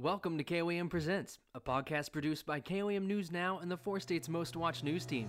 Welcome 0.00 0.38
to 0.38 0.44
KOAM 0.44 0.88
Presents, 0.88 1.38
a 1.54 1.60
podcast 1.60 2.10
produced 2.10 2.46
by 2.46 2.58
KOAM 2.58 3.06
News 3.06 3.30
Now 3.30 3.58
and 3.58 3.70
the 3.70 3.76
four 3.76 4.00
states' 4.00 4.30
most 4.30 4.56
watched 4.56 4.82
news 4.82 5.04
team. 5.04 5.28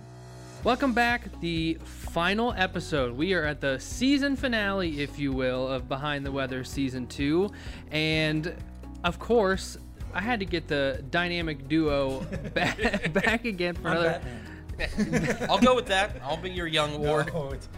Welcome 0.64 0.94
back, 0.94 1.28
the 1.42 1.74
final 1.84 2.54
episode. 2.56 3.14
We 3.14 3.34
are 3.34 3.44
at 3.44 3.60
the 3.60 3.78
season 3.78 4.34
finale, 4.34 5.02
if 5.02 5.18
you 5.18 5.30
will, 5.30 5.68
of 5.68 5.90
Behind 5.90 6.24
the 6.24 6.32
Weather 6.32 6.64
Season 6.64 7.06
2. 7.06 7.50
And 7.90 8.56
of 9.04 9.18
course, 9.18 9.76
I 10.14 10.22
had 10.22 10.40
to 10.40 10.46
get 10.46 10.68
the 10.68 11.04
dynamic 11.10 11.68
duo 11.68 12.20
back, 12.54 13.12
back 13.12 13.44
again 13.44 13.74
for 13.74 13.88
I'm 13.88 13.96
another. 13.98 15.46
I'll 15.50 15.58
go 15.58 15.74
with 15.74 15.86
that. 15.88 16.16
I'll 16.24 16.38
be 16.38 16.50
your 16.50 16.66
young 16.66 16.98
ward. 16.98 17.30
No, 17.34 17.48
it's- 17.48 17.68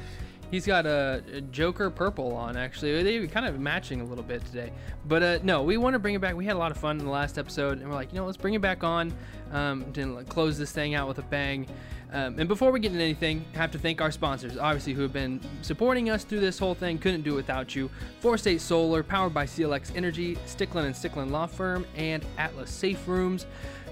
He's 0.50 0.66
got 0.66 0.86
a, 0.86 1.22
a 1.32 1.40
Joker 1.40 1.90
purple 1.90 2.34
on, 2.34 2.56
actually. 2.56 3.02
They 3.02 3.26
kind 3.26 3.46
of 3.46 3.58
matching 3.58 4.00
a 4.00 4.04
little 4.04 4.24
bit 4.24 4.44
today. 4.46 4.72
But 5.06 5.22
uh, 5.22 5.38
no, 5.42 5.62
we 5.62 5.76
want 5.76 5.94
to 5.94 5.98
bring 5.98 6.14
it 6.14 6.20
back. 6.20 6.34
We 6.34 6.44
had 6.44 6.56
a 6.56 6.58
lot 6.58 6.70
of 6.70 6.76
fun 6.76 6.98
in 6.98 7.04
the 7.04 7.10
last 7.10 7.38
episode, 7.38 7.80
and 7.80 7.88
we're 7.88 7.94
like, 7.94 8.12
you 8.12 8.18
know, 8.18 8.26
let's 8.26 8.36
bring 8.36 8.54
it 8.54 8.60
back 8.60 8.84
on 8.84 9.12
um, 9.52 9.92
to 9.92 10.24
close 10.28 10.58
this 10.58 10.72
thing 10.72 10.94
out 10.94 11.08
with 11.08 11.18
a 11.18 11.22
bang. 11.22 11.66
Um, 12.12 12.38
and 12.38 12.46
before 12.46 12.70
we 12.70 12.78
get 12.78 12.92
into 12.92 13.02
anything, 13.02 13.44
I 13.54 13.58
have 13.58 13.72
to 13.72 13.78
thank 13.78 14.00
our 14.00 14.12
sponsors, 14.12 14.56
obviously, 14.56 14.92
who 14.92 15.02
have 15.02 15.12
been 15.12 15.40
supporting 15.62 16.10
us 16.10 16.22
through 16.22 16.40
this 16.40 16.60
whole 16.60 16.74
thing. 16.74 16.98
Couldn't 16.98 17.22
do 17.22 17.32
it 17.32 17.36
without 17.36 17.74
you. 17.74 17.90
Four 18.20 18.38
State 18.38 18.60
Solar, 18.60 19.02
powered 19.02 19.34
by 19.34 19.46
CLX 19.46 19.96
Energy, 19.96 20.36
Sticklen 20.46 20.84
and 20.84 20.94
Sticklen 20.94 21.32
Law 21.32 21.46
Firm, 21.46 21.84
and 21.96 22.24
Atlas 22.38 22.70
Safe 22.70 23.08
Rooms. 23.08 23.46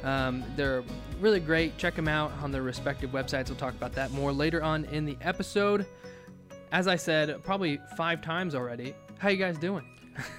Um, 0.05 0.45
they're 0.55 0.85
really 1.21 1.41
great. 1.41 1.77
Check 1.79 1.97
them 1.97 2.07
out 2.07 2.33
on 2.43 2.53
their 2.53 2.63
respective 2.63 3.11
websites. 3.11 3.49
We'll 3.49 3.57
talk 3.57 3.75
about 3.75 3.93
that 3.95 4.13
more 4.13 4.33
later 4.33 4.63
on 4.63 4.85
in 4.87 5.05
the 5.05 5.17
episode 5.21 5.85
as 6.73 6.89
I 6.89 6.97
said 6.97 7.43
probably 7.45 7.79
five 7.97 8.21
times 8.23 8.55
already. 8.57 8.95
How 9.19 9.29
you 9.29 9.37
guys 9.37 9.57
doing? 9.59 9.85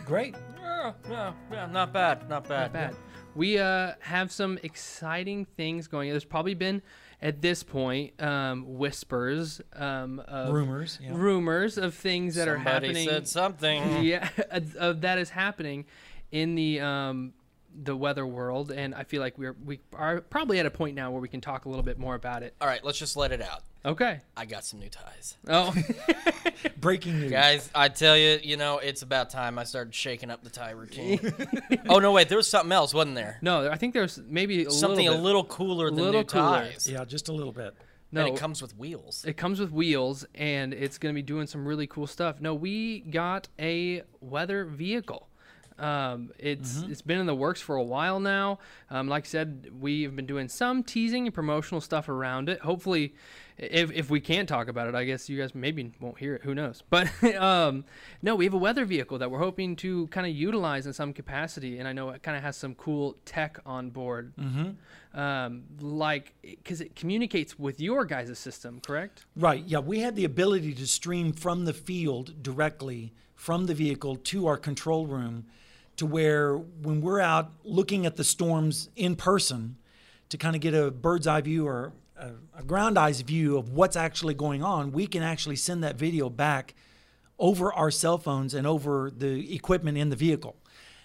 Great. 0.05 0.35
Yeah, 0.59 0.91
yeah, 1.09 1.33
yeah, 1.51 1.65
not 1.67 1.93
bad, 1.93 2.27
not 2.27 2.47
bad. 2.49 2.73
Not 2.73 2.73
bad. 2.73 2.95
We 3.35 3.57
uh, 3.57 3.93
have 4.01 4.31
some 4.31 4.59
exciting 4.61 5.45
things 5.57 5.87
going. 5.87 6.09
There's 6.09 6.25
probably 6.25 6.53
been 6.53 6.81
at 7.21 7.41
this 7.41 7.63
point 7.63 8.21
um, 8.21 8.77
whispers, 8.77 9.61
um, 9.75 10.19
of 10.27 10.53
Rumors. 10.53 10.99
Yeah. 11.01 11.11
rumors 11.13 11.77
of 11.77 11.95
things 11.95 12.35
that 12.35 12.47
are 12.47 12.57
Somebody 12.57 12.87
happening. 12.87 13.07
said 13.07 13.27
something. 13.27 14.03
yeah, 14.03 14.27
of 14.51 15.01
that 15.01 15.17
is 15.17 15.29
happening 15.29 15.85
in 16.31 16.55
the 16.55 16.81
um, 16.81 17.33
the 17.75 17.95
weather 17.95 18.25
world, 18.25 18.71
and 18.71 18.93
I 18.93 19.03
feel 19.03 19.21
like 19.21 19.37
we're 19.37 19.55
we 19.65 19.79
are 19.93 20.21
probably 20.21 20.59
at 20.59 20.65
a 20.65 20.71
point 20.71 20.95
now 20.95 21.11
where 21.11 21.21
we 21.21 21.27
can 21.27 21.41
talk 21.41 21.65
a 21.65 21.69
little 21.69 21.83
bit 21.83 21.97
more 21.97 22.15
about 22.15 22.43
it. 22.43 22.55
All 22.61 22.67
right, 22.67 22.83
let's 22.83 22.99
just 22.99 23.17
let 23.17 23.31
it 23.31 23.41
out. 23.41 23.63
Okay. 23.85 24.21
I 24.37 24.45
got 24.45 24.63
some 24.63 24.79
new 24.79 24.87
ties. 24.89 25.35
Oh, 25.47 25.75
Breaking 26.77 27.19
news. 27.19 27.31
Guys, 27.31 27.69
I 27.75 27.89
tell 27.89 28.17
you, 28.17 28.39
you 28.41 28.55
know, 28.55 28.77
it's 28.77 29.01
about 29.01 29.29
time 29.29 29.59
I 29.59 29.65
started 29.65 29.93
shaking 29.93 30.29
up 30.31 30.43
the 30.43 30.49
tie 30.49 30.71
routine. 30.71 31.19
oh, 31.89 31.99
no, 31.99 32.13
wait, 32.13 32.29
there 32.29 32.37
was 32.37 32.47
something 32.47 32.71
else, 32.71 32.93
wasn't 32.93 33.15
there? 33.15 33.39
no, 33.41 33.69
I 33.69 33.75
think 33.75 33.93
there's 33.93 34.21
maybe 34.25 34.63
a 34.65 34.71
Something 34.71 35.07
little 35.07 35.21
a 35.21 35.21
little 35.21 35.43
cooler 35.43 35.89
than 35.89 35.97
little 35.99 36.21
new 36.21 36.25
cooler. 36.25 36.61
ties. 36.63 36.89
Yeah, 36.89 37.03
just 37.03 37.27
a 37.27 37.33
little 37.33 37.51
bit. 37.51 37.75
No, 38.11 38.25
And 38.25 38.35
it 38.35 38.39
comes 38.39 38.61
with 38.61 38.77
wheels. 38.77 39.25
It 39.27 39.37
comes 39.37 39.59
with 39.59 39.71
wheels 39.71 40.25
and 40.35 40.73
it's 40.73 40.97
going 40.97 41.13
to 41.13 41.17
be 41.17 41.23
doing 41.23 41.47
some 41.47 41.67
really 41.67 41.87
cool 41.87 42.05
stuff. 42.07 42.39
No, 42.39 42.53
we 42.53 42.99
got 43.01 43.47
a 43.59 44.03
weather 44.21 44.65
vehicle. 44.65 45.27
Um, 45.79 46.31
it's 46.37 46.77
Mm-hmm. 46.79 46.91
it's 46.91 47.01
been 47.01 47.19
in 47.19 47.25
the 47.25 47.35
works 47.35 47.61
for 47.61 47.75
a 47.75 47.83
while 47.83 48.19
now. 48.19 48.59
Um, 48.89 49.07
like 49.07 49.25
I 49.25 49.27
said, 49.27 49.69
we've 49.79 50.15
been 50.15 50.25
doing 50.25 50.47
some 50.47 50.83
teasing 50.83 51.25
and 51.25 51.33
promotional 51.33 51.81
stuff 51.81 52.09
around 52.09 52.49
it. 52.49 52.59
Hopefully, 52.61 53.13
if, 53.57 53.91
if 53.91 54.09
we 54.09 54.19
can't 54.19 54.47
talk 54.49 54.67
about 54.67 54.87
it, 54.87 54.95
I 54.95 55.03
guess 55.03 55.29
you 55.29 55.37
guys 55.39 55.53
maybe 55.55 55.91
won't 55.99 56.17
hear 56.17 56.35
it. 56.35 56.43
Who 56.43 56.53
knows? 56.55 56.83
But 56.89 57.07
um, 57.35 57.85
no, 58.21 58.35
we 58.35 58.45
have 58.45 58.53
a 58.53 58.57
weather 58.57 58.85
vehicle 58.85 59.17
that 59.19 59.29
we're 59.31 59.39
hoping 59.39 59.75
to 59.77 60.07
kind 60.07 60.25
of 60.27 60.33
utilize 60.33 60.85
in 60.87 60.93
some 60.93 61.13
capacity, 61.13 61.79
and 61.79 61.87
I 61.87 61.93
know 61.93 62.09
it 62.09 62.23
kind 62.23 62.37
of 62.37 62.43
has 62.43 62.55
some 62.57 62.75
cool 62.75 63.15
tech 63.25 63.59
on 63.65 63.89
board. 63.89 64.33
Mm-hmm. 64.39 65.19
Um, 65.19 65.63
like 65.79 66.33
because 66.41 66.81
it 66.81 66.95
communicates 66.95 67.59
with 67.59 67.79
your 67.79 68.03
guys' 68.05 68.37
system, 68.39 68.79
correct? 68.85 69.25
Right. 69.35 69.63
Yeah, 69.65 69.79
we 69.79 69.99
had 69.99 70.15
the 70.15 70.25
ability 70.25 70.73
to 70.73 70.87
stream 70.87 71.33
from 71.33 71.65
the 71.65 71.73
field 71.73 72.41
directly 72.41 73.13
from 73.35 73.67
the 73.67 73.75
vehicle 73.75 74.15
to 74.15 74.47
our 74.47 74.57
control 74.57 75.05
room 75.05 75.45
to 75.97 76.05
where 76.05 76.55
when 76.57 77.01
we're 77.01 77.19
out 77.19 77.51
looking 77.63 78.05
at 78.05 78.15
the 78.15 78.23
storms 78.23 78.89
in 78.95 79.15
person 79.15 79.77
to 80.29 80.37
kind 80.37 80.55
of 80.55 80.61
get 80.61 80.73
a 80.73 80.89
bird's 80.91 81.27
eye 81.27 81.41
view 81.41 81.67
or 81.67 81.93
a, 82.17 82.31
a 82.57 82.63
ground 82.63 82.97
eyes 82.97 83.21
view 83.21 83.57
of 83.57 83.69
what's 83.73 83.95
actually 83.95 84.33
going 84.33 84.63
on, 84.63 84.91
we 84.91 85.05
can 85.07 85.21
actually 85.23 85.55
send 85.55 85.83
that 85.83 85.95
video 85.95 86.29
back 86.29 86.73
over 87.39 87.73
our 87.73 87.91
cell 87.91 88.17
phones 88.17 88.53
and 88.53 88.65
over 88.65 89.11
the 89.15 89.53
equipment 89.55 89.97
in 89.97 90.09
the 90.09 90.15
vehicle. 90.15 90.55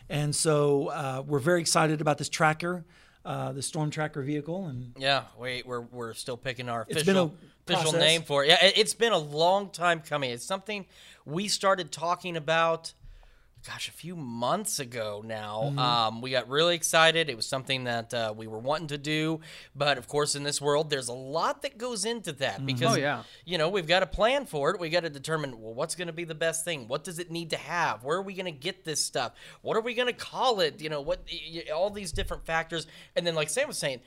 And 0.08 0.34
so 0.34 0.88
uh, 0.88 1.22
we're 1.26 1.38
very 1.38 1.60
excited 1.60 2.00
about 2.00 2.16
this 2.16 2.28
tracker, 2.30 2.84
uh, 3.24 3.52
the 3.52 3.62
storm 3.62 3.90
tracker 3.90 4.22
vehicle, 4.22 4.66
and 4.68 4.92
Yeah, 4.96 5.24
wait, 5.38 5.66
we're, 5.66 5.80
we're 5.82 6.14
still 6.14 6.36
picking 6.38 6.68
our 6.70 6.86
It's 6.88 7.02
been 7.02 7.16
a 7.16 7.24
official, 7.24 7.38
official 7.66 7.82
process. 7.92 8.00
name 8.00 8.22
for 8.22 8.44
it. 8.44 8.48
Yeah, 8.48 8.58
it's 8.62 8.94
been 8.94 9.12
a 9.12 9.18
long 9.18 9.68
time 9.68 10.00
coming. 10.00 10.30
It's 10.30 10.44
something 10.44 10.86
we 11.26 11.48
started 11.48 11.92
talking 11.92 12.36
about, 12.38 12.94
gosh, 13.66 13.88
a 13.88 13.92
few 13.92 14.16
months 14.16 14.78
ago 14.78 15.22
now. 15.24 15.64
Mm-hmm. 15.66 15.78
Um, 15.78 16.20
we 16.20 16.30
got 16.30 16.48
really 16.48 16.74
excited. 16.74 17.28
It 17.28 17.36
was 17.36 17.46
something 17.46 17.84
that 17.84 18.14
uh, 18.14 18.32
we 18.36 18.46
were 18.46 18.58
wanting 18.58 18.88
to 18.88 18.98
do. 18.98 19.40
But 19.74 19.98
of 19.98 20.08
course, 20.08 20.34
in 20.34 20.42
this 20.42 20.60
world, 20.60 20.90
there's 20.90 21.08
a 21.08 21.12
lot 21.14 21.62
that 21.62 21.76
goes 21.76 22.04
into 22.04 22.32
that 22.32 22.64
because, 22.64 22.96
Oh, 22.96 22.98
yeah. 22.98 23.22
you 23.44 23.58
know, 23.58 23.68
we've 23.68 23.86
got 23.86 24.00
to 24.00 24.06
plan 24.06 24.46
for 24.46 24.70
it. 24.70 24.80
We 24.80 24.88
got 24.88 25.02
to 25.02 25.10
determine, 25.10 25.60
well, 25.60 25.74
what's 25.74 25.94
going 25.94 26.06
to 26.06 26.12
be 26.12 26.24
the 26.24 26.34
best 26.34 26.64
thing? 26.64 26.88
What 26.88 27.04
does 27.04 27.18
it 27.18 27.30
need 27.30 27.50
to 27.50 27.56
have? 27.56 28.04
Where 28.04 28.18
are 28.18 28.22
we 28.22 28.34
going 28.34 28.46
to 28.46 28.52
get 28.52 28.84
this 28.84 29.04
stuff? 29.04 29.32
What 29.62 29.76
are 29.76 29.82
we 29.82 29.94
going 29.94 30.08
to 30.08 30.12
call 30.14 30.60
it? 30.60 30.80
You 30.80 30.88
know, 30.88 31.00
what 31.00 31.20
all 31.74 31.90
these 31.90 32.12
different 32.12 32.46
factors. 32.46 32.86
And 33.16 33.26
then, 33.26 33.34
like 33.34 33.50
Sam 33.50 33.68
was 33.68 33.78
saying, 33.78 34.00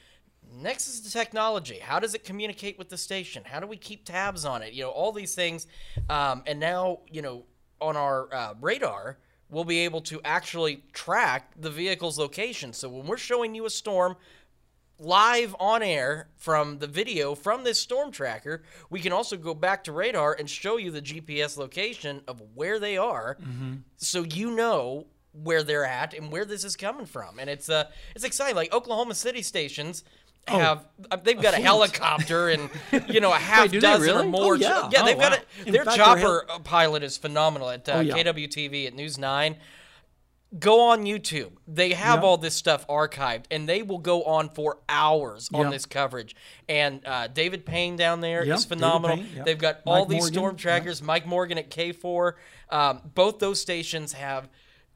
Next 0.53 0.89
is 0.89 1.01
the 1.01 1.09
technology. 1.09 1.77
How 1.79 1.99
does 1.99 2.13
it 2.13 2.23
communicate 2.25 2.77
with 2.77 2.89
the 2.89 2.97
station? 2.97 3.43
How 3.45 3.59
do 3.59 3.67
we 3.67 3.77
keep 3.77 4.03
tabs 4.05 4.43
on 4.43 4.63
it? 4.63 4.73
You 4.73 4.83
know, 4.83 4.89
all 4.89 5.11
these 5.11 5.33
things. 5.35 5.65
Um, 6.09 6.43
and 6.45 6.59
now, 6.59 6.99
you 7.09 7.21
know, 7.21 7.45
on 7.79 7.95
our 7.95 8.33
uh, 8.33 8.53
radar, 8.59 9.17
we'll 9.51 9.65
be 9.65 9.79
able 9.79 10.01
to 10.01 10.19
actually 10.25 10.83
track 10.93 11.51
the 11.59 11.69
vehicle's 11.69 12.17
location. 12.17 12.73
So 12.73 12.89
when 12.89 13.05
we're 13.05 13.17
showing 13.17 13.53
you 13.53 13.65
a 13.65 13.69
storm 13.69 14.15
live 14.97 15.55
on 15.59 15.81
air 15.83 16.29
from 16.37 16.77
the 16.79 16.87
video 16.87 17.35
from 17.35 17.63
this 17.63 17.79
storm 17.79 18.11
tracker, 18.11 18.63
we 18.89 18.99
can 18.99 19.11
also 19.11 19.35
go 19.35 19.53
back 19.53 19.83
to 19.83 19.91
radar 19.91 20.35
and 20.39 20.49
show 20.49 20.77
you 20.77 20.89
the 20.89 21.01
GPS 21.01 21.57
location 21.57 22.21
of 22.27 22.41
where 22.55 22.79
they 22.79 22.97
are, 22.97 23.37
so 23.97 24.23
you 24.23 24.51
know 24.51 25.05
where 25.33 25.63
they're 25.63 25.85
at 25.85 26.13
and 26.13 26.29
where 26.31 26.43
this 26.45 26.63
is 26.63 26.75
coming 26.75 27.05
from. 27.05 27.39
And 27.39 27.49
it's 27.49 27.69
uh, 27.69 27.85
it's 28.15 28.25
exciting. 28.25 28.55
Like 28.55 28.73
Oklahoma 28.73 29.15
City 29.15 29.41
stations. 29.41 30.03
Have 30.47 30.85
uh, 31.09 31.17
they've 31.17 31.35
got 31.35 31.53
a, 31.53 31.57
fleet. 31.57 31.63
helicopter 31.65 32.49
and 32.49 32.69
you 33.07 33.19
know 33.21 33.31
a 33.31 33.35
half 33.37 33.69
do 33.69 33.79
dozen 33.79 34.01
really? 34.07 34.25
or 34.27 34.29
more. 34.29 34.53
Oh, 34.53 34.57
yeah. 34.57 34.89
yeah, 34.91 35.01
Oh, 35.01 35.05
they've 35.05 35.17
got 35.17 35.31
wow. 35.33 35.37
it. 35.37 35.67
In 35.67 35.73
Their 35.73 35.85
fact, 35.85 35.97
chopper 35.97 36.45
uh, 36.49 36.59
pilot 36.59 37.03
is 37.03 37.17
phenomenal 37.17 37.69
at 37.69 37.87
uh, 37.87 37.93
Oh, 37.93 37.99
yeah. 38.01 38.15
KWTV 38.15 38.87
at 38.87 38.93
News 38.93 39.17
Nine 39.17 39.55
go 40.59 40.89
on 40.89 41.03
YouTube. 41.05 41.51
They 41.65 41.93
have 41.93 42.15
Yep. 42.15 42.23
all 42.25 42.37
this 42.37 42.55
stuff 42.55 42.85
archived, 42.87 43.45
and 43.49 43.69
they 43.69 43.83
will 43.83 43.99
go 43.99 44.23
on 44.23 44.49
for 44.49 44.79
hours 44.89 45.49
on 45.53 45.69
this 45.69 45.85
coverage. 45.85 46.35
And 46.67 46.99
uh, 47.05 47.27
David 47.27 47.65
Payne 47.65 47.95
down 47.95 48.19
there 48.19 48.41
is 48.41 48.47
Yep, 48.47 48.59
phenomenal. 48.63 49.15
Payne. 49.17 49.43
They've 49.45 49.57
got 49.57 49.79
all 49.85 49.99
Mike 49.99 50.09
these 50.09 50.17
Morgan, 50.23 50.33
storm 50.33 50.55
trackers. 50.57 51.01
Mike 51.01 51.25
Morgan 51.25 51.57
at 51.57 51.69
KFOR. 51.71 52.33
Um, 52.69 52.99
both 53.15 53.39
those 53.39 53.61
stations 53.61 54.11
have 54.11 54.49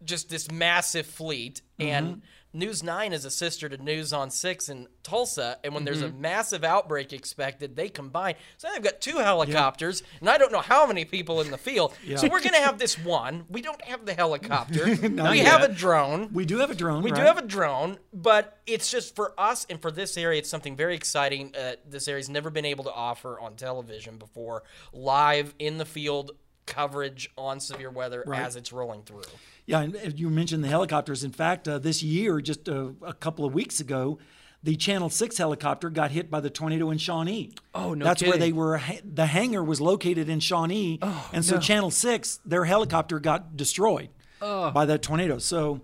just 0.03 0.29
this 0.29 0.49
massive 0.51 1.05
fleet, 1.05 1.61
Mm-hmm. 1.79 1.89
and 1.91 2.21
News 2.53 2.81
9 2.83 3.11
is 3.11 3.25
a 3.25 3.29
sister 3.29 3.67
to 3.67 3.77
News 3.77 4.13
on 4.13 4.29
6 4.31 4.69
in 4.69 4.87
Tulsa. 5.03 5.57
And 5.61 5.73
when 5.73 5.83
there's 5.83 6.01
Mm-hmm. 6.01 6.15
a 6.15 6.21
massive 6.21 6.63
outbreak 6.63 7.11
expected, 7.11 7.75
they 7.75 7.89
combine. 7.89 8.35
So 8.55 8.69
they've 8.73 8.81
got 8.81 9.01
two 9.01 9.17
helicopters, 9.17 10.03
and 10.21 10.29
I 10.29 10.37
don't 10.37 10.53
know 10.53 10.61
how 10.61 10.87
many 10.87 11.03
people 11.03 11.41
in 11.41 11.51
the 11.51 11.57
field. 11.57 11.93
So 12.15 12.29
we're 12.29 12.39
going 12.39 12.53
to 12.53 12.61
have 12.61 12.77
this 12.79 12.97
one. 12.97 13.43
We 13.49 13.61
don't 13.61 13.83
have 13.83 14.05
the 14.05 14.13
helicopter. 14.13 14.85
we 15.31 15.39
have 15.39 15.63
a 15.63 15.67
drone. 15.67 16.29
we 16.31 16.45
do 16.45 16.59
have 16.59 16.71
a 16.71 16.75
drone. 16.75 17.03
We 17.03 17.11
do 17.11 17.21
have 17.23 17.37
a 17.37 17.45
drone, 17.45 17.97
but 18.13 18.57
it's 18.65 18.89
just 18.89 19.17
for 19.17 19.33
us 19.37 19.65
and 19.69 19.81
for 19.81 19.91
this 19.91 20.15
area, 20.15 20.39
it's 20.39 20.49
something 20.49 20.77
very 20.77 20.95
exciting. 20.95 21.53
Uh, 21.53 21.73
this 21.85 22.07
area's 22.07 22.29
never 22.29 22.49
been 22.49 22.63
able 22.63 22.85
to 22.85 22.93
offer 22.93 23.37
on 23.37 23.55
television 23.57 24.17
before, 24.17 24.63
live 24.93 25.53
in 25.59 25.77
the 25.77 25.85
field 25.85 26.31
coverage 26.65 27.29
on 27.37 27.59
severe 27.59 27.89
weather 27.89 28.23
Right. 28.25 28.41
as 28.41 28.55
it's 28.55 28.71
rolling 28.73 29.03
through. 29.03 29.23
Yeah, 29.65 29.81
and 29.81 29.95
and 29.95 30.19
you 30.19 30.29
mentioned 30.29 30.63
the 30.63 30.67
helicopters. 30.67 31.23
In 31.23 31.31
fact, 31.31 31.67
uh, 31.67 31.79
this 31.79 32.03
year, 32.03 32.39
just 32.41 32.67
uh, 32.69 32.89
a 33.01 33.13
couple 33.13 33.45
of 33.45 33.53
weeks 33.53 33.79
ago, 33.79 34.19
the 34.63 34.75
Channel 34.75 35.09
Six 35.09 35.37
helicopter 35.37 35.89
got 35.89 36.11
hit 36.11 36.29
by 36.29 36.39
the 36.39 36.49
tornado 36.49 36.89
in 36.91 36.97
Shawnee. 36.97 37.51
Oh, 37.73 37.93
no 37.93 38.03
That's 38.05 38.21
where 38.23 38.37
they 38.37 38.51
were. 38.51 38.81
The 39.03 39.25
hangar 39.27 39.63
was 39.63 39.79
located 39.81 40.29
in 40.29 40.39
Shawnee, 40.39 40.99
and 41.33 41.43
so 41.43 41.57
Channel 41.59 41.91
Six, 41.91 42.39
their 42.45 42.65
helicopter 42.65 43.19
got 43.19 43.55
destroyed 43.57 44.09
by 44.39 44.85
that 44.85 45.01
tornado. 45.01 45.37
So. 45.39 45.81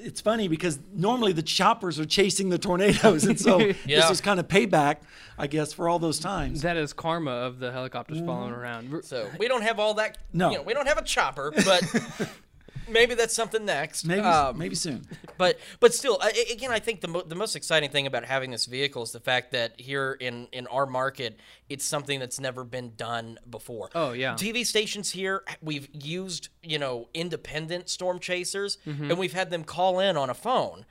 It's 0.00 0.20
funny 0.20 0.48
because 0.48 0.78
normally 0.94 1.32
the 1.32 1.42
choppers 1.42 1.98
are 1.98 2.04
chasing 2.04 2.48
the 2.48 2.58
tornadoes, 2.58 3.24
and 3.24 3.38
so 3.38 3.58
this 3.86 4.10
is 4.10 4.20
kind 4.20 4.38
of 4.38 4.48
payback, 4.48 4.98
I 5.36 5.46
guess, 5.46 5.72
for 5.72 5.88
all 5.88 5.98
those 5.98 6.18
times. 6.18 6.62
That 6.62 6.76
is 6.76 6.92
karma 6.92 7.30
of 7.30 7.58
the 7.58 7.72
helicopters 7.72 8.20
following 8.20 8.52
mm. 8.52 8.58
around. 8.58 9.04
So 9.04 9.28
we 9.38 9.48
don't 9.48 9.62
have 9.62 9.78
all 9.78 9.94
that. 9.94 10.18
No. 10.32 10.50
you 10.50 10.56
know, 10.58 10.62
we 10.62 10.74
don't 10.74 10.86
have 10.86 10.98
a 10.98 11.04
chopper, 11.04 11.52
but 11.64 11.82
maybe 12.90 13.14
that's 13.14 13.34
something 13.34 13.64
next. 13.64 14.04
Maybe 14.04 14.20
Um, 14.20 14.58
maybe 14.58 14.74
soon. 14.74 15.06
but 15.38 15.58
but 15.80 15.94
still, 15.94 16.18
I, 16.20 16.32
again, 16.52 16.70
I 16.70 16.78
think 16.78 17.00
the 17.00 17.08
mo- 17.08 17.22
the 17.22 17.34
most 17.34 17.56
exciting 17.56 17.90
thing 17.90 18.06
about 18.06 18.24
having 18.24 18.50
this 18.50 18.66
vehicle 18.66 19.02
is 19.02 19.12
the 19.12 19.20
fact 19.20 19.52
that 19.52 19.80
here 19.80 20.12
in 20.20 20.48
in 20.52 20.66
our 20.68 20.86
market, 20.86 21.38
it's 21.68 21.84
something 21.84 22.18
that's 22.20 22.40
never 22.40 22.64
been 22.64 22.92
done 22.96 23.38
before. 23.48 23.90
Oh, 23.94 24.12
yeah. 24.12 24.34
TV 24.34 24.64
stations 24.66 25.10
here, 25.10 25.42
we've 25.62 25.88
used 25.92 26.48
you 26.62 26.78
know 26.78 27.08
independent 27.14 27.88
storm 27.88 28.18
chasers, 28.18 28.78
Mm-hmm. 28.86 29.10
and 29.10 29.18
we've 29.18 29.32
had 29.32 29.50
them 29.50 29.64
call 29.64 30.00
in 30.00 30.16
on 30.16 30.30
a 30.30 30.34
phone. 30.34 30.84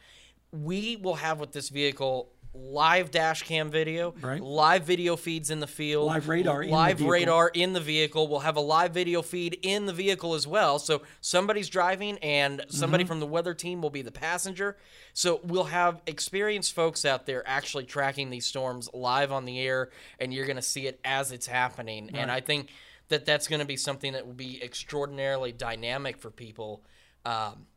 We 0.51 0.95
will 0.95 1.15
have 1.15 1.39
with 1.39 1.51
this 1.51 1.69
vehicle. 1.69 2.29
Live 2.59 3.11
dash 3.11 3.43
cam 3.43 3.69
video, 3.69 4.13
Right. 4.21 4.41
live 4.41 4.83
video 4.83 5.15
feeds 5.15 5.49
in 5.51 5.59
the 5.59 5.67
field, 5.67 6.07
Live 6.07 6.27
radar 6.27 6.63
in 6.63 6.69
the 6.69 6.75
live 6.75 6.97
vehicle. 6.97 7.11
radar 7.11 7.47
in 7.49 7.73
the 7.73 7.79
vehicle. 7.79 8.27
We'll 8.27 8.39
have 8.41 8.55
a 8.57 8.61
live 8.61 8.93
video 8.93 9.21
feed 9.21 9.57
in 9.61 9.85
the 9.85 9.93
vehicle 9.93 10.33
as 10.33 10.45
well. 10.47 10.77
So 10.79 11.03
somebody's 11.21 11.69
driving 11.69 12.17
and 12.19 12.65
somebody 12.69 13.03
Mm-hmm. 13.03 13.07
from 13.09 13.19
the 13.19 13.25
weather 13.27 13.53
team 13.53 13.81
will 13.81 13.89
be 13.89 14.01
the 14.01 14.11
passenger. 14.11 14.75
So 15.13 15.39
we'll 15.43 15.65
have 15.65 16.01
experienced 16.07 16.73
folks 16.73 17.05
out 17.05 17.25
there 17.25 17.47
actually 17.47 17.85
tracking 17.85 18.29
these 18.31 18.45
storms 18.45 18.89
live 18.93 19.31
on 19.31 19.45
the 19.45 19.59
air, 19.59 19.89
and 20.19 20.33
you're 20.33 20.45
going 20.47 20.55
to 20.57 20.61
see 20.61 20.87
it 20.87 20.99
as 21.05 21.31
it's 21.31 21.47
happening. 21.47 22.09
And 22.15 22.31
I 22.31 22.41
think 22.41 22.69
that 23.09 23.25
that's 23.25 23.47
going 23.47 23.59
to 23.61 23.65
be 23.65 23.77
something 23.77 24.13
that 24.13 24.25
will 24.25 24.33
be 24.33 24.61
extraordinarily 24.63 25.51
dynamic 25.51 26.17
for 26.17 26.29
people 26.31 26.83
um, 27.23 27.67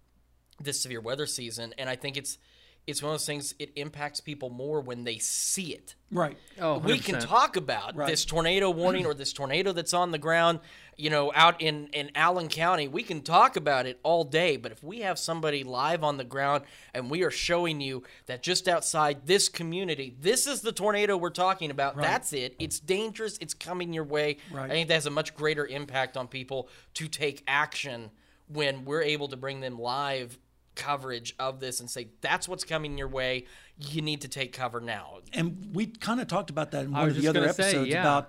this 0.61 0.81
severe 0.81 1.00
weather 1.00 1.27
season. 1.27 1.75
And 1.79 1.88
I 1.88 1.97
think 1.97 2.17
it's 2.17 2.38
it's 2.87 3.03
one 3.03 3.11
of 3.11 3.15
those 3.15 3.27
things. 3.27 3.55
It 3.59 3.73
impacts 3.77 4.21
people 4.21 4.50
more 4.50 4.81
when 4.81 5.05
they 5.05 5.19
see 5.19 5.73
it 5.75 5.94
Right. 6.12 6.37
Oh, 6.61 6.79
we 6.79 6.99
can 6.99 7.21
talk 7.21 7.56
about 7.56 7.94
Right. 7.94 8.09
this 8.09 8.25
tornado 8.25 8.71
warning 8.71 9.06
or 9.06 9.15
this 9.15 9.32
tornado 9.32 9.73
that's 9.73 9.94
on 9.94 10.11
the 10.11 10.19
ground, 10.19 10.59
you 10.97 11.09
know, 11.09 11.31
out 11.37 11.62
in, 11.62 11.87
in 11.93 12.11
Allen 12.17 12.49
County. 12.49 12.88
We 12.88 13.05
can 13.05 13.23
talk 13.23 13.55
about 13.56 13.87
it 13.87 14.00
all 14.03 14.25
day, 14.25 14.56
but 14.56 14.73
if 14.73 14.82
we 14.82 15.00
have 15.00 15.21
somebody 15.21 15.62
live 15.62 16.03
on 16.03 16.17
the 16.17 16.25
ground 16.25 16.65
and 16.93 17.11
we 17.11 17.23
are 17.23 17.31
showing 17.31 17.81
you 17.81 18.03
that 18.27 18.43
just 18.43 18.67
outside 18.67 19.27
this 19.27 19.49
community, 19.49 20.17
this 20.21 20.49
is 20.49 20.62
the 20.62 20.73
tornado 20.73 21.17
we're 21.17 21.31
talking 21.31 21.71
about, 21.71 21.97
that's 21.97 22.32
it. 22.32 22.56
It's 22.59 22.81
dangerous, 22.81 23.38
it's 23.41 23.55
coming 23.55 23.93
your 23.93 24.05
way. 24.05 24.38
Right. 24.50 24.69
I 24.69 24.75
think 24.75 24.88
that 24.88 24.94
has 24.94 25.06
a 25.06 25.11
much 25.11 25.37
greater 25.37 25.65
impact 25.65 26.17
on 26.17 26.27
people 26.27 26.69
to 26.94 27.06
take 27.06 27.44
action 27.47 28.11
when 28.49 28.85
we're 28.85 29.03
able 29.03 29.29
to 29.29 29.37
bring 29.37 29.61
them 29.61 29.79
live 29.79 30.38
coverage 30.75 31.34
of 31.38 31.61
this 31.61 31.81
and 31.81 31.90
say 31.90 32.08
that's 32.20 32.49
what's 32.49 32.64
coming 32.64 32.96
your 32.96 33.08
way 33.08 33.44
you 33.78 34.00
need 34.00 34.20
to 34.20 34.28
take 34.28 34.52
cover 34.52 34.81
now 34.81 35.19
and 35.32 35.70
we 35.72 35.87
kind 35.87 36.20
of 36.20 36.26
talked 36.26 36.50
about 36.50 36.70
that 36.70 36.84
in 36.84 36.93
one 36.93 37.08
of 37.08 37.20
the 37.20 37.28
other 37.28 37.40
gonna 37.40 37.52
say, 37.52 37.64
episodes 37.64 37.88
yeah. 37.88 38.00
about 38.00 38.28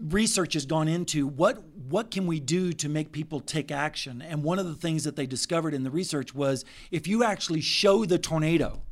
research 0.00 0.54
has 0.54 0.66
gone 0.66 0.88
into 0.88 1.26
what 1.26 1.62
what 1.88 2.10
can 2.10 2.26
we 2.26 2.40
do 2.40 2.72
to 2.72 2.88
make 2.88 3.12
people 3.12 3.40
take 3.40 3.70
action 3.70 4.20
and 4.22 4.42
one 4.42 4.58
of 4.58 4.66
the 4.66 4.74
things 4.74 5.04
that 5.04 5.16
they 5.16 5.26
discovered 5.26 5.74
in 5.74 5.82
the 5.84 5.90
research 5.90 6.34
was 6.34 6.64
if 6.90 7.06
you 7.06 7.22
actually 7.22 7.60
show 7.60 8.04
the 8.04 8.18
tornado 8.18 8.82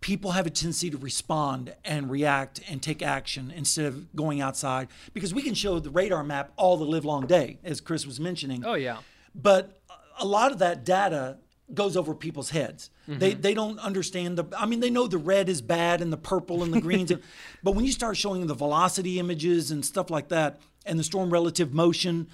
people 0.00 0.32
have 0.32 0.46
a 0.46 0.50
tendency 0.50 0.90
to 0.90 0.96
respond 0.96 1.74
and 1.84 2.10
react 2.10 2.60
and 2.68 2.82
take 2.82 3.02
action 3.02 3.52
instead 3.54 3.84
of 3.84 4.14
going 4.16 4.40
outside 4.40 4.88
because 5.12 5.34
we 5.34 5.42
can 5.42 5.54
show 5.54 5.78
the 5.78 5.90
radar 5.90 6.24
map 6.24 6.52
all 6.56 6.76
the 6.76 6.84
live 6.84 7.04
long 7.04 7.26
day 7.26 7.58
as 7.62 7.80
chris 7.80 8.06
was 8.06 8.18
mentioning 8.18 8.64
Oh 8.64 8.74
yeah. 8.74 8.98
but 9.34 9.80
a 10.18 10.26
lot 10.26 10.52
of 10.52 10.58
that 10.58 10.84
data 10.84 11.38
goes 11.74 11.96
over 11.96 12.14
people's 12.14 12.50
heads. 12.50 12.90
They 13.08 13.32
mm-hmm. 13.32 13.40
they 13.40 13.54
don't 13.54 13.78
understand 13.78 14.38
the. 14.38 14.44
I 14.56 14.66
mean, 14.66 14.80
they 14.80 14.90
know 14.90 15.06
the 15.06 15.18
red 15.18 15.48
is 15.48 15.62
bad 15.62 16.00
and 16.00 16.12
the 16.12 16.16
purple 16.16 16.62
and 16.62 16.72
the 16.72 16.80
greens, 16.80 17.12
but 17.62 17.72
when 17.72 17.84
you 17.84 17.92
start 17.92 18.16
showing 18.16 18.46
the 18.46 18.54
velocity 18.54 19.18
images 19.18 19.70
and 19.70 19.84
stuff 19.84 20.10
like 20.10 20.28
that, 20.28 20.60
and 20.86 20.98
the 20.98 21.04
storm 21.04 21.30
relative 21.30 21.72
motion, 21.72 22.28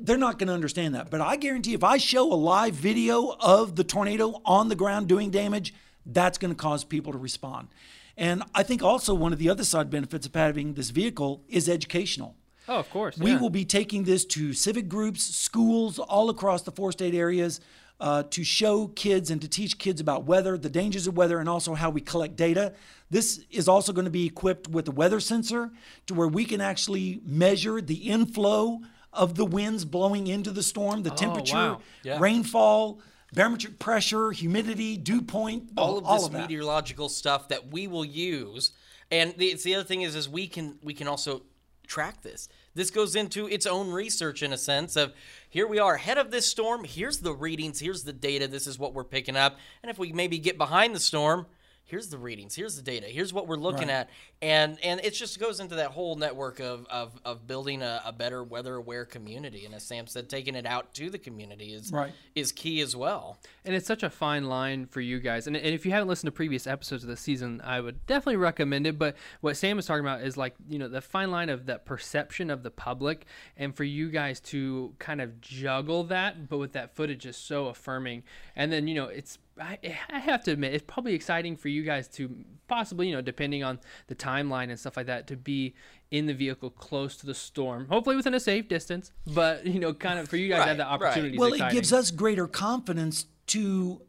they're 0.00 0.16
not 0.16 0.38
going 0.38 0.48
to 0.48 0.54
understand 0.54 0.94
that. 0.94 1.10
But 1.10 1.20
I 1.20 1.36
guarantee, 1.36 1.74
if 1.74 1.84
I 1.84 1.98
show 1.98 2.32
a 2.32 2.34
live 2.34 2.74
video 2.74 3.36
of 3.40 3.76
the 3.76 3.84
tornado 3.84 4.40
on 4.44 4.68
the 4.68 4.76
ground 4.76 5.08
doing 5.08 5.30
damage, 5.30 5.74
that's 6.04 6.38
going 6.38 6.54
to 6.54 6.60
cause 6.60 6.84
people 6.84 7.12
to 7.12 7.18
respond. 7.18 7.68
And 8.16 8.42
I 8.54 8.64
think 8.64 8.82
also 8.82 9.14
one 9.14 9.32
of 9.32 9.38
the 9.38 9.48
other 9.48 9.64
side 9.64 9.90
benefits 9.90 10.26
of 10.26 10.34
having 10.34 10.74
this 10.74 10.90
vehicle 10.90 11.44
is 11.48 11.68
educational. 11.68 12.34
Oh, 12.66 12.78
of 12.78 12.90
course. 12.90 13.16
We 13.16 13.32
yeah. 13.32 13.40
will 13.40 13.50
be 13.50 13.64
taking 13.64 14.04
this 14.04 14.24
to 14.26 14.52
civic 14.52 14.88
groups, 14.88 15.22
schools 15.22 15.98
all 15.98 16.28
across 16.28 16.62
the 16.62 16.72
four 16.72 16.92
state 16.92 17.14
areas 17.14 17.60
uh, 18.00 18.22
to 18.30 18.44
show 18.44 18.88
kids 18.88 19.30
and 19.30 19.40
to 19.40 19.48
teach 19.48 19.78
kids 19.78 20.00
about 20.00 20.24
weather, 20.24 20.56
the 20.56 20.70
dangers 20.70 21.06
of 21.06 21.16
weather, 21.16 21.38
and 21.38 21.48
also 21.48 21.74
how 21.74 21.90
we 21.90 22.00
collect 22.00 22.36
data. 22.36 22.72
This 23.10 23.44
is 23.50 23.68
also 23.68 23.92
going 23.92 24.04
to 24.04 24.10
be 24.10 24.26
equipped 24.26 24.68
with 24.68 24.88
a 24.88 24.92
weather 24.92 25.20
sensor 25.20 25.72
to 26.06 26.14
where 26.14 26.28
we 26.28 26.44
can 26.44 26.60
actually 26.60 27.20
measure 27.24 27.80
the 27.80 27.94
inflow 27.94 28.80
of 29.12 29.34
the 29.34 29.44
winds 29.44 29.84
blowing 29.84 30.26
into 30.26 30.50
the 30.50 30.62
storm, 30.62 31.02
the 31.02 31.10
temperature, 31.10 31.54
wow. 31.54 31.80
Yeah. 32.04 32.18
rainfall, 32.20 33.00
barometric 33.32 33.78
pressure, 33.78 34.30
humidity, 34.30 34.96
dew 34.96 35.22
point, 35.22 35.70
all 35.76 35.98
of 35.98 36.04
this 36.04 36.28
that. 36.28 36.42
meteorological 36.42 37.08
stuff 37.08 37.48
that 37.48 37.72
we 37.72 37.88
will 37.88 38.04
use. 38.04 38.72
And 39.10 39.34
the, 39.36 39.46
it's 39.46 39.62
the 39.64 39.74
other 39.74 39.84
thing 39.84 40.02
is, 40.02 40.14
is 40.14 40.28
we 40.28 40.46
can 40.46 40.78
we 40.82 40.94
can 40.94 41.08
also 41.08 41.42
track 41.86 42.22
this. 42.22 42.48
This 42.78 42.92
goes 42.92 43.16
into 43.16 43.48
its 43.48 43.66
own 43.66 43.90
research 43.90 44.40
in 44.40 44.52
a 44.52 44.56
sense 44.56 44.94
of 44.94 45.12
here 45.50 45.66
we 45.66 45.80
are 45.80 45.96
ahead 45.96 46.16
of 46.16 46.30
this 46.30 46.46
storm. 46.46 46.84
Here's 46.84 47.18
the 47.18 47.32
readings. 47.32 47.80
Here's 47.80 48.04
the 48.04 48.12
data. 48.12 48.46
This 48.46 48.68
is 48.68 48.78
what 48.78 48.94
we're 48.94 49.02
picking 49.02 49.36
up. 49.36 49.58
And 49.82 49.90
if 49.90 49.98
we 49.98 50.12
maybe 50.12 50.38
get 50.38 50.56
behind 50.56 50.94
the 50.94 51.00
storm, 51.00 51.46
here's 51.88 52.08
the 52.08 52.18
readings. 52.18 52.54
Here's 52.54 52.76
the 52.76 52.82
data. 52.82 53.06
Here's 53.06 53.32
what 53.32 53.48
we're 53.48 53.56
looking 53.56 53.88
Right. 53.88 54.06
at. 54.08 54.10
And 54.40 54.78
and 54.84 55.00
it 55.02 55.14
just 55.14 55.40
goes 55.40 55.58
into 55.58 55.74
that 55.76 55.90
whole 55.90 56.14
network 56.14 56.60
of 56.60 56.86
of, 56.90 57.18
of 57.24 57.46
building 57.46 57.82
a, 57.82 58.00
a 58.04 58.12
better 58.12 58.44
weather 58.44 58.76
aware 58.76 59.04
community. 59.04 59.64
And 59.64 59.74
as 59.74 59.82
Sam 59.82 60.06
said, 60.06 60.28
taking 60.28 60.54
it 60.54 60.64
out 60.66 60.94
to 60.94 61.10
the 61.10 61.18
community 61.18 61.72
is 61.74 61.90
Right. 61.90 62.12
is 62.36 62.52
key 62.52 62.80
as 62.80 62.94
well. 62.94 63.38
And 63.64 63.74
it's 63.74 63.86
such 63.86 64.02
a 64.04 64.10
fine 64.10 64.44
line 64.44 64.86
for 64.86 65.00
you 65.00 65.18
guys. 65.18 65.46
And, 65.48 65.56
and 65.56 65.74
if 65.74 65.84
you 65.84 65.90
haven't 65.92 66.08
listened 66.08 66.28
to 66.28 66.32
previous 66.32 66.66
episodes 66.66 67.02
of 67.02 67.08
the 67.08 67.16
season, 67.16 67.60
I 67.64 67.80
would 67.80 68.06
definitely 68.06 68.36
recommend 68.36 68.86
it. 68.86 68.98
But 68.98 69.16
what 69.40 69.56
Sam 69.56 69.78
is 69.78 69.86
talking 69.86 70.04
about 70.04 70.22
is 70.22 70.36
like, 70.36 70.54
you 70.68 70.78
know, 70.78 70.88
the 70.88 71.00
fine 71.00 71.30
line 71.30 71.48
of 71.48 71.66
that 71.66 71.84
perception 71.84 72.48
of 72.50 72.62
the 72.62 72.70
public. 72.70 73.26
And 73.56 73.74
for 73.74 73.84
you 73.84 74.10
guys 74.10 74.38
to 74.40 74.94
kind 75.00 75.20
of 75.20 75.40
juggle 75.40 76.04
that, 76.04 76.48
but 76.48 76.58
with 76.58 76.72
that 76.72 76.94
footage 76.94 77.26
is 77.26 77.36
so 77.36 77.66
affirming. 77.66 78.22
And 78.54 78.70
then, 78.70 78.86
you 78.86 78.94
know, 78.94 79.06
it's, 79.06 79.38
I, 79.60 79.78
I 80.10 80.18
have 80.18 80.44
to 80.44 80.52
admit, 80.52 80.74
it's 80.74 80.84
probably 80.86 81.14
exciting 81.14 81.56
for 81.56 81.68
you 81.68 81.82
guys 81.82 82.08
to 82.10 82.34
possibly, 82.68 83.08
you 83.08 83.14
know, 83.14 83.20
depending 83.22 83.64
on 83.64 83.78
the 84.08 84.14
timeline 84.14 84.70
and 84.70 84.78
stuff 84.78 84.96
like 84.96 85.06
that, 85.06 85.26
to 85.28 85.36
be 85.36 85.74
in 86.10 86.26
the 86.26 86.34
vehicle 86.34 86.70
close 86.70 87.16
to 87.18 87.26
the 87.26 87.34
storm, 87.34 87.86
hopefully 87.88 88.16
within 88.16 88.34
a 88.34 88.40
safe 88.40 88.68
distance. 88.68 89.12
But, 89.26 89.66
you 89.72 89.80
know, 89.80 89.92
kind 89.94 90.18
of 90.18 90.28
for 90.28 90.36
you 90.36 90.48
guys 90.48 90.58
to 90.58 90.68
have 90.68 90.68
Right, 90.68 90.76
that 90.78 90.84
right. 90.84 90.92
opportunity. 91.08 91.34
is 91.36 91.40
Well, 91.40 91.52
it 91.52 91.70
gives 91.72 91.92
us 91.92 92.10
greater 92.10 92.46
confidence 92.46 93.26
to 93.48 94.02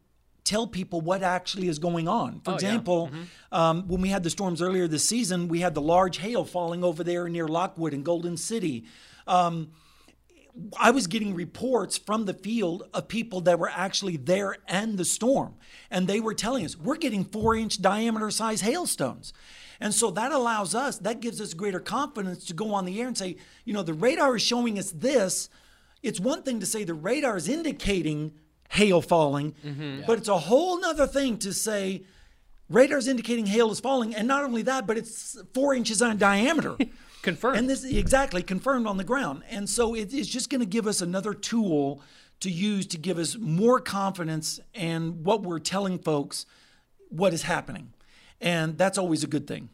tell 0.44 0.66
people 0.66 1.00
what 1.00 1.22
actually 1.22 1.68
is 1.68 1.78
going 1.78 2.08
on. 2.08 2.40
For 2.40 2.50
Oh, 2.50 2.52
yeah. 2.52 2.56
example, 2.56 3.10
um, 3.52 3.86
when 3.88 4.00
we 4.00 4.08
had 4.08 4.22
the 4.22 4.30
storms 4.30 4.60
earlier 4.62 4.88
this 4.88 5.04
season, 5.04 5.48
we 5.48 5.60
had 5.60 5.74
the 5.74 5.82
large 5.82 6.18
hail 6.18 6.44
falling 6.44 6.82
over 6.82 7.04
there 7.04 7.28
near 7.28 7.46
Lockwood 7.46 7.92
and 7.94 8.04
Golden 8.04 8.36
City. 8.36 8.84
Um, 9.26 9.70
I 10.78 10.90
was 10.90 11.06
getting 11.06 11.34
reports 11.34 11.96
from 11.96 12.24
the 12.24 12.34
field 12.34 12.88
of 12.92 13.08
people 13.08 13.40
that 13.42 13.58
were 13.58 13.70
actually 13.70 14.16
there 14.16 14.56
and 14.66 14.98
the 14.98 15.04
storm. 15.04 15.54
And 15.90 16.06
they 16.06 16.20
were 16.20 16.34
telling 16.34 16.64
us, 16.64 16.76
we're 16.76 16.96
getting 16.96 17.24
four 17.24 17.54
inch 17.54 17.80
diameter 17.80 18.30
size 18.30 18.60
hailstones. 18.60 19.32
And 19.80 19.94
so 19.94 20.10
that 20.10 20.32
allows 20.32 20.74
us, 20.74 20.98
that 20.98 21.20
gives 21.20 21.40
us 21.40 21.54
greater 21.54 21.80
confidence 21.80 22.44
to 22.46 22.54
go 22.54 22.74
on 22.74 22.84
the 22.84 23.00
air 23.00 23.06
and 23.06 23.16
say, 23.16 23.36
you 23.64 23.72
know, 23.72 23.82
the 23.82 23.94
radar 23.94 24.36
is 24.36 24.42
showing 24.42 24.78
us 24.78 24.90
this. 24.90 25.48
It's 26.02 26.20
one 26.20 26.42
thing 26.42 26.60
to 26.60 26.66
say 26.66 26.84
the 26.84 26.94
radar 26.94 27.36
is 27.36 27.48
indicating 27.48 28.32
hail 28.70 29.00
falling, 29.00 29.54
mm-hmm. 29.64 30.02
but 30.06 30.18
it's 30.18 30.28
a 30.28 30.38
whole 30.38 30.80
nother 30.80 31.06
thing 31.06 31.38
to 31.38 31.52
say 31.52 32.02
radar's 32.68 33.08
indicating 33.08 33.46
hail 33.46 33.70
is 33.70 33.80
falling. 33.80 34.14
And 34.14 34.28
not 34.28 34.44
only 34.44 34.62
that, 34.62 34.86
but 34.86 34.98
it's 34.98 35.40
four 35.54 35.74
inches 35.74 36.02
in 36.02 36.18
diameter. 36.18 36.76
Confirmed. 37.22 37.58
And 37.58 37.68
this 37.68 37.84
exactly 37.84 38.42
confirmed 38.42 38.86
on 38.86 38.96
the 38.96 39.04
ground. 39.04 39.42
And 39.50 39.68
so 39.68 39.94
it, 39.94 40.12
it's 40.14 40.28
just 40.28 40.50
going 40.50 40.60
to 40.60 40.66
give 40.66 40.86
us 40.86 41.00
another 41.00 41.34
tool 41.34 42.02
to 42.40 42.50
use 42.50 42.86
to 42.86 42.98
give 42.98 43.18
us 43.18 43.36
more 43.36 43.80
confidence 43.80 44.60
and 44.74 45.24
what 45.24 45.42
we're 45.42 45.58
telling 45.58 45.98
folks 45.98 46.46
what 47.10 47.34
is 47.34 47.42
happening. 47.42 47.92
And 48.40 48.78
that's 48.78 48.96
always 48.96 49.22
a 49.22 49.26
good 49.26 49.46
thing. 49.46 49.68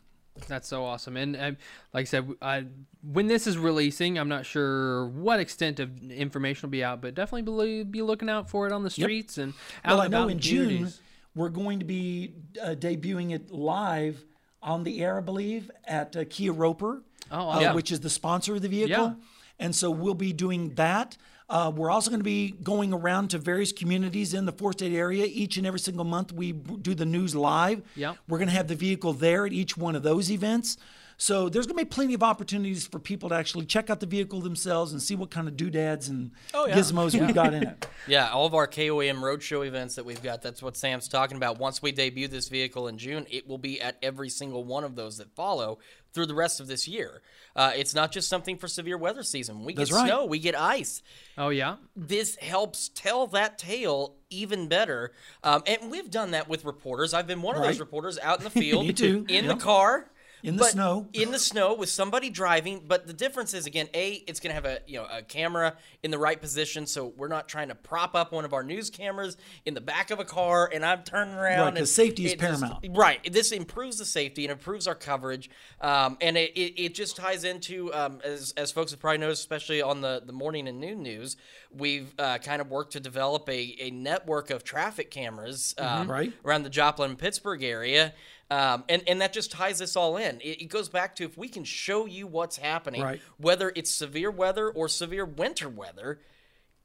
That's 0.48 0.68
so 0.68 0.84
awesome. 0.84 1.16
And 1.16 1.36
um, 1.36 1.56
like 1.94 2.02
I 2.02 2.04
said, 2.04 2.28
I, 2.42 2.66
when 3.02 3.26
this 3.26 3.46
is 3.46 3.56
releasing, 3.56 4.18
I'm 4.18 4.28
not 4.28 4.44
sure 4.44 5.06
what 5.06 5.40
extent 5.40 5.80
of 5.80 6.10
information 6.10 6.66
will 6.66 6.72
be 6.72 6.84
out, 6.84 7.00
but 7.00 7.14
definitely 7.14 7.82
be, 7.82 7.84
be 7.84 8.02
looking 8.02 8.28
out 8.28 8.50
for 8.50 8.66
it 8.66 8.72
on 8.72 8.82
the 8.82 8.90
streets 8.90 9.38
and 9.38 9.54
out 9.84 9.96
Well, 9.96 10.00
I 10.02 10.08
know 10.08 10.28
in 10.28 10.38
June 10.38 10.92
we're 11.34 11.48
going 11.48 11.78
to 11.78 11.84
be 11.84 12.34
uh, 12.62 12.70
debuting 12.70 13.32
it 13.32 13.50
live 13.50 14.24
on 14.62 14.84
the 14.84 15.02
air, 15.02 15.18
I 15.18 15.20
believe, 15.20 15.70
at 15.84 16.16
uh, 16.16 16.24
Kia 16.28 16.52
Roper, 16.52 17.02
Oh, 17.30 17.50
uh, 17.50 17.60
yeah. 17.60 17.74
which 17.74 17.90
is 17.92 18.00
the 18.00 18.10
sponsor 18.10 18.54
of 18.54 18.62
the 18.62 18.68
vehicle. 18.68 19.04
Yeah. 19.04 19.14
And 19.58 19.74
so 19.74 19.90
we'll 19.90 20.14
be 20.14 20.32
doing 20.32 20.74
that. 20.74 21.16
Uh, 21.48 21.72
we're 21.74 21.90
also 21.90 22.10
going 22.10 22.20
to 22.20 22.24
be 22.24 22.50
going 22.62 22.92
around 22.92 23.28
to 23.30 23.38
various 23.38 23.72
communities 23.72 24.34
in 24.34 24.46
the 24.46 24.52
four 24.52 24.72
state 24.72 24.92
area. 24.92 25.26
Each 25.26 25.56
and 25.56 25.66
every 25.66 25.78
single 25.80 26.04
month, 26.04 26.32
we 26.32 26.52
do 26.52 26.94
the 26.94 27.06
news 27.06 27.34
live. 27.36 27.82
Yeah. 27.94 28.14
We're 28.28 28.38
going 28.38 28.48
to 28.48 28.54
have 28.54 28.66
the 28.68 28.74
vehicle 28.74 29.12
there 29.12 29.46
at 29.46 29.52
each 29.52 29.76
one 29.76 29.94
of 29.94 30.02
those 30.02 30.30
events. 30.30 30.76
So 31.18 31.48
there's 31.48 31.66
going 31.66 31.78
to 31.78 31.84
be 31.84 31.88
plenty 31.88 32.12
of 32.12 32.22
opportunities 32.22 32.86
for 32.86 32.98
people 32.98 33.30
to 33.30 33.36
actually 33.36 33.64
check 33.64 33.88
out 33.88 34.00
the 34.00 34.06
vehicle 34.06 34.40
themselves 34.42 34.92
and 34.92 35.00
see 35.00 35.14
what 35.14 35.30
kind 35.30 35.48
of 35.48 35.56
doodads 35.56 36.08
and 36.10 36.32
Oh, 36.52 36.66
yeah. 36.66 36.76
gizmos 36.76 37.18
we've 37.18 37.34
got 37.34 37.54
in 37.54 37.62
it. 37.62 37.86
Yeah, 38.08 38.28
all 38.30 38.44
of 38.46 38.54
our 38.54 38.68
KOAM 38.68 39.16
roadshow 39.20 39.66
events 39.66 39.94
that 39.96 40.04
we've 40.04 40.22
got, 40.22 40.40
that's 40.42 40.62
what 40.62 40.76
Sam's 40.76 41.08
talking 41.08 41.36
about. 41.38 41.58
Once 41.58 41.80
we 41.82 41.90
debut 41.90 42.28
this 42.28 42.48
vehicle 42.48 42.86
in 42.86 42.98
June, 42.98 43.26
it 43.30 43.48
will 43.48 43.56
be 43.58 43.80
at 43.80 43.96
every 44.02 44.28
single 44.28 44.62
one 44.62 44.84
of 44.84 44.94
those 44.94 45.16
that 45.18 45.34
follow 45.34 45.78
through 46.16 46.26
the 46.26 46.34
rest 46.34 46.60
of 46.60 46.66
this 46.66 46.88
year. 46.88 47.20
Uh, 47.54 47.72
it's 47.76 47.94
not 47.94 48.10
just 48.10 48.28
something 48.28 48.56
for 48.56 48.68
severe 48.68 48.96
weather 48.96 49.22
season. 49.22 49.64
We 49.64 49.74
get 49.74 49.92
right. 49.92 50.08
snow, 50.08 50.24
we 50.24 50.38
get 50.38 50.58
ice. 50.58 51.02
Oh 51.36 51.50
yeah. 51.50 51.76
This 51.94 52.36
helps 52.36 52.90
tell 52.94 53.26
that 53.28 53.58
tale 53.58 54.16
even 54.30 54.66
better. 54.66 55.12
Um, 55.44 55.62
and 55.66 55.90
we've 55.90 56.10
done 56.10 56.30
that 56.30 56.48
with 56.48 56.64
reporters. 56.64 57.12
I've 57.12 57.26
been 57.26 57.42
one 57.42 57.54
of 57.54 57.62
those 57.62 57.78
reporters 57.78 58.18
out 58.18 58.38
in 58.38 58.44
the 58.44 58.50
field, 58.62 58.86
Me 58.86 58.94
too, 58.94 59.26
in 59.28 59.44
yeah. 59.44 59.52
the 59.52 59.60
car. 59.60 60.10
In 60.42 60.56
the 60.56 60.60
but 60.60 60.70
snow. 60.72 61.08
in 61.12 61.30
the 61.32 61.38
snow 61.38 61.74
with 61.74 61.88
somebody 61.88 62.30
driving 62.30 62.82
but 62.86 63.06
the 63.06 63.12
difference 63.12 63.54
is 63.54 63.66
again 63.66 63.88
a 63.94 64.22
it's 64.26 64.38
going 64.38 64.50
to 64.50 64.54
have 64.54 64.64
a 64.66 64.78
you 64.86 64.98
know 64.98 65.06
a 65.10 65.22
camera 65.22 65.74
in 66.02 66.10
the 66.10 66.18
right 66.18 66.40
position 66.40 66.86
so 66.86 67.12
we're 67.16 67.26
not 67.28 67.48
trying 67.48 67.68
to 67.68 67.74
prop 67.74 68.14
up 68.14 68.32
one 68.32 68.44
of 68.44 68.52
our 68.52 68.62
news 68.62 68.90
cameras 68.90 69.36
in 69.64 69.74
the 69.74 69.80
back 69.80 70.10
of 70.10 70.20
a 70.20 70.24
car 70.24 70.70
and 70.72 70.84
i'm 70.84 71.02
turning 71.02 71.34
around 71.34 71.58
Right, 71.60 71.68
and 71.68 71.76
'cause 71.78 71.90
safety 71.92 72.26
is 72.26 72.32
it 72.34 72.38
just- 72.40 72.60
paramount. 72.60 72.86
right 72.96 73.32
this 73.32 73.50
improves 73.50 73.98
the 73.98 74.04
safety 74.04 74.44
and 74.44 74.52
improves 74.52 74.86
our 74.86 74.94
coverage 74.94 75.48
um, 75.80 76.16
and 76.20 76.36
it, 76.36 76.50
it, 76.56 76.80
it 76.80 76.94
just 76.94 77.16
ties 77.16 77.44
into 77.44 77.92
um, 77.94 78.20
as, 78.22 78.52
as 78.56 78.70
folks 78.70 78.90
have 78.92 79.00
probably 79.00 79.18
noticed 79.18 79.40
especially 79.40 79.80
on 79.82 80.00
the, 80.00 80.22
the 80.24 80.32
morning 80.32 80.68
and 80.68 80.78
noon 80.80 81.02
news 81.02 81.36
we've 81.72 82.14
uh, 82.18 82.38
kind 82.38 82.60
of 82.60 82.70
worked 82.70 82.92
to 82.92 83.00
develop 83.00 83.48
a, 83.48 83.76
a 83.80 83.90
network 83.90 84.50
of 84.50 84.62
traffic 84.64 85.10
cameras 85.10 85.74
um, 85.78 85.86
Mm-hmm. 85.86 86.10
Right. 86.10 86.32
around 86.44 86.62
the 86.64 86.70
Joplin 86.70 87.16
Pittsburgh 87.16 87.62
area. 87.62 88.12
Um, 88.50 88.84
and, 88.88 89.02
and 89.08 89.20
that 89.20 89.32
just 89.32 89.50
ties 89.50 89.78
this 89.80 89.96
all 89.96 90.16
in. 90.16 90.40
It, 90.40 90.62
it 90.62 90.68
goes 90.68 90.88
back 90.88 91.16
to 91.16 91.24
if 91.24 91.36
we 91.36 91.48
can 91.48 91.64
show 91.64 92.06
you 92.06 92.26
what's 92.28 92.56
happening, 92.56 93.02
Right. 93.02 93.20
whether 93.38 93.72
it's 93.74 93.90
severe 93.90 94.30
weather 94.30 94.70
or 94.70 94.88
severe 94.88 95.24
winter 95.24 95.68
weather, 95.68 96.20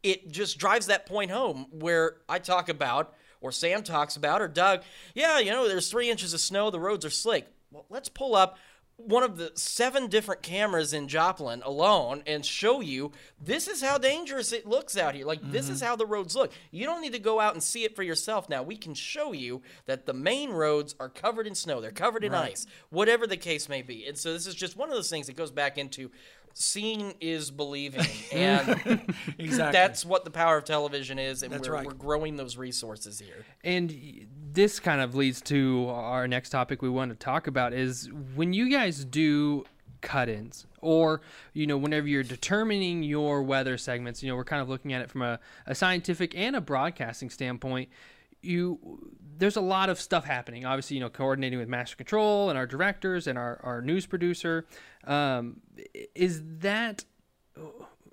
it 0.02 0.32
just 0.32 0.58
drives 0.58 0.88
that 0.88 1.06
point 1.06 1.30
home 1.30 1.68
where 1.72 2.18
I 2.28 2.40
talk 2.40 2.68
about, 2.70 3.14
or 3.42 3.52
Sam 3.52 3.84
talks 3.84 4.16
about, 4.16 4.42
or 4.42 4.48
Doug, 4.48 4.82
yeah, 5.14 5.38
you 5.38 5.52
know, 5.52 5.68
there's 5.68 5.90
three 5.92 6.10
inches 6.10 6.34
of 6.34 6.40
snow, 6.40 6.72
the 6.72 6.80
roads 6.80 7.06
are 7.06 7.12
slick. 7.12 7.48
Well, 7.72 7.86
let's 7.90 8.10
pull 8.10 8.36
up 8.36 8.58
one 9.06 9.24
of 9.24 9.38
the 9.38 9.52
seven 9.56 10.08
different 10.08 10.42
cameras 10.42 10.94
in 10.94 11.08
Joplin 11.08 11.62
alone 11.64 12.24
and 12.26 12.46
show 12.46 12.82
you 12.82 13.12
this 13.40 13.68
is 13.68 13.82
how 13.82 13.98
dangerous 13.98 14.52
it 14.52 14.66
looks 14.66 14.98
out 14.98 15.16
here. 15.16 15.26
Like, 15.26 15.40
this 15.44 15.70
is 15.70 15.80
mm-hmm. 15.80 15.88
how 15.88 15.96
the 15.96 16.06
roads 16.06 16.36
look. 16.36 16.52
You 16.72 16.86
don't 16.86 17.02
need 17.02 17.14
to 17.14 17.20
go 17.20 17.40
out 17.40 17.54
and 17.54 17.64
see 17.64 17.84
it 17.84 17.96
for 17.96 18.04
yourself 18.04 18.50
now. 18.50 18.64
We 18.64 18.78
can 18.78 18.94
show 18.94 19.34
you 19.34 19.62
that 19.86 20.06
the 20.06 20.14
main 20.14 20.52
roads 20.52 20.96
are 21.00 21.10
covered 21.10 21.48
in 21.48 21.56
snow, 21.56 21.82
they're 21.82 21.92
covered 21.92 22.24
in 22.24 22.34
ice, 22.34 22.66
whatever 22.90 23.28
the 23.28 23.38
case 23.38 23.68
may 23.68 23.82
be. 23.82 24.06
And 24.06 24.18
so, 24.18 24.34
this 24.34 24.48
is 24.48 24.56
just 24.56 24.78
one 24.78 24.90
of 24.90 24.96
those 24.96 25.10
things 25.10 25.28
that 25.28 25.36
goes 25.36 25.52
back 25.52 25.78
into 25.78 26.12
seeing 26.54 27.14
is 27.20 27.52
believing. 27.52 28.06
And 28.32 28.70
Exactly. 29.38 29.72
that's 29.74 30.06
what 30.06 30.24
the 30.26 30.32
power 30.32 30.58
of 30.58 30.64
television 30.66 31.20
is, 31.20 31.44
and 31.44 31.52
That's 31.52 31.68
we're, 31.68 31.74
right. 31.74 31.86
we're 31.86 31.94
growing 31.94 32.38
those 32.38 32.56
resources 32.58 33.20
here. 33.20 33.46
And 33.64 34.28
this 34.54 34.80
kind 34.80 35.02
of 35.02 35.16
leads 35.16 35.42
to 35.44 35.88
our 35.90 36.28
next 36.28 36.50
topic 36.50 36.82
we 36.82 36.90
want 36.90 37.12
to 37.12 37.16
talk 37.18 37.48
about 37.48 37.74
is 37.74 38.10
when 38.36 38.54
you 38.54 38.70
guys 38.70 39.04
do 39.06 39.66
cut-ins 40.02 40.66
or 40.80 41.22
you 41.54 41.68
know 41.68 41.78
whenever 41.78 42.08
you're 42.08 42.24
determining 42.24 43.04
your 43.04 43.44
weather 43.44 43.78
segments 43.78 44.24
you 44.24 44.30
know 44.30 44.36
we're 44.36 44.44
kind 44.44 44.60
of 44.60 44.68
looking 44.68 44.92
at 44.94 45.00
it 45.00 45.12
from 45.12 45.22
a, 45.22 45.40
a 45.68 45.76
scientific 45.76 46.36
and 46.36 46.56
a 46.56 46.62
broadcasting 46.62 47.30
standpoint 47.30 47.88
you 48.42 49.12
there's 49.38 49.56
a 49.56 49.62
lot 49.62 49.90
of 49.90 50.00
stuff 50.00 50.26
happening 50.26 50.66
obviously 50.66 50.96
you 50.98 51.02
know 51.02 51.10
coordinating 51.10 51.60
with 51.60 51.68
master 51.68 51.96
control 51.96 52.50
and 52.50 52.58
our 52.58 52.68
directors 52.68 53.28
and 53.28 53.38
our, 53.38 53.60
our 53.64 53.82
news 53.82 54.06
producer 54.06 54.66
um, 55.06 55.62
is 56.16 56.42
that 56.60 57.06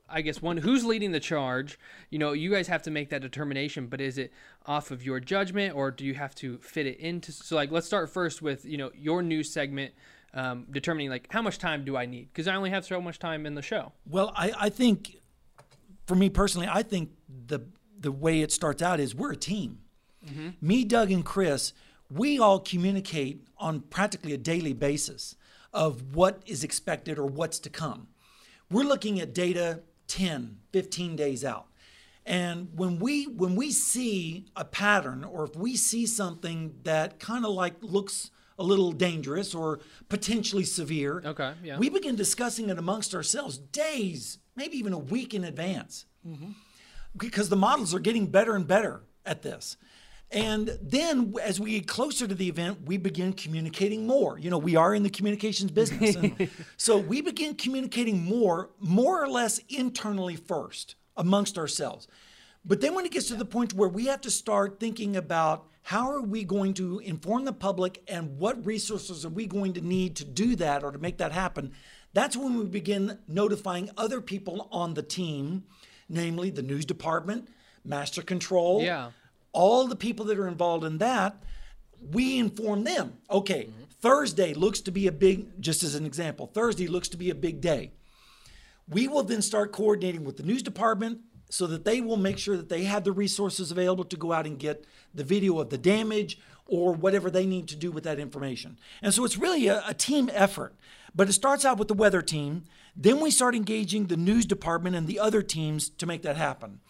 I 0.08 0.23
guess 0.23 0.40
one 0.40 0.56
who's 0.56 0.85
leading 0.85 1.12
the 1.12 1.20
charge. 1.20 1.78
You 2.11 2.18
know, 2.18 2.32
you 2.32 2.50
guys 2.50 2.66
have 2.68 2.82
to 2.82 2.90
make 2.90 3.11
that 3.11 3.20
determination, 3.20 3.88
but 3.88 4.00
is 4.00 4.16
it 4.16 4.32
off 4.66 4.90
of 4.90 5.04
your 5.04 5.20
judgment 5.20 5.75
or 5.75 5.90
do 5.90 6.04
you 6.04 6.14
have 6.14 6.35
to 6.37 6.58
fit 6.58 6.87
it 6.87 6.99
into? 6.99 7.32
So, 7.32 7.56
like, 7.56 7.70
let's 7.70 7.87
start 7.87 8.11
first 8.11 8.40
with 8.40 8.64
you 8.64 8.78
know 8.78 8.90
your 8.94 9.23
news 9.23 9.52
segment, 9.52 9.92
um, 10.35 10.66
determining 10.70 11.11
like 11.11 11.30
how 11.30 11.42
much 11.42 11.58
time 11.58 11.85
do 11.85 11.97
I 11.97 12.06
need 12.06 12.28
because 12.32 12.49
I 12.49 12.54
only 12.54 12.70
have 12.70 12.85
so 12.85 13.00
much 13.00 13.18
time 13.18 13.44
in 13.44 13.54
the 13.54 13.62
show. 13.62 13.92
Well, 14.06 14.32
I, 14.35 14.52
I 14.58 14.68
think, 14.70 15.16
for 16.06 16.14
me 16.14 16.30
personally, 16.30 16.68
I 16.70 16.82
think 16.82 17.11
the 17.28 17.61
the 17.99 18.12
way 18.12 18.40
it 18.40 18.52
starts 18.52 18.82
out 18.82 19.00
is 19.00 19.14
we're 19.14 19.32
a 19.32 19.37
team. 19.37 19.80
Me, 20.61 20.85
Doug, 20.85 21.11
and 21.11 21.25
Chris, 21.25 21.73
we 22.11 22.38
all 22.38 22.61
communicate 22.61 23.47
on 23.58 23.80
practically 23.80 24.32
a 24.32 24.38
daily 24.38 24.73
basis 24.73 25.37
of 25.73 26.14
what 26.14 26.42
is 26.47 26.64
expected 26.64 27.18
or 27.18 27.26
what's 27.26 27.58
to 27.61 27.70
come. 27.70 28.08
We're 28.70 28.85
looking 28.85 29.20
at 29.20 29.35
data 29.35 29.82
10, 30.08 30.58
15 30.73 31.16
days 31.16 31.44
out. 31.44 31.66
And 32.25 32.68
when 32.75 32.99
we 32.99 33.25
when 33.25 33.56
we 33.56 33.70
see 33.70 34.47
a 34.54 34.64
pattern 34.64 35.25
or 35.25 35.44
if 35.44 35.56
we 35.56 35.76
see 35.76 36.04
something 36.04 36.75
that 36.82 37.18
kind 37.18 37.47
of 37.47 37.52
like 37.52 37.76
looks 37.80 38.30
a 38.58 38.62
little 38.62 38.92
dangerous 38.92 39.54
or 39.54 39.80
potentially 40.11 40.64
severe, 40.64 41.23
Okay, 41.25 41.54
yeah. 41.62 41.78
we 41.78 41.88
begin 41.88 42.16
discussing 42.16 42.68
it 42.68 42.78
amongst 42.78 43.14
ourselves 43.14 43.56
days, 43.56 44.38
maybe 44.56 44.76
even 44.76 44.92
a 44.92 44.99
week 44.99 45.32
in 45.32 45.44
advance, 45.44 46.04
mm-hmm. 46.26 46.50
because 47.16 47.49
the 47.49 47.56
models 47.56 47.94
are 47.94 48.00
getting 48.00 48.26
better 48.26 48.54
and 48.54 48.66
better 48.66 49.04
at 49.25 49.42
this. 49.42 49.78
And 50.30 50.78
then 50.82 51.35
as 51.42 51.58
we 51.58 51.73
get 51.73 51.87
closer 51.88 52.26
to 52.26 52.35
the 52.35 52.49
event, 52.49 52.82
we 52.85 52.99
begin 52.99 53.32
communicating 53.32 54.06
more. 54.06 54.38
You 54.38 54.50
know, 54.50 54.58
we 54.58 54.76
are 54.76 54.94
in 54.94 55.02
the 55.02 55.11
communications 55.11 55.70
business. 55.70 56.16
So 56.76 56.99
we 56.99 57.23
begin 57.23 57.54
communicating 57.54 58.25
more, 58.25 58.70
more 58.78 59.23
or 59.23 59.28
less 59.28 59.58
internally 59.68 60.37
first 60.37 60.97
amongst 61.16 61.56
ourselves. 61.58 62.08
But 62.64 62.80
then 62.80 62.94
when 62.94 63.06
it 63.06 63.12
gets 63.12 63.28
to 63.28 63.37
the 63.37 63.44
point 63.47 63.73
where 63.73 63.88
we 63.88 64.06
have 64.06 64.20
to 64.23 64.30
start 64.30 64.78
thinking 64.78 65.16
about 65.16 65.66
how 65.82 66.11
are 66.11 66.20
we 66.20 66.44
going 66.44 66.75
to 66.75 66.99
inform 66.99 67.47
the 67.47 67.52
public 67.52 68.02
and 68.06 68.38
what 68.38 68.64
resources 68.66 69.25
are 69.25 69.30
we 69.30 69.47
going 69.47 69.73
to 69.73 69.80
need 69.80 70.16
to 70.16 70.25
do 70.25 70.54
that 70.56 70.85
or 70.85 70.92
to 70.92 70.99
make 70.99 71.16
that 71.18 71.32
happen, 71.32 71.73
that's 72.12 72.37
when 72.37 72.58
we 72.58 72.66
begin 72.66 73.18
notifying 73.26 73.90
other 73.97 74.20
people 74.20 74.68
on 74.70 74.92
the 74.94 75.02
team, 75.02 75.64
namely 76.08 76.50
the 76.50 76.62
news 76.62 76.85
department, 76.85 77.49
master 77.85 78.20
control, 78.20 78.82
Yeah. 78.82 79.11
All 79.59 79.88
the 79.88 79.97
people 79.97 80.25
that 80.27 80.38
are 80.38 80.47
involved 80.47 80.85
in 80.85 80.99
that, 80.99 81.43
we 82.12 82.38
inform 82.38 82.85
them. 82.85 83.15
Okay, 83.29 83.65
mm-hmm. 83.65 83.83
Thursday 84.00 84.55
looks 84.55 84.81
to 84.83 84.93
be 84.93 85.09
a 85.09 85.12
big, 85.12 85.61
just 85.61 85.83
as 85.83 85.97
an 85.97 86.07
example, 86.07 86.47
Thursday 86.47 86.87
looks 86.87 87.09
to 87.09 87.17
be 87.17 87.29
a 87.29 87.35
big 87.35 87.61
day. 87.61 87.91
We 88.88 89.09
will 89.09 89.25
then 89.25 89.43
start 89.43 89.73
coordinating 89.73 90.23
with 90.23 90.37
the 90.37 90.45
news 90.45 90.62
department 90.62 91.23
so 91.50 91.67
that 91.67 91.85
they 91.85 92.00
will 92.00 92.17
make 92.17 92.38
sure 92.38 92.57
that 92.57 92.69
they 92.69 92.85
have 92.85 93.03
the 93.03 93.11
resources 93.11 93.73
available 93.73 94.05
to 94.05 94.17
go 94.17 94.33
out 94.33 94.47
and 94.47 94.61
get 94.61 94.85
the 95.12 95.25
video 95.25 95.59
of 95.59 95.71
the 95.71 95.79
damage 95.79 96.38
or 96.67 96.93
whatever 96.93 97.29
they 97.29 97.45
need 97.45 97.67
to 97.69 97.77
do 97.77 97.91
with 97.91 98.05
that 98.05 98.21
information. 98.21 98.79
And 99.03 99.12
so 99.12 99.25
it's 99.25 99.38
really 99.38 99.67
a, 99.67 99.83
a 99.88 99.95
team 99.95 100.31
effort. 100.33 100.77
But 101.17 101.29
it 101.29 101.33
starts 101.33 101.65
out 101.65 101.79
with 101.79 101.88
the 101.88 101.95
weather 101.95 102.23
team. 102.23 102.62
Then 102.95 103.19
we 103.19 103.33
start 103.33 103.57
engaging 103.57 104.07
the 104.07 104.17
news 104.17 104.47
department 104.47 104.95
and 104.95 105.09
the 105.09 105.19
other 105.19 105.43
teams 105.43 105.88
to 105.88 106.07
make 106.07 106.23
that 106.23 106.37
happen. 106.37 106.81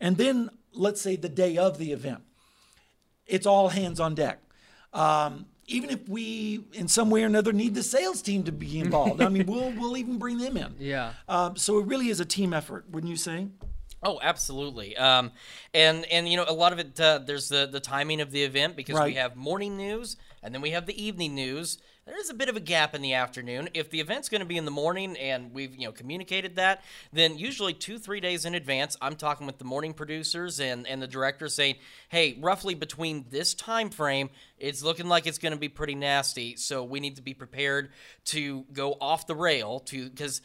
And 0.00 0.16
then, 0.16 0.50
let's 0.72 1.00
say 1.00 1.16
the 1.16 1.28
day 1.28 1.56
of 1.56 1.78
the 1.78 1.92
event, 1.92 2.22
it's 3.26 3.46
all 3.46 3.68
hands 3.68 4.00
on 4.00 4.14
deck. 4.14 4.40
Um, 4.92 5.46
even 5.66 5.90
if 5.90 6.08
we, 6.08 6.64
in 6.72 6.88
some 6.88 7.10
way 7.10 7.22
or 7.22 7.26
another, 7.26 7.52
need 7.52 7.74
the 7.74 7.82
sales 7.82 8.20
team 8.20 8.44
to 8.44 8.52
be 8.52 8.78
involved, 8.78 9.22
I 9.22 9.28
mean, 9.28 9.46
we'll 9.48 9.72
we'll 9.72 9.96
even 9.96 10.18
bring 10.18 10.38
them 10.38 10.56
in. 10.56 10.74
Yeah. 10.78 11.14
Um, 11.28 11.56
so 11.56 11.78
it 11.78 11.86
really 11.86 12.08
is 12.08 12.20
a 12.20 12.24
team 12.24 12.52
effort, 12.52 12.84
wouldn't 12.90 13.10
you 13.10 13.16
say? 13.16 13.48
Oh, 14.02 14.20
absolutely. 14.22 14.96
Um, 14.96 15.32
and 15.72 16.04
and 16.06 16.28
you 16.28 16.36
know 16.36 16.44
a 16.46 16.52
lot 16.52 16.72
of 16.72 16.78
it. 16.78 17.00
Uh, 17.00 17.18
there's 17.18 17.48
the 17.48 17.66
the 17.66 17.80
timing 17.80 18.20
of 18.20 18.30
the 18.30 18.42
event 18.42 18.76
because 18.76 19.00
we 19.00 19.14
have 19.14 19.34
morning 19.34 19.76
news 19.76 20.16
and 20.42 20.54
then 20.54 20.60
we 20.60 20.70
have 20.70 20.86
the 20.86 21.02
evening 21.02 21.34
news. 21.34 21.78
There 22.06 22.20
is 22.20 22.28
a 22.28 22.34
bit 22.34 22.50
of 22.50 22.56
a 22.56 22.60
gap 22.60 22.94
in 22.94 23.00
the 23.00 23.14
afternoon. 23.14 23.70
If 23.72 23.88
the 23.88 24.00
event's 24.00 24.28
going 24.28 24.42
to 24.42 24.46
be 24.46 24.58
in 24.58 24.66
the 24.66 24.70
morning 24.70 25.16
and 25.16 25.54
we've 25.54 25.74
you 25.74 25.86
know 25.86 25.92
communicated 25.92 26.56
that, 26.56 26.84
then 27.14 27.38
usually 27.38 27.72
two 27.72 27.98
three 27.98 28.20
days 28.20 28.44
in 28.44 28.54
advance, 28.54 28.94
I'm 29.00 29.16
talking 29.16 29.46
with 29.46 29.56
the 29.56 29.64
morning 29.64 29.94
producers 29.94 30.60
and 30.60 30.86
and 30.86 31.00
the 31.00 31.06
director 31.06 31.48
saying, 31.48 31.76
hey, 32.10 32.36
roughly 32.38 32.74
between 32.74 33.24
this 33.30 33.54
time 33.54 33.88
frame, 33.88 34.28
it's 34.58 34.82
looking 34.82 35.06
like 35.06 35.26
it's 35.26 35.38
going 35.38 35.54
to 35.54 35.58
be 35.58 35.70
pretty 35.70 35.94
nasty. 35.94 36.56
So 36.56 36.84
we 36.84 37.00
need 37.00 37.16
to 37.16 37.22
be 37.22 37.32
prepared 37.32 37.90
to 38.26 38.66
go 38.70 38.98
off 39.00 39.26
the 39.26 39.34
rail 39.34 39.80
to 39.86 40.10
because 40.10 40.42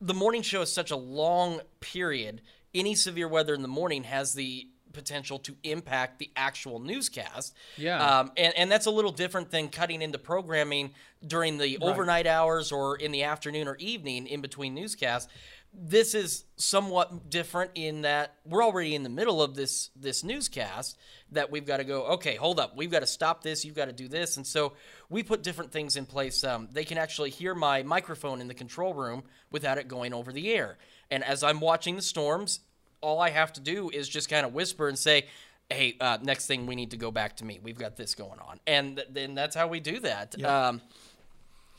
the 0.00 0.14
morning 0.14 0.42
show 0.42 0.62
is 0.62 0.72
such 0.72 0.92
a 0.92 0.96
long 0.96 1.60
period. 1.80 2.40
Any 2.72 2.94
severe 2.94 3.26
weather 3.26 3.54
in 3.54 3.62
the 3.62 3.68
morning 3.68 4.04
has 4.04 4.34
the 4.34 4.68
potential 4.92 5.38
to 5.40 5.54
impact 5.62 6.18
the 6.18 6.30
actual 6.36 6.78
newscast. 6.78 7.54
Yeah. 7.76 8.20
Um, 8.20 8.32
and, 8.36 8.54
and 8.56 8.70
that's 8.70 8.86
a 8.86 8.90
little 8.90 9.12
different 9.12 9.50
than 9.50 9.68
cutting 9.68 10.02
into 10.02 10.18
programming 10.18 10.92
during 11.26 11.58
the 11.58 11.78
overnight 11.80 12.26
hours 12.26 12.72
or 12.72 12.96
in 12.96 13.12
the 13.12 13.24
afternoon 13.24 13.68
or 13.68 13.76
evening 13.76 14.26
in 14.26 14.40
between 14.40 14.74
newscasts. 14.74 15.28
This 15.74 16.14
is 16.14 16.44
somewhat 16.56 17.28
different 17.28 17.72
in 17.74 18.02
that 18.02 18.34
we're 18.46 18.64
already 18.64 18.94
in 18.94 19.02
the 19.02 19.10
middle 19.10 19.42
of 19.42 19.54
this 19.54 19.90
this 19.94 20.24
newscast 20.24 20.96
that 21.32 21.50
we've 21.50 21.66
got 21.66 21.76
to 21.76 21.84
go. 21.84 22.04
Okay, 22.14 22.36
hold 22.36 22.58
up, 22.58 22.74
we've 22.74 22.90
got 22.90 23.00
to 23.00 23.06
stop 23.06 23.42
this. 23.42 23.66
You've 23.66 23.74
got 23.76 23.84
to 23.84 23.92
do 23.92 24.08
this, 24.08 24.38
and 24.38 24.46
so 24.46 24.72
we 25.10 25.22
put 25.22 25.42
different 25.42 25.70
things 25.70 25.96
in 25.96 26.06
place. 26.06 26.42
Um, 26.42 26.68
they 26.72 26.84
can 26.84 26.96
actually 26.96 27.30
hear 27.30 27.54
my 27.54 27.82
microphone 27.82 28.40
in 28.40 28.48
the 28.48 28.54
control 28.54 28.94
room 28.94 29.24
without 29.50 29.76
it 29.76 29.88
going 29.88 30.14
over 30.14 30.32
the 30.32 30.50
air. 30.52 30.78
And 31.10 31.22
as 31.22 31.42
I'm 31.42 31.60
watching 31.60 31.96
the 31.96 32.02
storms, 32.02 32.60
all 33.00 33.20
I 33.20 33.30
have 33.30 33.52
to 33.54 33.60
do 33.60 33.90
is 33.90 34.08
just 34.08 34.28
kind 34.28 34.44
of 34.46 34.52
whisper 34.54 34.88
and 34.88 34.98
say, 34.98 35.26
"Hey, 35.70 35.96
uh, 36.00 36.18
next 36.22 36.46
thing 36.46 36.66
we 36.66 36.74
need 36.76 36.90
to 36.92 36.96
go 36.96 37.10
back 37.10 37.36
to 37.36 37.44
me. 37.44 37.60
We've 37.62 37.78
got 37.78 37.96
this 37.96 38.14
going 38.14 38.38
on," 38.40 38.60
and 38.66 39.02
then 39.10 39.34
that's 39.34 39.54
how 39.56 39.68
we 39.68 39.80
do 39.80 40.00
that. 40.00 40.42
Um, 40.44 40.80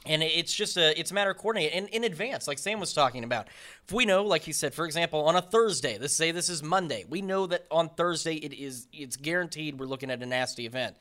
and 0.06 0.24
it's 0.24 0.54
just 0.54 0.78
a 0.78 0.98
it's 0.98 1.12
a 1.12 1.14
matter 1.14 1.30
of 1.32 1.38
coordinating 1.38 1.78
in, 1.78 1.88
in 1.90 2.04
advance 2.06 2.48
like 2.48 2.58
sam 2.58 2.80
was 2.80 2.94
talking 2.94 3.26
about 3.26 3.48
if 3.86 3.92
we 3.92 4.06
know 4.06 4.24
like 4.24 4.44
he 4.44 4.54
said 4.54 4.74
for 4.74 4.86
example 4.86 5.26
on 5.26 5.36
a 5.36 5.42
thursday 5.42 5.98
let's 6.00 6.16
say 6.16 6.32
this 6.32 6.48
is 6.48 6.64
monday 6.64 7.04
we 7.10 7.22
know 7.22 7.46
that 7.46 7.66
on 7.70 7.90
thursday 7.90 8.36
it 8.36 8.54
is 8.54 8.88
it's 8.94 9.18
guaranteed 9.18 9.78
we're 9.78 9.86
looking 9.86 10.10
at 10.10 10.24
a 10.24 10.26
nasty 10.26 10.66
event 10.66 10.96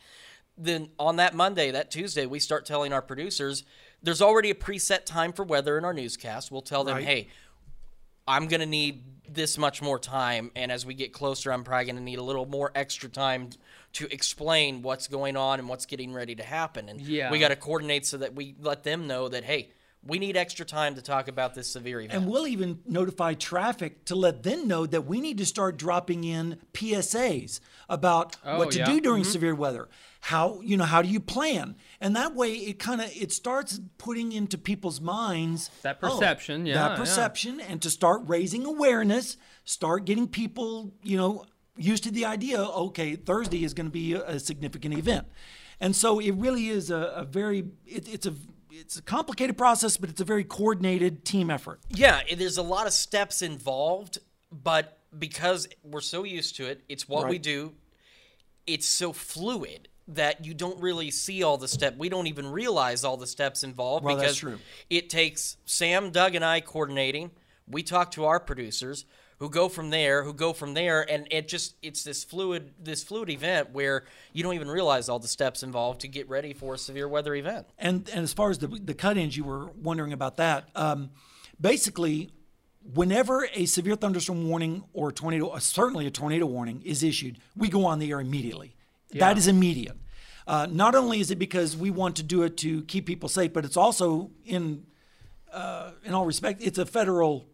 then 0.57 0.89
on 0.99 1.15
that 1.15 1.33
monday 1.33 1.71
that 1.71 1.93
tuesday 1.93 2.27
we 2.27 2.41
start 2.41 2.67
telling 2.67 2.93
our 2.93 3.01
producers 3.01 3.63
there's 4.03 4.21
already 4.21 4.51
a 4.51 4.55
preset 4.55 5.05
time 5.05 5.33
for 5.33 5.45
weather 5.45 5.79
in 5.79 5.85
our 5.85 5.95
newscast 5.95 6.51
we'll 6.51 6.61
tell 6.61 6.83
them 6.83 6.97
Right. 6.97 7.05
hey 7.07 7.29
I'm 8.29 8.47
going 8.47 8.61
to 8.61 8.67
need 8.67 9.03
this 9.29 9.59
much 9.59 9.83
more 9.83 9.99
time. 9.99 10.51
And 10.55 10.71
as 10.71 10.87
we 10.87 10.95
get 10.95 11.13
closer, 11.13 11.53
I'm 11.53 11.65
probably 11.65 11.87
going 11.87 11.97
to 11.97 12.03
need 12.03 12.19
a 12.19 12.23
little 12.23 12.47
more 12.47 12.71
extra 12.75 13.09
time 13.09 13.51
to 13.95 14.07
explain 14.13 14.83
what's 14.83 15.09
going 15.09 15.37
on 15.37 15.59
and 15.59 15.69
what's 15.69 15.87
getting 15.87 16.13
ready 16.13 16.35
to 16.37 16.43
happen. 16.43 16.89
And 16.89 17.01
Yeah. 17.01 17.31
we 17.31 17.39
got 17.39 17.49
to 17.49 17.57
coordinate 17.57 18.07
so 18.07 18.19
that 18.19 18.35
we 18.35 18.55
let 18.61 18.85
them 18.85 19.07
know 19.07 19.29
that, 19.29 19.45
hey, 19.45 19.71
we 20.05 20.19
need 20.19 20.37
extra 20.37 20.65
time 20.65 20.95
to 20.95 21.03
talk 21.03 21.29
about 21.29 21.55
this 21.55 21.71
severe 21.71 22.01
event. 22.01 22.23
And 22.23 22.31
we'll 22.31 22.47
even 22.47 22.81
notify 22.87 23.35
traffic 23.35 24.05
to 24.07 24.15
let 24.15 24.43
them 24.43 24.69
know 24.69 24.87
that 24.87 25.07
we 25.07 25.21
need 25.21 25.39
to 25.39 25.47
start 25.47 25.77
dropping 25.77 26.25
in 26.25 26.59
PSAs 26.73 27.61
about 27.89 28.37
Oh, 28.45 28.59
what 28.59 28.71
to 28.73 28.79
yeah. 28.79 28.87
do 28.87 29.01
during 29.01 29.23
mm-hmm. 29.23 29.33
severe 29.33 29.55
weather. 29.55 29.89
How 30.21 30.61
you 30.63 30.77
know 30.77 30.85
how 30.85 31.03
do 31.03 31.09
you 31.09 31.21
plan? 31.21 31.77
And 32.01 32.15
that 32.17 32.35
way 32.35 32.55
it 32.55 32.79
kind 32.79 33.01
of 33.01 33.11
it 33.17 33.33
starts 33.33 33.81
putting 33.99 34.33
into 34.33 34.59
people's 34.59 35.01
minds 35.01 35.71
That 35.83 35.99
oh, 36.03 36.09
perception, 36.09 36.67
yeah, 36.67 36.75
that 36.75 36.91
yeah. 36.93 36.97
perception, 36.97 37.61
and 37.61 37.81
to 37.83 37.91
start 37.91 38.23
raising 38.27 38.65
awareness, 38.67 39.37
start 39.65 40.05
getting 40.05 40.27
people 40.27 40.93
you 41.03 41.17
know 41.17 41.45
used 41.77 42.05
to 42.05 42.11
the 42.11 42.25
idea. 42.25 42.61
Okay, 42.61 43.15
Thursday 43.15 43.65
is 43.65 43.75
going 43.75 43.87
to 43.87 43.93
be 43.93 44.15
a, 44.15 44.25
a 44.27 44.41
significant 44.41 44.95
event, 44.99 45.27
and 45.81 45.95
so 45.95 46.19
it 46.19 46.33
really 46.33 46.69
is 46.69 46.91
a, 46.91 47.13
a 47.17 47.25
very 47.25 47.69
it, 47.87 48.09
it's 48.09 48.27
a 48.27 48.35
it's 48.71 48.97
a 48.97 49.03
complicated 49.03 49.57
process, 49.57 49.97
but 49.97 50.11
it's 50.11 50.21
a 50.21 50.25
very 50.25 50.45
coordinated 50.45 51.25
team 51.25 51.51
effort. 51.51 51.81
Yeah, 51.89 52.21
there's 52.37 52.59
a 52.59 52.63
lot 52.63 52.87
of 52.87 52.93
steps 52.93 53.43
involved, 53.43 54.19
but 54.51 54.99
because 55.19 55.69
we're 55.83 56.01
so 56.01 56.25
used 56.25 56.57
to 56.57 56.67
it, 56.67 56.83
it's 56.89 57.09
what 57.09 57.29
we 57.29 57.39
do. 57.39 57.75
It's 58.67 58.87
so 58.87 59.13
fluid 59.13 59.89
that 60.09 60.45
you 60.45 60.55
don't 60.55 60.81
really 60.81 61.11
see 61.11 61.43
all 61.43 61.59
the 61.59 61.69
steps. 61.69 61.97
We 61.99 62.09
don't 62.09 62.27
even 62.27 62.51
realize 62.51 63.05
all 63.05 63.17
the 63.17 63.27
steps 63.27 63.63
involved 63.63 64.05
Well, 64.05 64.17
because 64.17 64.45
it 64.89 65.11
takes 65.11 65.57
Sam, 65.65 66.11
Doug, 66.11 66.35
and 66.35 66.45
I 66.45 66.61
coordinating. 66.61 67.31
We 67.67 67.83
talk 67.83 68.11
to 68.13 68.25
our 68.25 68.41
producers 68.41 69.05
who 69.39 69.49
go 69.49 69.69
from 69.69 69.91
there, 69.91 70.25
who 70.25 70.33
go 70.33 70.53
from 70.53 70.75
there, 70.75 71.09
and 71.09 71.27
it 71.31 71.49
just 71.49 71.77
it's 71.83 72.03
this 72.05 72.25
fluid 72.25 72.73
this 72.79 73.03
fluid 73.05 73.31
event 73.31 73.71
where 73.71 74.05
you 74.33 74.43
don't 74.43 74.55
even 74.55 74.69
realize 74.69 75.09
all 75.09 75.19
the 75.19 75.29
steps 75.29 75.63
involved 75.63 76.01
to 76.01 76.09
get 76.09 76.29
ready 76.29 76.53
for 76.53 76.75
a 76.75 76.79
severe 76.79 77.09
weather 77.09 77.35
event. 77.35 77.67
And 77.79 78.09
and 78.11 78.25
as 78.25 78.33
far 78.33 78.51
as 78.51 78.59
the 78.59 78.67
the 78.67 78.95
cut-ins, 78.95 79.37
you 79.37 79.45
were 79.45 79.71
wondering 79.73 80.13
about 80.13 80.37
that. 80.37 80.69
Um, 80.75 81.11
basically, 81.61 82.31
whenever 82.95 83.49
a 83.55 83.67
severe 83.67 83.95
thunderstorm 83.95 84.49
warning 84.49 84.85
or 84.93 85.13
tornado, 85.13 85.49
uh, 85.49 85.59
certainly 85.59 86.07
a 86.07 86.11
tornado 86.11 86.47
warning, 86.47 86.83
is 86.83 87.03
issued, 87.03 87.39
we 87.57 87.69
go 87.69 87.85
on 87.85 87.99
the 87.99 88.11
air 88.11 88.21
immediately. 88.21 88.75
That 89.13 89.39
is 89.39 89.47
immediate. 89.47 89.97
Uh, 90.47 90.67
not 90.71 90.95
only 90.95 91.21
is 91.21 91.31
it 91.31 91.39
because 91.39 91.77
we 91.77 91.91
want 91.91 92.17
to 92.17 92.23
do 92.23 92.43
it 92.43 92.57
to 92.59 92.83
keep 92.85 93.07
people 93.07 93.29
safe, 93.29 93.53
but 93.53 93.65
it's 93.65 93.77
also 93.77 94.31
in 94.45 94.87
uh, 95.53 95.93
in 96.05 96.13
all 96.13 96.27
respect, 96.27 96.61
it's 96.63 96.79
a 96.79 96.87
federal 96.87 97.47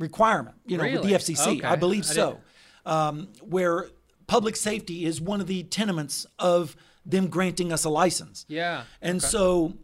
requirement. 0.00 0.56
You 0.66 0.78
know, 0.78 0.84
with 0.84 0.94
Really? 0.94 1.08
the 1.12 1.18
FCC, 1.18 1.58
Okay. 1.58 1.66
I 1.66 1.76
believe 1.76 2.04
I 2.04 2.14
so. 2.14 2.40
Um, 2.84 3.28
where 3.42 3.88
public 4.26 4.56
safety 4.56 5.04
is 5.04 5.20
one 5.20 5.40
of 5.40 5.46
the 5.46 5.62
tenements 5.64 6.26
of 6.38 6.74
them 7.06 7.28
granting 7.28 7.72
us 7.72 7.84
a 7.84 7.90
license. 7.90 8.46
Yeah. 8.48 8.84
And 9.00 9.22
so 9.22 9.74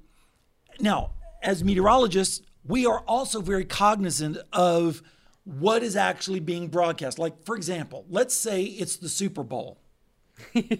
now, 0.80 1.12
as 1.42 1.62
meteorologists, 1.62 2.42
we 2.64 2.86
are 2.86 3.00
also 3.00 3.40
very 3.40 3.64
cognizant 3.64 4.38
of 4.52 5.02
what 5.44 5.82
is 5.82 5.94
actually 5.94 6.40
being 6.40 6.68
broadcast. 6.68 7.18
Like, 7.18 7.44
for 7.44 7.54
example, 7.54 8.04
let's 8.08 8.34
say 8.34 8.62
it's 8.64 8.96
the 8.96 9.08
Super 9.08 9.44
Bowl. 9.44 9.78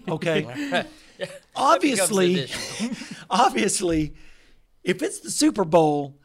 Okay. 0.09 0.85
obviously, 1.57 2.49
obviously, 3.31 4.15
if 4.83 5.03
it's 5.03 5.21
the 5.21 5.31
Super 5.31 5.65
Bowl, 5.65 6.19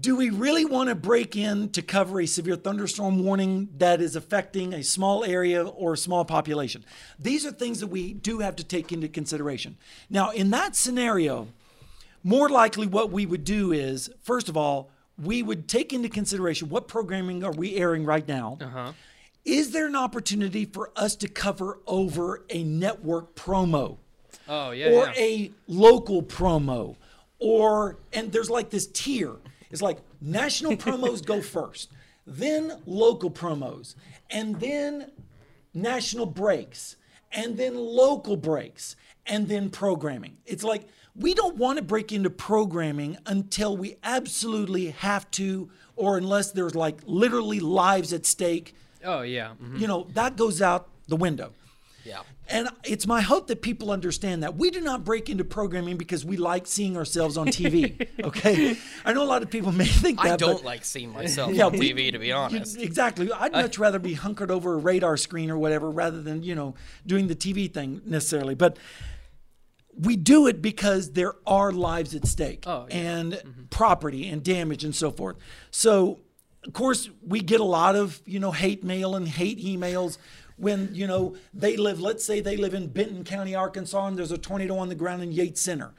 do 0.00 0.16
we 0.16 0.30
really 0.30 0.64
want 0.64 0.88
to 0.88 0.94
break 0.94 1.36
in 1.36 1.70
to 1.70 1.82
cover 1.82 2.20
a 2.20 2.26
severe 2.26 2.56
thunderstorm 2.56 3.22
warning 3.24 3.68
that 3.78 4.00
is 4.00 4.16
affecting 4.16 4.72
a 4.72 4.82
small 4.82 5.24
area 5.24 5.64
or 5.64 5.94
a 5.94 5.96
small 5.96 6.24
population? 6.24 6.84
These 7.18 7.46
are 7.46 7.52
things 7.52 7.80
that 7.80 7.86
we 7.86 8.12
do 8.12 8.40
have 8.40 8.56
to 8.56 8.64
take 8.64 8.92
into 8.92 9.08
consideration. 9.08 9.76
Now, 10.10 10.30
in 10.30 10.50
that 10.50 10.76
scenario, 10.76 11.48
more 12.24 12.48
likely 12.48 12.86
what 12.86 13.10
we 13.10 13.26
would 13.26 13.44
do 13.44 13.72
is, 13.72 14.10
first 14.22 14.48
of 14.48 14.56
all, 14.56 14.90
we 15.22 15.42
would 15.42 15.68
take 15.68 15.92
into 15.92 16.08
consideration 16.08 16.68
what 16.68 16.88
programming 16.88 17.44
are 17.44 17.52
we 17.52 17.76
airing 17.76 18.04
right 18.04 18.26
now. 18.26 18.58
Uh-huh. 18.60 18.92
Is 19.44 19.70
there 19.70 19.86
an 19.86 19.96
opportunity 19.96 20.64
for 20.64 20.90
us 20.96 21.14
to 21.16 21.28
cover 21.28 21.78
over 21.86 22.44
a 22.50 22.64
network 22.64 23.34
promo? 23.34 23.98
Oh 24.48 24.70
yeah. 24.70 24.88
or 24.88 25.06
yeah. 25.06 25.12
a 25.16 25.52
local 25.66 26.22
promo 26.22 26.96
or 27.38 27.98
and 28.12 28.32
there's 28.32 28.50
like 28.50 28.70
this 28.70 28.86
tier 28.86 29.36
it's 29.70 29.82
like 29.82 29.98
national 30.20 30.76
promos 30.76 31.24
go 31.24 31.40
first 31.56 31.90
then 32.26 32.72
local 32.86 33.30
promos 33.30 33.94
and 34.30 34.58
then 34.60 35.10
national 35.74 36.26
breaks 36.26 36.96
and 37.32 37.56
then 37.56 37.76
local 37.76 38.36
breaks 38.36 38.96
and 39.26 39.48
then 39.48 39.70
programming 39.70 40.36
it's 40.46 40.64
like 40.64 40.88
we 41.14 41.32
don't 41.34 41.56
want 41.56 41.78
to 41.78 41.84
break 41.84 42.12
into 42.12 42.28
programming 42.28 43.16
until 43.26 43.76
we 43.76 43.96
absolutely 44.02 44.90
have 44.90 45.30
to 45.30 45.70
or 45.96 46.18
unless 46.18 46.50
there's 46.52 46.74
like 46.74 47.00
literally 47.06 47.60
lives 47.60 48.12
at 48.12 48.26
stake 48.26 48.74
oh 49.04 49.22
yeah. 49.22 49.52
mhm. 49.62 49.78
you 49.78 49.86
know 49.86 50.06
that 50.14 50.36
goes 50.36 50.60
out 50.60 50.88
the 51.08 51.16
window 51.16 51.52
Yeah. 52.04 52.20
And 52.48 52.68
it's 52.84 53.06
my 53.06 53.20
hope 53.20 53.46
that 53.48 53.62
people 53.62 53.90
understand 53.90 54.42
that 54.42 54.56
we 54.56 54.70
do 54.70 54.80
not 54.80 55.04
break 55.04 55.28
into 55.28 55.44
programming 55.44 55.96
because 55.96 56.24
we 56.24 56.36
like 56.36 56.66
seeing 56.66 56.96
ourselves 56.96 57.36
on 57.36 57.48
TV. 57.48 58.06
Okay, 58.26 58.76
I 59.04 59.12
know 59.12 59.22
a 59.22 59.24
lot 59.24 59.42
of 59.42 59.50
people 59.50 59.70
may 59.72 59.84
think 59.86 60.20
that. 60.20 60.32
I 60.32 60.36
don't 60.36 60.56
but 60.56 60.64
like 60.64 60.84
seeing 60.84 61.12
myself 61.12 61.52
Yeah, 61.52 61.66
on 61.66 61.72
we- 61.72 61.92
TV, 61.92 62.10
to 62.12 62.18
be 62.18 62.28
you- 62.28 62.34
honest. 62.34 62.76
exactly. 62.80 63.30
I'd 63.32 63.52
much 63.52 63.78
rather 63.78 63.98
be 63.98 64.14
hunkered 64.14 64.50
over 64.50 64.74
a 64.74 64.76
radar 64.78 65.16
screen 65.16 65.50
or 65.50 65.58
whatever, 65.58 65.90
rather 65.90 66.20
than 66.22 66.42
you 66.42 66.54
know 66.54 66.74
doing 67.06 67.28
the 67.28 67.36
TV 67.36 67.72
thing 67.72 68.00
necessarily. 68.04 68.54
But 68.54 68.78
we 69.98 70.16
do 70.16 70.46
it 70.46 70.60
because 70.60 71.12
there 71.12 71.34
are 71.46 71.72
lives 71.72 72.14
at 72.14 72.26
stake 72.26 72.64
Oh, 72.66 72.86
yeah. 72.88 72.96
and 72.96 73.32
mm-hmm. 73.34 73.64
property 73.70 74.28
and 74.28 74.42
damage 74.42 74.84
and 74.84 74.94
so 74.94 75.10
forth. 75.10 75.36
So, 75.70 76.20
of 76.66 76.72
course, 76.72 77.08
we 77.26 77.40
get 77.40 77.60
a 77.60 77.64
lot 77.64 77.96
of 77.96 78.20
you 78.26 78.38
know 78.38 78.52
hate 78.52 78.84
mail 78.84 79.16
and 79.16 79.26
hate 79.26 79.58
emails 79.58 80.18
when 80.56 80.94
you 80.94 81.06
know 81.06 81.36
they 81.54 81.76
live. 81.76 82.00
Let's 82.00 82.24
say 82.24 82.40
they 82.40 82.56
live 82.56 82.74
in 82.74 82.88
Benton 82.88 83.24
County, 83.24 83.54
Arkansas, 83.54 84.06
and 84.06 84.18
there's 84.18 84.32
a 84.32 84.38
tornado 84.38 84.76
on 84.78 84.88
the 84.88 84.94
ground 84.94 85.22
in 85.22 85.32
Yates 85.32 85.60
Center. 85.60 85.92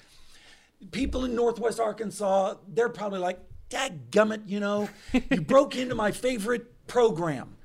People 0.91 1.25
in 1.25 1.35
Northwest 1.35 1.79
Arkansas, 1.79 2.55
they're 2.67 2.89
probably 2.89 3.19
like, 3.19 3.39
"Dadgummit, 3.69 4.43
you 4.47 4.59
know, 4.59 4.89
you 5.31 5.41
broke 5.41 5.75
into 5.75 5.95
my 5.95 6.11
favorite 6.11 6.87
program." 6.87 7.57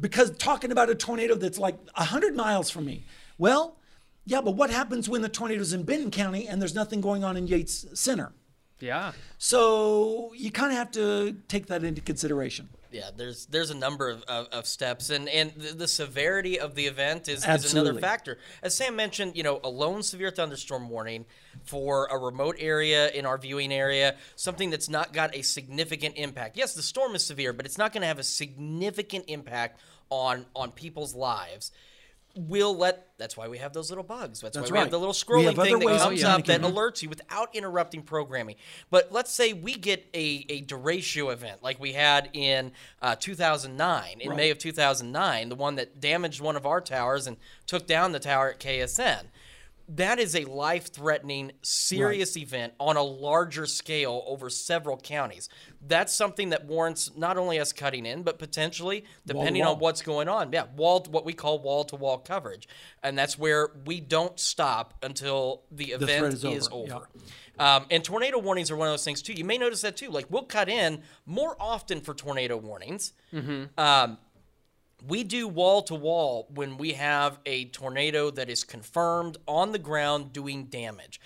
because 0.00 0.30
talking 0.36 0.72
about 0.72 0.88
a 0.88 0.94
tornado 0.94 1.34
that's 1.34 1.58
like 1.58 1.76
100 1.96 2.34
miles 2.34 2.70
from 2.70 2.86
me. 2.86 3.04
Well, 3.38 3.76
yeah, 4.24 4.40
but 4.40 4.52
what 4.52 4.70
happens 4.70 5.08
when 5.08 5.22
the 5.22 5.28
tornado's 5.28 5.72
in 5.72 5.82
Benton 5.82 6.10
County 6.10 6.48
and 6.48 6.60
there's 6.60 6.74
nothing 6.74 7.00
going 7.00 7.22
on 7.24 7.36
in 7.36 7.46
Yates 7.46 7.86
Center? 7.94 8.32
Yeah. 8.80 9.12
So 9.38 10.32
you 10.34 10.50
kind 10.50 10.72
of 10.72 10.78
have 10.78 10.90
to 10.92 11.36
take 11.48 11.66
that 11.66 11.84
into 11.84 12.00
consideration. 12.00 12.68
Yeah, 12.92 13.10
there's 13.16 13.46
there's 13.46 13.70
a 13.70 13.76
number 13.76 14.08
of, 14.08 14.22
of, 14.24 14.48
of 14.48 14.66
steps, 14.66 15.10
and 15.10 15.28
and 15.28 15.52
the, 15.54 15.74
the 15.74 15.88
severity 15.88 16.58
of 16.58 16.74
the 16.74 16.86
event 16.86 17.28
is, 17.28 17.46
is 17.46 17.72
another 17.72 17.94
factor. 17.94 18.38
As 18.64 18.74
Sam 18.74 18.96
mentioned, 18.96 19.36
you 19.36 19.44
know, 19.44 19.60
a 19.62 19.68
lone 19.68 20.02
severe 20.02 20.32
thunderstorm 20.32 20.88
warning 20.88 21.24
for 21.62 22.06
a 22.10 22.18
remote 22.18 22.56
area 22.58 23.08
in 23.10 23.26
our 23.26 23.38
viewing 23.38 23.72
area, 23.72 24.16
something 24.34 24.70
that's 24.70 24.88
not 24.88 25.12
got 25.12 25.36
a 25.36 25.42
significant 25.42 26.16
impact. 26.16 26.56
Yes, 26.56 26.74
the 26.74 26.82
storm 26.82 27.14
is 27.14 27.24
severe, 27.24 27.52
but 27.52 27.64
it's 27.64 27.78
not 27.78 27.92
going 27.92 28.00
to 28.00 28.08
have 28.08 28.18
a 28.18 28.24
significant 28.24 29.26
impact 29.28 29.80
on 30.10 30.46
on 30.56 30.72
people's 30.72 31.14
lives. 31.14 31.70
We'll 32.36 32.76
let 32.76 33.08
that's 33.18 33.36
why 33.36 33.48
we 33.48 33.58
have 33.58 33.72
those 33.72 33.90
little 33.90 34.04
bugs. 34.04 34.40
That's, 34.40 34.56
That's 34.56 34.70
why 34.70 34.76
we 34.76 34.80
have 34.80 34.90
the 34.90 34.98
little 34.98 35.12
scrolling 35.12 35.54
thing 35.62 35.78
that 35.80 35.98
comes 35.98 36.24
up 36.24 36.44
that 36.46 36.60
alerts 36.62 37.02
you 37.02 37.08
without 37.08 37.54
interrupting 37.54 38.02
programming. 38.02 38.56
But 38.90 39.12
let's 39.12 39.30
say 39.30 39.52
we 39.52 39.74
get 39.74 40.08
a, 40.14 40.46
a 40.48 40.62
derecho 40.62 41.32
event 41.32 41.62
like 41.62 41.78
we 41.78 41.92
had 41.92 42.30
in 42.32 42.72
uh, 43.02 43.16
2009 43.16 44.20
in 44.20 44.36
may 44.36 44.50
of 44.50 44.58
2009 44.58 45.48
the 45.48 45.54
one 45.54 45.74
that 45.76 46.00
damaged 46.00 46.40
one 46.40 46.56
of 46.56 46.64
our 46.64 46.80
towers 46.80 47.26
and 47.26 47.36
took 47.66 47.86
down 47.86 48.12
the 48.12 48.20
tower 48.20 48.50
at 48.50 48.60
ksn 48.60 49.24
that 49.96 50.18
is 50.18 50.36
a 50.36 50.44
life-threatening 50.44 51.52
serious 51.62 52.36
event 52.36 52.72
on 52.78 52.96
a 52.96 53.02
larger 53.02 53.66
scale 53.66 54.22
over 54.26 54.48
several 54.48 54.96
counties. 54.96 55.48
That's 55.86 56.12
something 56.12 56.50
that 56.50 56.66
warrants 56.66 57.10
not 57.16 57.36
only 57.36 57.58
us 57.58 57.72
cutting 57.72 58.06
in 58.06 58.22
but 58.22 58.38
potentially 58.38 59.04
depending 59.26 59.62
wall. 59.64 59.74
on 59.74 59.80
what's 59.80 60.02
going 60.02 60.28
on. 60.28 60.52
Yeah 60.52 60.66
wall 60.76 61.04
what 61.10 61.24
we 61.24 61.32
call 61.32 61.58
wall-to-wall 61.58 62.18
coverage. 62.18 62.68
And 63.02 63.18
that's 63.18 63.38
where 63.38 63.70
we 63.84 64.00
don't 64.00 64.38
stop 64.38 64.94
until 65.02 65.62
the 65.70 65.92
event 65.92 66.34
is 66.34 66.44
is 66.44 66.68
over, 66.68 66.94
over, 66.94 67.08
Um, 67.58 67.86
and 67.90 68.04
tornado 68.04 68.38
warnings 68.38 68.70
are 68.70 68.76
one 68.76 68.88
of 68.88 68.92
those 68.92 69.04
things 69.04 69.22
too. 69.22 69.32
You 69.32 69.44
may 69.44 69.58
notice 69.58 69.82
that 69.82 69.96
too. 69.96 70.10
Like 70.10 70.26
we'll 70.30 70.44
cut 70.44 70.68
in 70.68 71.02
more 71.26 71.56
often 71.58 72.00
for 72.00 72.14
tornado 72.14 72.56
warnings. 72.56 73.12
Um, 73.76 74.18
we 75.06 75.24
do 75.24 75.48
wall 75.48 75.82
to 75.82 75.94
wall 75.94 76.48
when 76.54 76.76
we 76.76 76.92
have 76.94 77.38
a 77.46 77.66
tornado 77.66 78.30
that 78.30 78.48
is 78.48 78.64
confirmed 78.64 79.38
on 79.46 79.72
the 79.72 79.78
ground 79.78 80.32
doing 80.32 80.64
damage. 80.64 81.20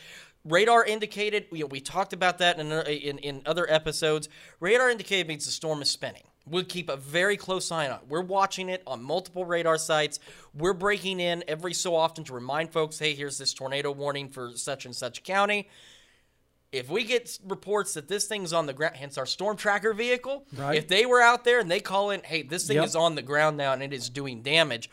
Radar 0.44 0.84
indicated, 0.84 1.46
you 1.52 1.60
know, 1.60 1.66
we 1.66 1.80
talked 1.80 2.12
about 2.12 2.38
that 2.38 2.58
in, 2.58 2.70
in, 2.70 3.18
in 3.18 3.42
other 3.46 3.70
episodes. 3.70 4.28
Radar 4.60 4.90
indicated 4.90 5.26
means 5.26 5.46
the 5.46 5.52
storm 5.52 5.80
is 5.80 5.90
spinning. 5.90 6.24
We'll 6.46 6.64
keep 6.64 6.90
a 6.90 6.96
very 6.96 7.38
close 7.38 7.72
eye 7.72 7.88
on 7.88 8.00
it. 8.00 8.06
We're 8.06 8.20
watching 8.20 8.68
it 8.68 8.82
on 8.86 9.02
multiple 9.02 9.46
radar 9.46 9.78
sites. 9.78 10.20
We're 10.52 10.74
breaking 10.74 11.20
in 11.20 11.42
every 11.48 11.72
so 11.72 11.96
often 11.96 12.24
to 12.24 12.34
remind 12.34 12.70
folks 12.70 12.98
hey, 12.98 13.14
here's 13.14 13.38
this 13.38 13.54
tornado 13.54 13.90
warning 13.90 14.28
for 14.28 14.52
such 14.54 14.84
and 14.84 14.94
such 14.94 15.22
county 15.22 15.68
if 16.74 16.90
we 16.90 17.04
get 17.04 17.38
reports 17.46 17.94
that 17.94 18.08
this 18.08 18.26
thing's 18.26 18.52
on 18.52 18.66
the 18.66 18.72
ground, 18.72 18.96
hence 18.96 19.16
our 19.16 19.26
storm 19.26 19.56
tracker 19.56 19.92
vehicle, 19.94 20.46
Right. 20.56 20.76
if 20.76 20.88
they 20.88 21.06
were 21.06 21.20
out 21.20 21.44
there 21.44 21.60
and 21.60 21.70
they 21.70 21.80
call 21.80 22.10
in, 22.10 22.22
hey, 22.22 22.42
this 22.42 22.66
thing 22.66 22.76
Yep. 22.76 22.84
is 22.86 22.96
on 22.96 23.14
the 23.14 23.22
ground 23.22 23.56
now 23.56 23.72
and 23.72 23.82
it 23.82 23.92
is 23.92 24.10
doing 24.10 24.42
damage, 24.42 24.90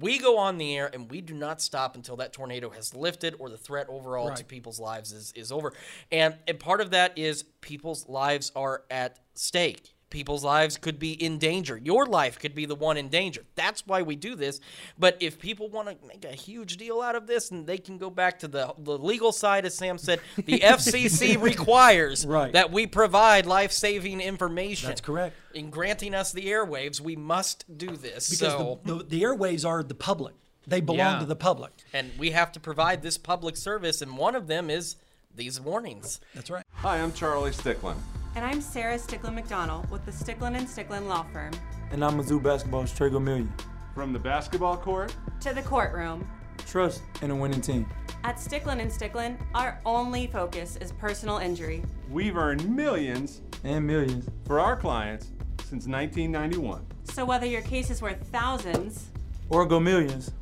we 0.00 0.18
go 0.18 0.38
on 0.38 0.58
the 0.58 0.76
air 0.76 0.90
and 0.92 1.10
we 1.10 1.20
do 1.20 1.34
not 1.34 1.60
stop 1.62 1.94
until 1.94 2.16
that 2.16 2.32
tornado 2.32 2.70
has 2.70 2.94
lifted 2.94 3.36
or 3.38 3.48
the 3.48 3.56
threat 3.56 3.86
overall 3.88 4.32
to 4.34 4.44
people's 4.44 4.80
lives 4.80 5.12
is, 5.12 5.32
is 5.36 5.52
over. 5.52 5.72
And, 6.10 6.34
and 6.48 6.58
part 6.58 6.80
of 6.80 6.90
that 6.90 7.16
is 7.16 7.44
people's 7.60 8.08
lives 8.08 8.50
are 8.56 8.82
at 8.90 9.18
stake. 9.34 9.93
People's 10.14 10.44
lives 10.44 10.76
could 10.76 11.00
be 11.00 11.12
in 11.12 11.38
danger. 11.38 11.76
Your 11.76 12.06
life 12.06 12.38
could 12.38 12.54
be 12.54 12.66
the 12.66 12.76
one 12.76 12.96
in 12.96 13.08
danger. 13.08 13.42
That's 13.56 13.84
why 13.84 14.02
we 14.02 14.14
do 14.14 14.36
this. 14.36 14.60
But 14.96 15.16
if 15.18 15.40
people 15.40 15.68
want 15.68 15.88
to 15.88 16.06
make 16.06 16.24
a 16.24 16.28
huge 16.28 16.76
deal 16.76 17.02
out 17.02 17.16
of 17.16 17.26
this, 17.26 17.50
and 17.50 17.66
they 17.66 17.78
can 17.78 17.98
go 17.98 18.10
back 18.10 18.38
to 18.38 18.46
the, 18.46 18.72
the 18.78 18.96
legal 18.96 19.32
side, 19.32 19.66
as 19.66 19.74
Sam 19.74 19.98
said, 19.98 20.20
the 20.36 20.60
FCC 20.60 21.36
requires 21.42 22.24
Right. 22.24 22.52
that 22.52 22.70
we 22.70 22.86
provide 22.86 23.44
life 23.44 23.72
saving 23.72 24.20
information. 24.20 24.88
That's 24.90 25.00
correct. 25.00 25.34
In 25.52 25.68
granting 25.70 26.14
us 26.14 26.30
the 26.30 26.46
airwaves, 26.46 27.00
we 27.00 27.16
must 27.16 27.64
do 27.76 27.88
this. 27.96 28.30
Because 28.30 28.52
so, 28.52 28.78
the, 28.84 28.98
the, 28.98 29.04
the 29.04 29.22
airways 29.24 29.64
are 29.64 29.82
the 29.82 29.96
public. 29.96 30.36
They 30.64 30.80
belong 30.80 30.98
Yeah. 31.14 31.18
to 31.18 31.26
the 31.26 31.34
public. 31.34 31.72
and 31.92 32.12
we 32.20 32.30
have 32.30 32.52
to 32.52 32.60
provide 32.60 33.02
this 33.02 33.18
public 33.18 33.56
service, 33.56 34.00
and 34.00 34.16
one 34.16 34.36
of 34.36 34.46
them 34.46 34.70
is 34.70 34.94
these 35.34 35.60
warnings. 35.60 36.20
That's 36.36 36.50
right. 36.50 36.62
Hi, 36.74 37.00
I'm 37.00 37.12
Charlie 37.12 37.50
Sticklen. 37.50 37.96
And 38.36 38.44
I'm 38.44 38.60
Sarah 38.60 38.96
Sticklen 38.98 39.34
McDonald 39.34 39.88
with 39.90 40.04
the 40.04 40.10
Sticklen 40.10 40.56
and 40.56 40.66
Sticklen 40.66 41.06
Law 41.06 41.24
Firm. 41.32 41.52
And 41.92 42.04
I'm 42.04 42.18
Mizzou 42.18 42.42
basketball's 42.42 42.92
Trago 42.92 43.22
Million. 43.22 43.52
From 43.94 44.12
the 44.12 44.18
basketball 44.18 44.76
court 44.76 45.14
To 45.40 45.54
the 45.54 45.62
courtroom. 45.62 46.26
Trust 46.66 47.02
in 47.22 47.30
a 47.30 47.36
winning 47.36 47.60
team. 47.60 47.86
At 48.24 48.36
Sticklen 48.36 48.80
and 48.80 48.90
Sticklen, 48.90 49.36
our 49.54 49.80
only 49.86 50.26
focus 50.26 50.76
is 50.80 50.90
personal 50.92 51.38
injury. 51.38 51.84
We've 52.10 52.36
earned 52.36 52.68
millions 52.74 53.40
And 53.62 53.86
millions. 53.86 54.28
for 54.46 54.58
our 54.58 54.76
clients 54.76 55.26
since 55.60 55.86
1991. 55.86 56.84
So 57.04 57.24
whether 57.24 57.46
your 57.46 57.62
case 57.62 57.90
is 57.90 58.02
worth 58.02 58.26
thousands, 58.32 59.10
Or 59.50 59.64
go 59.66 59.78
millions. 59.78 60.32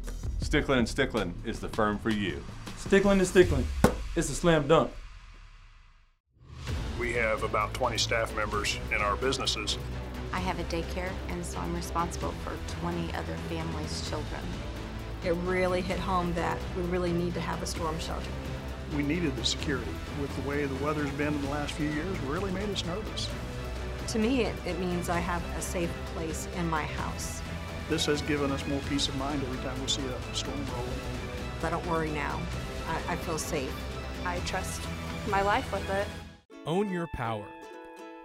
Sticklen 0.41 0.79
and 0.79 0.87
Sticklen 0.87 1.35
is 1.45 1.61
the 1.61 1.69
firm 1.69 1.99
for 1.99 2.11
you. 2.11 2.43
Sticklen 2.79 3.13
and 3.13 3.21
Sticklen. 3.23 3.65
It's 4.17 4.31
a 4.31 4.35
slam 4.35 4.67
dunk. 4.69 4.91
We 7.13 7.19
have 7.19 7.43
about 7.43 7.75
20 7.75 7.99
staff 7.99 8.35
members 8.35 8.79
in 8.91 9.03
our 9.03 9.17
businesses. 9.17 9.77
I 10.33 10.39
have 10.39 10.59
a 10.59 10.65
daycare, 10.65 11.11
and 11.29 11.45
so 11.45 11.59
I'm 11.59 11.77
responsible 11.77 12.33
for 12.43 12.53
20 12.81 13.13
other 13.13 13.37
families' 13.51 14.09
children. 14.09 14.41
it 15.23 15.35
really 15.45 15.83
hit 15.83 15.99
home 15.99 16.33
that 16.33 16.57
we 16.75 16.85
really 16.85 17.13
need 17.13 17.35
to 17.35 17.41
have 17.43 17.63
a 17.63 17.67
storm 17.67 17.99
shelter. 17.99 18.31
We 18.97 19.03
needed 19.03 19.37
the 19.37 19.45
security. 19.45 19.91
With 20.23 20.35
the 20.37 20.49
way 20.49 20.65
the 20.65 20.83
weather's 20.83 21.11
been 21.11 21.35
in 21.35 21.43
the 21.43 21.51
last 21.51 21.73
few 21.75 21.91
years, 21.91 22.19
really 22.21 22.51
made 22.51 22.71
us 22.71 22.83
nervous. 22.87 23.29
To 24.09 24.19
me, 24.19 24.45
it, 24.45 24.55
it 24.65 24.79
means 24.81 25.11
I 25.11 25.19
have 25.19 25.43
a 25.59 25.61
safe 25.61 25.93
place 26.15 26.49
in 26.57 26.67
my 26.71 26.85
house. 26.85 27.43
This 27.91 28.07
has 28.07 28.23
given 28.23 28.51
us 28.51 28.67
more 28.67 28.81
peace 28.89 29.09
of 29.09 29.17
mind 29.19 29.43
every 29.43 29.63
time 29.63 29.79
we 29.83 29.87
see 29.87 30.01
a 30.01 30.35
storm 30.35 30.57
roll. 30.75 30.87
I 31.63 31.69
don't 31.69 31.87
worry 31.89 32.11
now. 32.11 32.41
I, 32.89 33.13
I 33.13 33.17
feel 33.17 33.37
safe. 33.37 33.75
I 34.25 34.39
trust 34.47 34.81
my 35.29 35.43
life 35.43 35.71
with 35.75 35.91
it. 35.91 36.07
Own 36.67 36.91
your 36.91 37.09
power. 37.09 37.45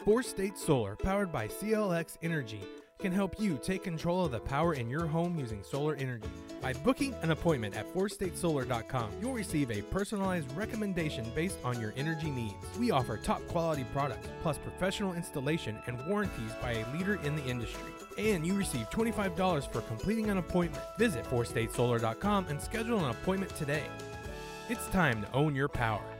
Four 0.06 0.22
State 0.22 0.58
Solar, 0.58 0.96
powered 0.96 1.32
by 1.32 1.48
CLX 1.48 2.18
Energy, 2.22 2.62
can 3.00 3.12
help 3.12 3.40
you 3.40 3.60
take 3.62 3.84
control 3.84 4.26
of 4.26 4.32
the 4.32 4.40
power 4.40 4.74
in 4.74 4.90
your 4.90 5.06
home 5.06 5.38
using 5.38 5.64
solar 5.64 5.96
energy. 5.96 6.30
By 6.62 6.74
booking 6.74 7.14
an 7.22 7.32
appointment 7.32 7.76
at 7.76 7.92
fourstatesolar.com, 7.94 9.12
you'll 9.22 9.34
receive 9.34 9.70
a 9.70 9.82
personalized 9.84 10.52
recommendation 10.56 11.26
based 11.36 11.58
on 11.64 11.80
your 11.80 11.94
energy 11.98 12.30
needs. 12.30 12.56
We 12.80 12.92
offer 12.92 13.18
top 13.18 13.46
quality 13.48 13.86
products, 13.92 14.28
plus 14.42 14.58
professional 14.58 15.14
installation 15.14 15.78
and 15.88 16.04
warranties 16.08 16.52
by 16.62 16.74
a 16.74 16.94
leader 16.94 17.20
in 17.24 17.36
the 17.36 17.46
industry. 17.46 17.92
And 18.18 18.46
you 18.46 18.56
receive 18.56 18.90
$25 18.90 19.72
for 19.72 19.82
completing 19.82 20.30
an 20.30 20.38
appointment. 20.38 20.84
Visit 20.98 21.26
fourstatesolar.com 21.26 22.48
and 22.50 22.62
schedule 22.62 23.04
an 23.04 23.12
appointment 23.12 23.56
today. 23.56 23.84
It's 24.70 24.88
time 24.88 25.22
to 25.22 25.32
own 25.34 25.56
your 25.56 25.70
power. 25.70 26.17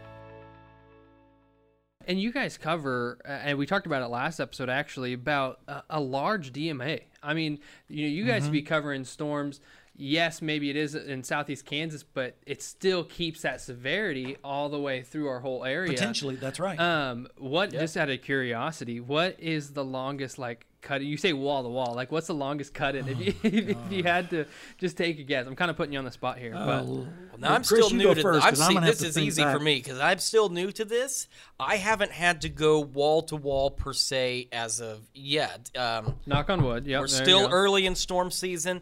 And 2.08 2.20
you 2.22 2.32
guys 2.32 2.58
cover, 2.58 3.20
uh, 3.26 3.32
and 3.32 3.58
we 3.58 3.66
talked 3.66 3.86
about 3.86 4.02
it 4.02 4.08
last 4.08 4.40
episode 4.40 4.70
actually, 4.70 5.14
about 5.14 5.60
a, 5.68 5.84
a 5.90 6.00
large 6.00 6.54
DMA. 6.54 7.02
I 7.22 7.34
mean, 7.34 7.60
you 7.90 8.04
know, 8.04 8.10
you 8.10 8.26
guys 8.26 8.48
be 8.48 8.62
covering 8.62 9.04
storms. 9.04 9.60
Yes, 10.00 10.42
maybe 10.44 10.70
it 10.70 10.76
is 10.76 10.94
in 10.94 11.24
southeast 11.24 11.66
Kansas, 11.66 12.04
but 12.04 12.38
it 12.46 12.62
still 12.62 13.04
keeps 13.04 13.42
that 13.42 13.62
severity 13.62 14.38
all 14.44 14.70
the 14.70 14.80
way 14.80 15.02
through 15.02 15.28
our 15.28 15.40
whole 15.40 15.66
area. 15.66 15.92
Potentially, 15.92 16.36
that's 16.36 16.60
right. 16.60 16.80
Um, 16.80 17.28
what 17.38 17.72
just 17.72 17.98
out 17.98 18.10
of 18.10 18.22
curiosity, 18.22 19.00
what 19.00 19.40
is 19.40 19.72
the 19.72 19.84
longest 19.84 20.38
like 20.38 20.68
cut? 20.82 21.02
You 21.02 21.18
say 21.18 21.34
wall 21.34 21.64
to 21.64 21.70
wall, 21.70 21.94
like 21.96 22.12
what's 22.12 22.28
the 22.28 22.34
longest 22.34 22.74
cut 22.74 22.96
in? 22.96 23.08
if 23.08 23.20
you 23.20 23.34
if 23.44 23.92
you 23.92 24.04
had 24.04 24.30
to 24.32 24.46
just 24.78 24.98
take 24.98 25.20
a 25.20 25.24
guess, 25.24 25.46
I'm 25.48 25.56
kind 25.56 25.72
of 25.72 25.78
putting 25.78 25.94
you 25.94 26.00
on 26.00 26.06
the 26.06 26.12
spot 26.12 26.38
here, 26.38 26.52
but 26.54 26.84
Oh, 26.84 27.08
Now 27.38 27.54
I'm 27.54 27.64
Chris, 27.64 27.86
still 27.86 27.90
new 27.98 28.04
go 28.06 28.14
to 28.14 28.22
first, 28.22 28.46
I'm 28.46 28.52
'cause 28.52 28.62
I'm 28.62 28.68
see, 28.68 28.74
gonna 28.76 28.86
have 28.88 28.98
this 28.98 29.08
is 29.10 29.16
think 29.16 29.28
easy 29.28 29.44
for 29.44 29.60
me 29.60 29.76
because 29.76 30.00
I'm 30.00 30.20
still 30.20 30.50
new 30.50 30.72
to 30.72 30.86
this. 30.86 31.28
I 31.60 31.78
haven't 31.78 32.12
had 32.12 32.42
to 32.42 32.50
go 32.50 32.80
wall 32.80 33.22
to 33.24 33.36
wall 33.36 33.72
per 33.72 33.94
se 33.94 34.50
as 34.52 34.80
of 34.80 35.02
yet. 35.14 35.70
Um, 35.78 36.16
knock 36.26 36.50
on 36.50 36.64
wood. 36.64 36.86
Yep, 36.88 37.00
we're 37.02 37.08
still 37.08 37.48
early 37.52 37.86
in 37.86 37.96
storm 37.96 38.32
season. 38.32 38.82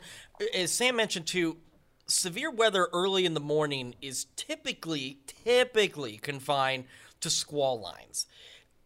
As 0.53 0.71
Sam 0.71 0.95
mentioned 0.95 1.27
too, 1.27 1.58
severe 2.08 2.51
weather 2.51 2.88
early 2.93 3.25
in 3.25 3.34
the 3.34 3.39
morning 3.39 3.95
is 4.01 4.25
typically 4.36 5.19
typically 5.25 6.17
confined 6.17 6.86
to 7.21 7.29
squall 7.29 7.79
lines. 7.79 8.27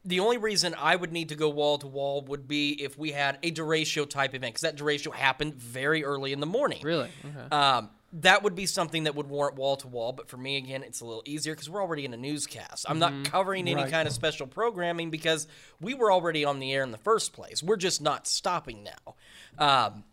The 0.05 0.21
only 0.21 0.37
reason 0.37 0.75
I 0.77 0.95
would 0.95 1.11
need 1.11 1.29
to 1.29 1.35
go 1.35 1.49
wall 1.49 1.77
to 1.79 1.87
wall 1.87 2.21
would 2.23 2.47
be 2.47 2.71
if 2.71 2.97
we 2.97 3.11
had 3.11 3.37
a 3.43 3.51
derecho 3.51 4.09
type 4.09 4.33
event, 4.33 4.53
because 4.53 4.61
that 4.61 4.77
derecho 4.77 5.13
happened 5.13 5.55
very 5.55 6.03
early 6.05 6.31
in 6.31 6.39
the 6.39 6.45
morning. 6.45 6.79
Really? 6.83 7.09
Okay. 7.25 7.55
Um, 7.55 7.89
that 8.13 8.41
would 8.41 8.55
be 8.55 8.65
something 8.65 9.03
that 9.03 9.13
would 9.15 9.27
warrant 9.27 9.55
wall 9.57 9.75
to 9.77 9.87
wall. 9.87 10.13
But 10.13 10.29
for 10.29 10.37
me, 10.37 10.57
again, 10.57 10.81
it's 10.83 11.01
a 11.01 11.05
little 11.05 11.21
easier 11.25 11.53
because 11.53 11.69
we're 11.69 11.81
already 11.81 12.05
in 12.05 12.13
a 12.13 12.17
newscast. 12.17 12.85
I'm 12.89 12.97
not 12.97 13.25
covering 13.25 13.67
any 13.67 13.75
Right. 13.75 13.91
kind 13.91 14.07
of 14.07 14.13
special 14.13 14.47
programming 14.47 15.11
because 15.11 15.47
we 15.79 15.93
were 15.93 16.11
already 16.11 16.43
on 16.45 16.59
the 16.59 16.73
air 16.73 16.81
in 16.81 16.91
the 16.91 16.97
first 16.97 17.33
place. 17.33 17.61
We're 17.61 17.75
just 17.75 18.01
not 18.01 18.25
stopping 18.25 18.83
now. 18.83 19.15
Um, 19.59 20.03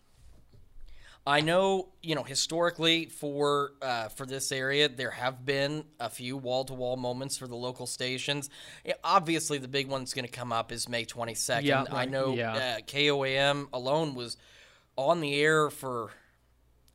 I 1.26 1.40
know, 1.40 1.88
you 2.02 2.14
know, 2.14 2.22
historically 2.22 3.06
for 3.06 3.72
uh, 3.82 4.08
for 4.08 4.26
this 4.26 4.52
area, 4.52 4.88
there 4.88 5.10
have 5.10 5.44
been 5.44 5.84
a 5.98 6.08
few 6.08 6.36
wall 6.36 6.64
to 6.66 6.74
wall 6.74 6.96
moments 6.96 7.36
for 7.36 7.48
the 7.48 7.56
local 7.56 7.86
stations. 7.86 8.48
Yeah, 8.84 8.94
obviously, 9.02 9.58
the 9.58 9.66
big 9.68 9.88
one's 9.88 10.14
going 10.14 10.24
to 10.24 10.30
come 10.30 10.52
up 10.52 10.70
is 10.70 10.88
May 10.88 11.04
22nd. 11.04 11.62
Yeah, 11.64 11.84
I 11.90 12.04
know 12.04 12.34
yeah. 12.34 12.52
uh, 12.54 12.80
KOAM 12.86 13.66
alone 13.72 14.14
was 14.14 14.36
on 14.96 15.20
the 15.20 15.34
air 15.40 15.68
for 15.68 16.10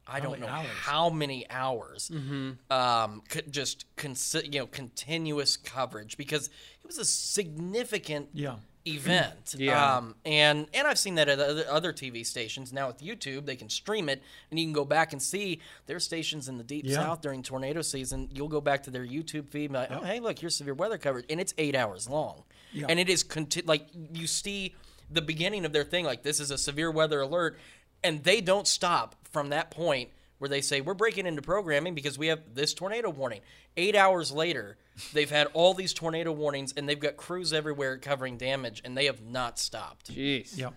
I 0.07 0.19
don't 0.21 0.39
know 0.39 0.47
hours? 0.47 0.67
how 0.81 1.09
many 1.09 1.49
hours. 1.49 2.09
Mm-hmm. 2.13 2.51
Um, 2.71 3.23
co- 3.29 3.41
just 3.49 3.85
consi- 3.97 4.53
you 4.53 4.59
know 4.61 4.67
continuous 4.67 5.57
coverage 5.57 6.15
because 6.15 6.47
it 6.47 6.87
was 6.87 6.97
a 6.97 7.05
significant 7.05 8.29
Yeah. 8.33 8.55
Event. 8.85 9.55
Yeah. 9.57 9.97
Um, 9.97 10.15
and 10.25 10.67
and 10.73 10.87
I've 10.87 10.97
seen 10.97 11.15
that 11.15 11.29
at 11.29 11.39
other, 11.39 11.93
TV 11.93 12.25
stations. 12.25 12.71
Now 12.73 12.87
with 12.87 12.99
YouTube, 13.01 13.45
they 13.45 13.55
can 13.55 13.69
stream 13.69 14.09
it, 14.09 14.21
and 14.49 14.59
you 14.59 14.65
can 14.65 14.73
go 14.73 14.85
back 14.85 15.13
and 15.13 15.21
see 15.21 15.59
their 15.87 15.99
stations 15.99 16.47
in 16.47 16.57
the 16.57 16.63
deep 16.63 16.85
Yeah. 16.85 16.95
south 16.95 17.21
during 17.21 17.43
tornado 17.43 17.81
season. 17.81 18.29
You'll 18.33 18.47
go 18.47 18.61
back 18.61 18.83
to 18.83 18.91
their 18.91 19.05
YouTube 19.05 19.49
feed, 19.49 19.65
and 19.65 19.73
be 19.73 19.77
like, 19.79 19.91
oh 19.91 20.03
hey, 20.03 20.19
look, 20.19 20.39
here's 20.39 20.55
severe 20.55 20.73
weather 20.73 20.97
coverage, 20.97 21.25
and 21.29 21.39
it's 21.39 21.53
eight 21.57 21.75
hours 21.75 22.09
long, 22.09 22.43
Yeah. 22.73 22.85
and 22.89 22.99
it 22.99 23.09
is 23.09 23.23
conti- 23.23 23.61
like 23.63 23.87
you 24.13 24.27
see 24.27 24.75
the 25.09 25.21
beginning 25.21 25.65
of 25.65 25.73
their 25.73 25.83
thing, 25.83 26.05
like 26.05 26.23
this 26.23 26.39
is 26.39 26.51
a 26.51 26.57
severe 26.57 26.89
weather 26.91 27.21
alert, 27.21 27.59
and 28.03 28.23
they 28.23 28.41
don't 28.41 28.67
stop 28.67 29.15
from 29.29 29.49
that 29.49 29.69
point 29.71 30.09
where 30.41 30.49
they 30.49 30.61
say 30.61 30.81
we're 30.81 30.95
breaking 30.95 31.27
into 31.27 31.39
programming 31.39 31.93
because 31.93 32.17
we 32.17 32.25
have 32.25 32.39
this 32.55 32.73
tornado 32.73 33.11
warning. 33.11 33.41
Eight 33.77 33.95
hours 33.95 34.31
later, 34.31 34.75
they've 35.13 35.29
had 35.29 35.45
all 35.53 35.75
these 35.75 35.93
tornado 35.93 36.31
warnings 36.31 36.73
and 36.75 36.89
they've 36.89 36.99
got 36.99 37.15
crews 37.15 37.53
everywhere 37.53 37.99
covering 37.99 38.37
damage, 38.37 38.81
and 38.83 38.97
they 38.97 39.05
have 39.05 39.21
not 39.21 39.59
stopped. 39.59 40.11
Jeez. 40.11 40.57
Yeah. 40.57 40.71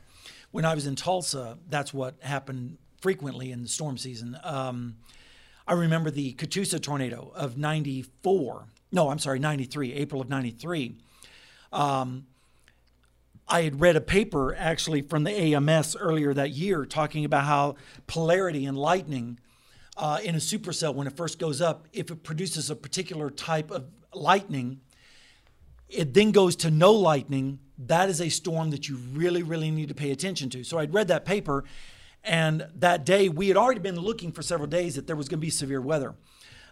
When 0.50 0.66
I 0.66 0.74
was 0.74 0.86
in 0.86 0.96
Tulsa, 0.96 1.56
that's 1.66 1.94
what 1.94 2.22
happened 2.22 2.76
frequently 3.00 3.52
in 3.52 3.62
the 3.62 3.68
storm 3.68 3.96
season. 3.96 4.36
Um, 4.44 4.96
I 5.66 5.72
remember 5.72 6.10
the 6.10 6.34
Catoosa 6.34 6.78
tornado 6.78 7.32
of 7.34 7.56
94. 7.56 8.66
No, 8.92 9.08
I'm 9.08 9.18
sorry, 9.18 9.38
93, 9.38 9.94
April 9.94 10.20
of 10.20 10.28
93. 10.28 10.94
Um, 11.72 12.26
I 13.48 13.62
had 13.62 13.80
read 13.80 13.96
a 13.96 14.02
paper 14.02 14.54
actually 14.54 15.00
from 15.00 15.24
the 15.24 15.30
AMS 15.30 15.96
earlier 15.96 16.34
that 16.34 16.50
year 16.50 16.84
talking 16.84 17.24
about 17.24 17.44
how 17.44 17.76
polarity 18.06 18.66
and 18.66 18.76
lightning 18.76 19.38
uh, 19.96 20.18
in 20.22 20.34
a 20.34 20.38
supercell, 20.38 20.94
when 20.94 21.06
it 21.06 21.16
first 21.16 21.38
goes 21.38 21.60
up, 21.60 21.86
if 21.92 22.10
it 22.10 22.22
produces 22.22 22.70
a 22.70 22.76
particular 22.76 23.30
type 23.30 23.70
of 23.70 23.86
lightning, 24.12 24.80
it 25.88 26.14
then 26.14 26.32
goes 26.32 26.56
to 26.56 26.70
no 26.70 26.92
lightning. 26.92 27.60
That 27.78 28.08
is 28.08 28.20
a 28.20 28.28
storm 28.28 28.70
that 28.70 28.88
you 28.88 28.96
really, 29.12 29.42
really 29.42 29.70
need 29.70 29.88
to 29.88 29.94
pay 29.94 30.10
attention 30.10 30.50
to. 30.50 30.64
So 30.64 30.78
I'd 30.78 30.94
read 30.94 31.08
that 31.08 31.24
paper, 31.24 31.64
and 32.22 32.66
that 32.76 33.04
day 33.04 33.28
we 33.28 33.48
had 33.48 33.56
already 33.56 33.80
been 33.80 33.96
looking 33.96 34.32
for 34.32 34.42
several 34.42 34.68
days 34.68 34.96
that 34.96 35.06
there 35.06 35.16
was 35.16 35.28
going 35.28 35.38
to 35.38 35.44
be 35.44 35.50
severe 35.50 35.80
weather. 35.80 36.14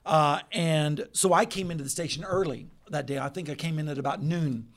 Uh, 0.05 0.41
and 0.51 1.07
so 1.13 1.33
I 1.33 1.45
came 1.45 1.71
into 1.71 1.85
the 1.85 1.91
station 1.91 2.25
early 2.25 2.67
that 2.91 3.07
day. 3.07 3.19
I 3.19 3.29
think 3.29 3.49
I 3.49 3.55
came 3.55 3.79
in 3.79 3.89
at 3.89 3.99
about 3.99 4.23
noon, 4.23 4.69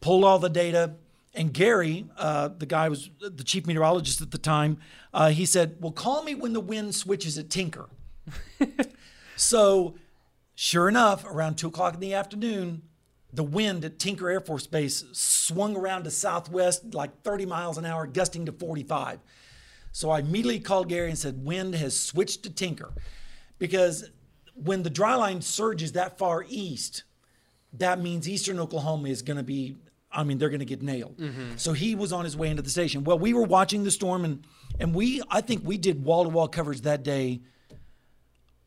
pulled 0.00 0.24
all 0.24 0.38
the 0.38 0.48
data, 0.48 0.94
and 1.34 1.52
Gary, 1.52 2.06
uh, 2.16 2.48
the 2.48 2.66
guy 2.66 2.88
was 2.88 3.10
the 3.20 3.44
chief 3.44 3.66
meteorologist 3.66 4.20
at 4.20 4.30
the 4.30 4.38
time, 4.38 4.78
uh, 5.14 5.30
he 5.30 5.46
said, 5.46 5.76
"Well, 5.80 5.92
call 5.92 6.22
me 6.22 6.34
when 6.34 6.52
the 6.52 6.60
wind 6.60 6.94
switches 6.94 7.38
at 7.38 7.50
Tinker." 7.50 7.88
so, 9.36 9.96
sure 10.54 10.88
enough, 10.88 11.24
around 11.24 11.56
two 11.56 11.68
o'clock 11.68 11.94
in 11.94 12.00
the 12.00 12.14
afternoon, 12.14 12.82
the 13.32 13.44
wind 13.44 13.84
at 13.84 13.98
Tinker 13.98 14.28
Air 14.28 14.40
Force 14.40 14.66
Base 14.66 15.04
swung 15.12 15.76
around 15.76 16.04
to 16.04 16.10
southwest 16.10 16.94
like 16.94 17.22
30 17.22 17.46
miles 17.46 17.78
an 17.78 17.84
hour, 17.84 18.06
gusting 18.06 18.46
to 18.46 18.52
45. 18.52 19.20
So 19.92 20.10
I 20.10 20.20
immediately 20.20 20.60
called 20.60 20.88
Gary 20.88 21.10
and 21.10 21.18
said, 21.18 21.44
"Wind 21.44 21.74
has 21.74 21.98
switched 21.98 22.42
to 22.44 22.50
Tinker," 22.50 22.92
because 23.58 24.10
when 24.54 24.82
the 24.82 24.90
dry 24.90 25.14
line 25.14 25.42
surges 25.42 25.92
that 25.92 26.18
far 26.18 26.44
east, 26.48 27.04
that 27.72 28.00
means 28.00 28.28
eastern 28.28 28.58
Oklahoma 28.58 29.08
is 29.08 29.22
going 29.22 29.36
to 29.36 29.42
be, 29.42 29.76
I 30.12 30.24
mean, 30.24 30.38
they're 30.38 30.48
going 30.48 30.60
to 30.60 30.64
get 30.66 30.82
nailed. 30.82 31.20
So 31.56 31.72
he 31.72 31.94
was 31.94 32.12
on 32.12 32.24
his 32.24 32.36
way 32.36 32.48
into 32.48 32.62
the 32.62 32.70
station. 32.70 33.04
Well, 33.04 33.18
we 33.18 33.32
were 33.32 33.44
watching 33.44 33.84
the 33.84 33.90
storm, 33.90 34.24
and 34.24 34.44
and 34.78 34.94
we, 34.94 35.22
I 35.30 35.40
think 35.40 35.62
we 35.64 35.78
did 35.78 36.04
wall 36.04 36.24
to 36.24 36.30
wall 36.30 36.48
coverage 36.48 36.80
that 36.82 37.02
day. 37.02 37.40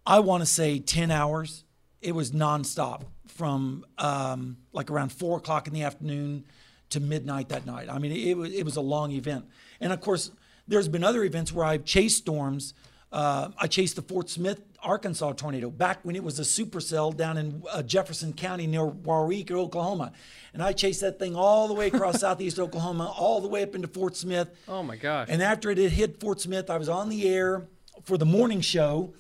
I 0.06 0.20
want 0.20 0.42
to 0.42 0.46
say 0.46 0.80
10 0.80 1.12
hours. 1.12 1.64
It 2.02 2.14
was 2.14 2.32
nonstop 2.32 3.04
from 3.28 3.86
um, 3.98 4.58
like 4.74 4.92
around 4.92 5.12
four 5.12 5.38
o'clock 5.38 5.68
in 5.68 5.74
the 5.74 5.84
afternoon 5.84 6.46
to 6.90 7.00
midnight 7.00 7.50
that 7.50 7.66
night. 7.66 7.90
I 7.90 7.98
mean, 8.00 8.12
it, 8.12 8.38
was 8.38 8.54
it 8.54 8.64
was 8.64 8.76
a 8.76 8.82
long 8.82 9.12
event. 9.12 9.46
And 9.80 9.92
of 9.92 10.02
course, 10.02 10.32
there's 10.68 10.88
been 10.88 11.04
other 11.04 11.24
events 11.24 11.52
where 11.52 11.66
I've 11.66 11.86
chased 11.86 12.18
storms. 12.18 12.74
Uh, 13.12 13.50
I 13.58 13.68
chased 13.68 13.96
the 13.96 14.02
Fort 14.02 14.30
Smith, 14.30 14.62
Arkansas 14.84 15.32
tornado 15.34 15.70
back 15.70 16.00
when 16.04 16.16
it 16.16 16.24
was 16.24 16.40
a 16.40 16.44
supercell 16.44 17.16
down 17.16 17.38
in 17.38 17.64
uh, 17.72 17.82
Jefferson 17.84 18.34
County 18.34 18.68
near 18.68 18.86
Waurika, 18.86 19.52
Oklahoma. 19.52 20.12
And 20.54 20.62
I 20.62 20.74
chased 20.74 21.02
that 21.02 21.18
thing 21.20 21.36
all 21.36 21.68
the 21.68 21.74
way 21.74 21.88
across 21.88 22.20
southeast 22.22 22.60
Oklahoma, 22.60 23.12
all 23.18 23.42
the 23.42 23.48
way 23.48 23.64
up 23.64 23.76
into 23.76 23.88
Fort 23.88 24.16
Smith. 24.16 24.50
Oh 24.68 24.84
my 24.84 24.96
gosh. 24.98 25.28
And 25.32 25.42
after 25.42 25.70
it 25.72 25.78
had 25.78 25.92
hit 25.92 26.20
Fort 26.20 26.40
Smith, 26.42 26.70
I 26.70 26.78
was 26.78 26.90
on 26.90 27.10
the 27.10 27.28
air 27.28 27.66
for 28.04 28.18
the 28.18 28.26
morning 28.26 28.62
show. 28.62 29.14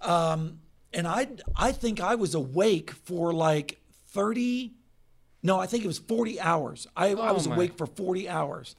Um, 0.00 0.60
and 0.92 1.06
I, 1.06 1.28
I 1.56 1.72
think 1.72 2.00
I 2.00 2.14
was 2.16 2.34
awake 2.34 2.90
for 2.90 3.32
like 3.32 3.80
30, 4.08 4.72
no, 5.42 5.58
I 5.60 5.66
think 5.66 5.84
it 5.84 5.86
was 5.86 5.98
40 5.98 6.40
hours. 6.40 6.86
I, 6.96 7.08
I 7.10 7.30
Oh, 7.30 7.34
was 7.34 7.46
my. 7.46 7.54
awake 7.54 7.76
for 7.76 7.86
40 7.86 8.28
hours. 8.28 8.74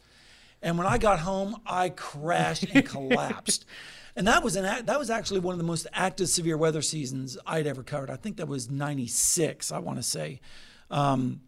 And 0.61 0.77
when 0.77 0.85
I 0.85 0.97
got 0.97 1.19
home, 1.19 1.55
I 1.65 1.89
crashed 1.89 2.65
and 2.73 2.85
collapsed. 2.85 3.65
And 4.15 4.27
that 4.27 4.43
was 4.43 4.55
an 4.55 4.85
that 4.85 4.99
was 4.99 5.09
actually 5.09 5.39
one 5.39 5.53
of 5.53 5.57
the 5.57 5.63
most 5.65 5.87
active 5.93 6.29
severe 6.29 6.57
weather 6.57 6.81
seasons 6.81 7.37
I'd 7.45 7.67
ever 7.67 7.83
covered. 7.83 8.09
I 8.09 8.15
think 8.17 8.37
that 8.37 8.47
was 8.47 8.69
'96, 8.69 9.71
I 9.71 9.79
want 9.79 9.99
to 9.99 10.03
say, 10.03 10.41
um, 10.89 11.41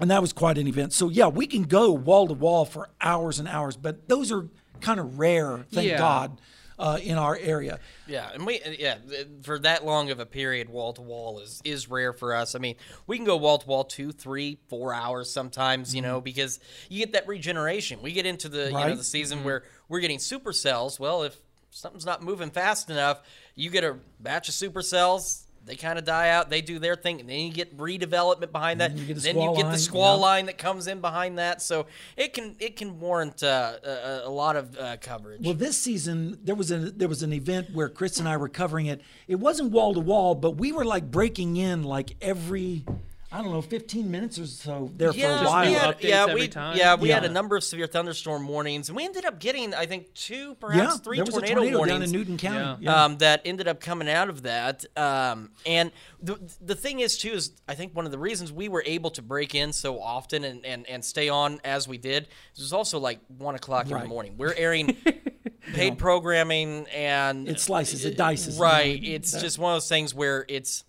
and 0.00 0.10
that 0.10 0.20
was 0.20 0.32
quite 0.32 0.58
an 0.58 0.66
event. 0.66 0.92
So 0.92 1.08
yeah, 1.08 1.28
we 1.28 1.46
can 1.46 1.62
go 1.62 1.92
wall 1.92 2.26
to 2.26 2.34
wall 2.34 2.64
for 2.64 2.88
hours 3.00 3.38
and 3.38 3.46
hours, 3.48 3.76
but 3.76 4.08
those 4.08 4.32
are 4.32 4.48
kind 4.80 4.98
of 4.98 5.18
rare, 5.18 5.64
thank 5.70 5.88
Yeah. 5.88 5.98
God, 5.98 6.40
uh, 6.78 6.98
in 7.00 7.16
our 7.16 7.36
area. 7.36 7.78
Yeah, 8.08 8.30
and 8.34 8.44
we 8.44 8.60
yeah 8.78 8.96
for 9.42 9.60
that 9.60 9.84
long 9.84 10.10
of 10.10 10.18
a 10.18 10.26
period, 10.26 10.68
wall 10.68 10.92
to 10.94 11.02
wall 11.02 11.38
is 11.38 11.60
is 11.64 11.88
rare 11.88 12.12
for 12.12 12.34
us. 12.34 12.56
I 12.56 12.58
mean, 12.58 12.74
we 13.06 13.16
can 13.16 13.24
go 13.24 13.36
wall 13.36 13.58
to 13.58 13.66
wall 13.68 13.84
two, 13.84 14.10
three, 14.10 14.58
four 14.68 14.92
hours 14.92 15.30
sometimes, 15.30 15.94
you 15.94 16.02
know, 16.02 16.20
because 16.20 16.58
you 16.88 16.98
get 16.98 17.12
that 17.12 17.28
regeneration. 17.28 18.02
We 18.02 18.12
get 18.12 18.26
into 18.26 18.48
the 18.48 18.66
you 18.66 18.72
know 18.72 18.96
the 18.96 19.04
season 19.04 19.44
where 19.44 19.62
we're 19.88 20.00
getting 20.00 20.18
supercells. 20.18 20.98
Well, 20.98 21.22
if 21.22 21.36
something's 21.72 22.06
not 22.06 22.22
moving 22.22 22.50
fast 22.50 22.90
enough, 22.90 23.22
you 23.54 23.70
get 23.70 23.82
a 23.82 23.96
batch 24.20 24.48
of 24.48 24.54
supercells. 24.54 25.44
They 25.64 25.76
kind 25.76 25.96
of 25.96 26.04
die 26.04 26.30
out. 26.30 26.50
They 26.50 26.60
do 26.60 26.80
their 26.80 26.96
thing, 26.96 27.20
and 27.20 27.28
then 27.28 27.38
you 27.38 27.52
get 27.52 27.76
redevelopment 27.78 28.50
behind 28.50 28.80
that. 28.80 28.96
then 28.96 29.06
you 29.06 29.14
then 29.14 29.40
you 29.40 29.54
get 29.54 29.70
the 29.70 29.78
squall 29.78 30.16
yeah. 30.16 30.22
line 30.22 30.46
that 30.46 30.58
comes 30.58 30.88
in 30.88 31.00
behind 31.00 31.38
that. 31.38 31.62
So 31.62 31.86
it 32.16 32.34
can 32.34 32.56
it 32.58 32.74
can 32.74 32.98
warrant 32.98 33.44
uh, 33.44 33.74
a, 33.84 34.22
a 34.24 34.28
lot 34.28 34.56
of 34.56 34.76
uh, 34.76 34.96
coverage. 35.00 35.44
Well, 35.44 35.54
this 35.54 35.78
season 35.78 36.40
there 36.42 36.56
was 36.56 36.72
a 36.72 36.78
there 36.78 37.06
was 37.06 37.22
an 37.22 37.32
event 37.32 37.72
where 37.72 37.88
Chris 37.88 38.18
and 38.18 38.28
I 38.28 38.36
were 38.38 38.48
covering 38.48 38.86
it. 38.86 39.02
It 39.28 39.36
wasn't 39.36 39.70
wall 39.70 39.94
to 39.94 40.00
wall, 40.00 40.34
but 40.34 40.56
we 40.56 40.72
were 40.72 40.84
like 40.84 41.12
breaking 41.12 41.56
in 41.56 41.84
like 41.84 42.16
every 42.20 42.84
I 43.32 43.40
don't 43.40 43.50
know, 43.50 43.62
15 43.62 44.10
minutes 44.10 44.38
or 44.38 44.46
so 44.46 44.90
there 44.94 45.10
yeah, 45.12 45.38
for 45.38 45.44
a 45.44 45.48
while. 45.48 45.66
We 45.66 45.72
had, 45.72 45.96
Updates 45.96 46.02
yeah, 46.08 46.22
every 46.28 46.40
we, 46.42 46.48
time? 46.48 46.76
yeah, 46.76 46.94
we 46.96 47.08
had 47.08 47.24
a 47.24 47.30
number 47.30 47.56
of 47.56 47.64
severe 47.64 47.86
thunderstorm 47.86 48.46
warnings, 48.46 48.90
and 48.90 48.96
we 48.96 49.04
ended 49.06 49.24
up 49.24 49.40
getting, 49.40 49.72
I 49.74 49.86
think, 49.86 50.12
two, 50.12 50.54
perhaps 50.56 50.94
yeah, 50.96 50.98
three 50.98 51.16
there 51.16 51.24
was 51.24 51.32
tornado, 51.34 51.52
a 51.52 51.56
tornado 51.56 51.78
warnings 51.78 51.98
down 51.98 52.02
in 52.02 52.10
Newton 52.12 52.36
County. 52.36 52.84
Yeah. 52.84 52.92
Yeah. 52.92 53.04
Um, 53.04 53.18
that 53.18 53.40
ended 53.46 53.68
up 53.68 53.80
coming 53.80 54.08
out 54.10 54.28
of 54.28 54.42
that. 54.42 54.84
Um, 54.98 55.50
and 55.64 55.92
the 56.22 56.38
the 56.60 56.74
thing 56.74 57.00
is 57.00 57.16
too 57.16 57.32
is 57.32 57.52
I 57.66 57.74
think 57.74 57.96
one 57.96 58.04
of 58.04 58.12
the 58.12 58.18
reasons 58.18 58.52
we 58.52 58.68
were 58.68 58.82
able 58.86 59.10
to 59.12 59.22
break 59.22 59.54
in 59.54 59.72
so 59.72 59.98
often 60.00 60.44
and, 60.44 60.64
and, 60.66 60.86
and 60.88 61.02
stay 61.04 61.28
on 61.30 61.60
as 61.64 61.88
we 61.88 61.96
did 61.98 62.24
is 62.54 62.58
it 62.58 62.62
was 62.62 62.72
also 62.74 62.98
like 62.98 63.18
one 63.38 63.54
o'clock 63.54 63.90
in 63.90 63.98
the 63.98 64.04
morning. 64.04 64.34
We're 64.36 64.54
airing 64.54 64.96
paid 65.72 65.96
programming 65.98 66.86
and 66.94 67.48
It 67.48 67.60
slices, 67.60 68.04
it 68.04 68.16
dices, 68.16 68.58
Right. 68.58 69.02
it's 69.02 69.32
that- 69.32 69.40
just 69.40 69.58
one 69.58 69.72
of 69.72 69.76
those 69.76 69.88
things 69.88 70.14
where 70.14 70.44
it's 70.48 70.84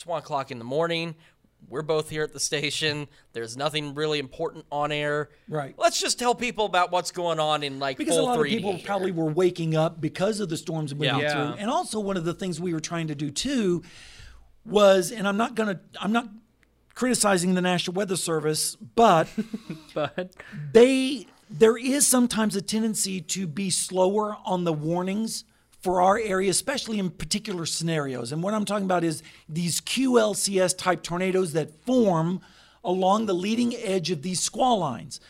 it's 0.00 0.06
one 0.06 0.18
o'clock 0.18 0.50
in 0.50 0.58
the 0.58 0.64
morning. 0.64 1.14
We're 1.68 1.82
both 1.82 2.08
here 2.08 2.22
at 2.22 2.32
the 2.32 2.40
station. 2.40 3.06
There's 3.34 3.54
nothing 3.54 3.94
really 3.94 4.18
important 4.18 4.64
on 4.72 4.92
air. 4.92 5.28
Right. 5.46 5.74
Let's 5.76 6.00
just 6.00 6.18
tell 6.18 6.34
people 6.34 6.64
about 6.64 6.90
what's 6.90 7.10
going 7.10 7.38
on 7.38 7.62
in 7.62 7.78
like 7.78 7.98
because 7.98 8.16
a 8.16 8.22
lot 8.22 8.38
of 8.38 8.46
3D 8.46 8.48
people 8.48 8.76
here. 8.76 8.86
probably 8.86 9.12
were 9.12 9.30
waking 9.30 9.76
up 9.76 10.00
because 10.00 10.40
of 10.40 10.48
the 10.48 10.56
storms 10.56 10.94
we 10.94 11.04
Yeah. 11.04 11.18
went 11.18 11.30
through. 11.30 11.60
And 11.60 11.70
also 11.70 12.00
one 12.00 12.16
of 12.16 12.24
the 12.24 12.32
things 12.32 12.58
we 12.58 12.72
were 12.72 12.80
trying 12.80 13.08
to 13.08 13.14
do 13.14 13.30
too 13.30 13.82
was, 14.64 15.12
and 15.12 15.28
I'm 15.28 15.36
not 15.36 15.54
gonna, 15.54 15.80
I'm 16.00 16.12
not 16.12 16.28
criticizing 16.94 17.52
the 17.52 17.60
National 17.60 17.92
Weather 17.92 18.16
Service, 18.16 18.76
but 18.76 19.28
but 19.94 20.32
they 20.72 21.26
there 21.50 21.76
is 21.76 22.06
sometimes 22.06 22.56
a 22.56 22.62
tendency 22.62 23.20
to 23.20 23.46
be 23.46 23.68
slower 23.68 24.38
on 24.46 24.64
the 24.64 24.72
warnings 24.72 25.44
for 25.80 26.02
our 26.02 26.18
area, 26.18 26.50
especially 26.50 26.98
in 26.98 27.10
particular 27.10 27.66
scenarios. 27.66 28.32
And 28.32 28.42
what 28.42 28.54
I'm 28.54 28.64
talking 28.64 28.84
about 28.84 29.04
is 29.04 29.22
these 29.48 29.80
QLCS 29.80 30.76
type 30.76 31.02
tornadoes 31.02 31.52
that 31.54 31.84
form 31.84 32.40
along 32.84 33.26
the 33.26 33.34
leading 33.34 33.74
edge 33.76 34.10
of 34.10 34.22
these 34.22 34.40
squall 34.40 34.78
lines. 34.78 35.20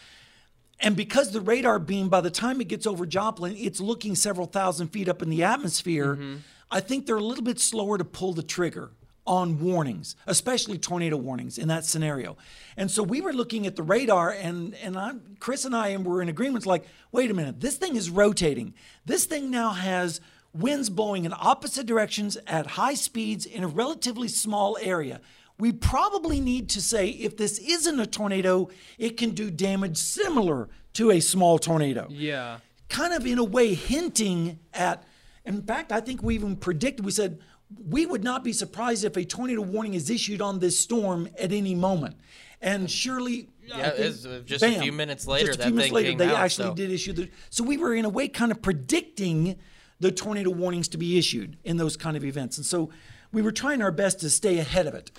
And 0.80 0.96
because 0.96 1.32
the 1.32 1.40
radar 1.40 1.78
beam, 1.78 2.08
by 2.08 2.20
the 2.20 2.30
time 2.30 2.60
it 2.60 2.68
gets 2.68 2.86
over 2.86 3.06
Joplin, 3.06 3.54
it's 3.56 3.80
looking 3.80 4.14
several 4.14 4.46
thousand 4.46 4.88
feet 4.88 5.08
up 5.08 5.22
in 5.22 5.30
the 5.30 5.44
atmosphere, 5.44 6.14
mm-hmm. 6.14 6.36
I 6.70 6.80
think 6.80 7.06
they're 7.06 7.16
a 7.16 7.22
little 7.22 7.44
bit 7.44 7.60
slower 7.60 7.98
to 7.98 8.04
pull 8.04 8.32
the 8.32 8.42
trigger 8.42 8.90
on 9.26 9.60
warnings, 9.60 10.16
especially 10.26 10.78
tornado 10.78 11.16
warnings 11.16 11.58
in 11.58 11.68
that 11.68 11.84
scenario. 11.84 12.36
And 12.76 12.90
so 12.90 13.02
we 13.02 13.20
were 13.20 13.32
looking 13.32 13.66
at 13.66 13.76
the 13.76 13.82
radar, 13.82 14.30
and 14.30 14.74
and 14.76 14.98
I, 14.98 15.12
Chris 15.38 15.64
and 15.64 15.76
I 15.76 15.96
were 15.98 16.22
in 16.22 16.28
agreement. 16.28 16.66
Like, 16.66 16.86
wait 17.12 17.30
a 17.30 17.34
minute, 17.34 17.60
this 17.60 17.76
thing 17.76 17.96
is 17.96 18.08
rotating. 18.08 18.74
This 19.04 19.26
thing 19.26 19.50
now 19.50 19.70
has 19.70 20.20
winds 20.52 20.90
blowing 20.90 21.24
in 21.24 21.32
opposite 21.38 21.86
directions 21.86 22.36
at 22.46 22.66
high 22.68 22.94
speeds 22.94 23.46
in 23.46 23.62
a 23.62 23.68
relatively 23.68 24.28
small 24.28 24.76
area. 24.80 25.20
we 25.58 25.72
probably 25.72 26.40
need 26.40 26.70
to 26.70 26.80
say 26.80 27.08
if 27.10 27.36
this 27.36 27.58
isn't 27.58 28.00
a 28.00 28.06
tornado, 28.06 28.70
it 28.98 29.18
can 29.18 29.30
do 29.30 29.50
damage 29.50 29.98
similar 29.98 30.68
to 30.94 31.10
a 31.10 31.20
small 31.20 31.58
tornado. 31.58 32.06
Yeah. 32.08 32.60
Kind 32.88 33.12
of 33.12 33.26
in 33.26 33.38
a 33.38 33.44
way 33.44 33.74
hinting 33.74 34.58
at, 34.72 35.04
in 35.44 35.60
fact, 35.62 35.92
I 35.92 36.00
think 36.00 36.22
we 36.22 36.34
even 36.34 36.56
predicted, 36.56 37.04
we 37.04 37.12
said, 37.12 37.40
we 37.88 38.06
would 38.06 38.24
not 38.24 38.42
be 38.42 38.54
surprised 38.54 39.04
if 39.04 39.16
a 39.18 39.24
tornado 39.24 39.60
warning 39.60 39.92
is 39.92 40.08
issued 40.08 40.40
on 40.40 40.60
this 40.60 40.78
storm 40.80 41.28
at 41.38 41.52
any 41.52 41.74
moment. 41.74 42.16
And 42.62 42.90
surely, 42.90 43.50
Yeah, 43.66 43.90
think, 43.90 44.06
it's, 44.24 44.26
just 44.46 44.64
a 44.64 44.80
few 44.80 44.92
minutes 44.92 45.26
later, 45.26 45.48
just 45.48 45.58
a 45.58 45.62
that 45.62 45.64
few 45.66 45.74
minutes 45.74 45.88
thing 45.88 45.94
later, 45.94 46.08
came 46.08 46.18
they 46.18 46.28
out, 46.28 46.36
actually 46.36 46.68
so- 46.68 46.74
did 46.74 46.90
issue 46.90 47.12
the. 47.12 47.28
So 47.50 47.64
we 47.64 47.76
were 47.76 47.94
in 47.94 48.06
a 48.06 48.08
way 48.08 48.28
kind 48.28 48.50
of 48.50 48.60
predicting 48.62 49.56
the 50.00 50.10
tornado 50.10 50.50
warnings 50.50 50.88
to 50.88 50.98
be 50.98 51.18
issued 51.18 51.56
in 51.64 51.76
those 51.76 51.96
kind 51.96 52.16
of 52.16 52.24
events, 52.24 52.56
and 52.56 52.66
so 52.66 52.90
we 53.32 53.42
were 53.42 53.52
trying 53.52 53.80
our 53.82 53.92
best 53.92 54.20
to 54.20 54.30
stay 54.30 54.58
ahead 54.58 54.86
of 54.86 54.94
it. 54.94 55.10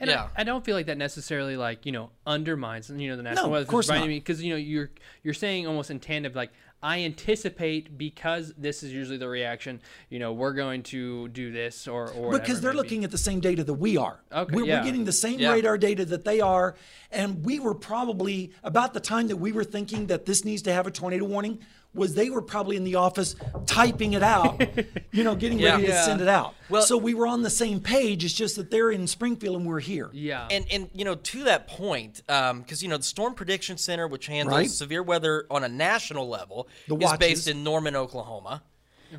And 0.00 0.08
Yeah. 0.08 0.28
I, 0.36 0.40
I 0.40 0.44
don't 0.44 0.64
feel 0.64 0.74
like 0.74 0.86
that 0.86 0.96
necessarily 0.98 1.56
like 1.58 1.84
you 1.84 1.92
know 1.92 2.10
undermines 2.26 2.88
you 2.88 3.08
know 3.10 3.16
the 3.16 3.22
national 3.22 3.46
No, 3.46 3.52
weather 3.52 3.62
of 3.64 3.68
course 3.68 3.86
Service, 3.86 4.00
not. 4.00 4.08
because 4.08 4.42
you 4.42 4.50
know 4.50 4.56
you're 4.56 4.90
you're 5.22 5.34
saying 5.34 5.66
almost 5.66 5.90
in 5.90 6.00
tandem 6.00 6.32
like 6.32 6.50
I 6.82 7.00
anticipate 7.00 7.98
because 7.98 8.54
this 8.56 8.82
is 8.82 8.90
usually 8.94 9.18
the 9.18 9.28
reaction 9.28 9.82
you 10.08 10.18
know 10.18 10.32
we're 10.32 10.54
going 10.54 10.82
to 10.84 11.28
do 11.28 11.52
this 11.52 11.86
or 11.86 12.10
or 12.12 12.32
because 12.32 12.62
they're 12.62 12.70
may 12.72 12.76
be. 12.78 12.82
looking 12.82 13.04
at 13.04 13.10
the 13.10 13.18
same 13.18 13.40
data 13.40 13.62
that 13.62 13.74
we 13.74 13.98
are. 13.98 14.20
Okay, 14.32 14.56
we're, 14.56 14.64
yeah. 14.64 14.78
we're 14.80 14.86
getting 14.86 15.04
the 15.04 15.12
same 15.12 15.38
Yeah. 15.38 15.52
radar 15.52 15.76
data 15.76 16.06
that 16.06 16.24
they 16.24 16.40
are, 16.40 16.76
and 17.12 17.44
we 17.44 17.60
were 17.60 17.74
probably 17.74 18.52
about 18.64 18.94
the 18.94 19.00
time 19.00 19.28
that 19.28 19.36
we 19.36 19.52
were 19.52 19.64
thinking 19.64 20.06
that 20.06 20.24
this 20.24 20.46
needs 20.46 20.62
to 20.62 20.72
have 20.72 20.86
a 20.86 20.90
tornado 20.90 21.26
warning. 21.26 21.58
Was 21.92 22.14
they 22.14 22.30
were 22.30 22.40
probably 22.42 22.76
in 22.76 22.84
the 22.84 22.94
office 22.94 23.34
typing 23.66 24.12
it 24.12 24.22
out, 24.22 24.60
you 25.12 25.24
know, 25.24 25.34
getting 25.34 25.58
ready 25.60 25.82
Yeah. 25.82 25.88
to 25.88 25.92
Yeah. 25.92 26.04
send 26.04 26.20
it 26.20 26.28
out. 26.28 26.54
Well- 26.68 26.82
so 26.82 26.96
we 26.96 27.14
were 27.14 27.26
on 27.26 27.42
the 27.42 27.50
same 27.50 27.80
page. 27.80 28.24
It's 28.24 28.32
just 28.32 28.54
that 28.56 28.70
they're 28.70 28.92
in 28.92 29.08
Springfield 29.08 29.56
and 29.56 29.66
we're 29.66 29.80
here. 29.80 30.08
yeah 30.12 30.46
And 30.52 30.64
and 30.70 30.88
you 30.94 31.04
know 31.04 31.16
to 31.16 31.44
that 31.44 31.66
point, 31.66 32.22
because 32.26 32.80
you 32.82 32.88
know 32.88 32.96
the 32.96 33.02
Storm 33.02 33.34
Prediction 33.34 33.76
Center, 33.76 34.06
which 34.06 34.28
handles 34.28 34.56
Right. 34.56 34.70
severe 34.70 35.02
weather 35.02 35.46
on 35.50 35.64
a 35.64 35.68
national 35.68 36.28
level, 36.28 36.68
The 36.86 36.94
is 36.94 37.02
watches. 37.02 37.18
based 37.18 37.48
in 37.48 37.64
Norman, 37.64 37.96
Oklahoma. 37.96 38.62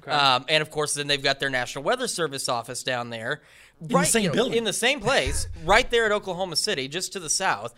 Um, 0.07 0.45
and 0.47 0.61
of 0.61 0.71
course, 0.71 0.93
then 0.93 1.07
they've 1.07 1.21
got 1.21 1.41
their 1.41 1.49
National 1.49 1.83
Weather 1.83 2.07
Service 2.07 2.47
office 2.47 2.81
down 2.83 3.09
there, 3.09 3.41
the 3.81 3.95
right, 3.95 4.07
same 4.07 4.23
you 4.23 4.29
know, 4.29 4.33
building. 4.35 4.59
in 4.59 4.63
the 4.63 4.71
same 4.71 5.01
place, 5.01 5.47
right 5.65 5.91
there 5.91 6.05
at 6.05 6.13
Oklahoma 6.13 6.55
City, 6.55 6.87
just 6.87 7.11
to 7.11 7.19
the 7.19 7.29
south. 7.29 7.73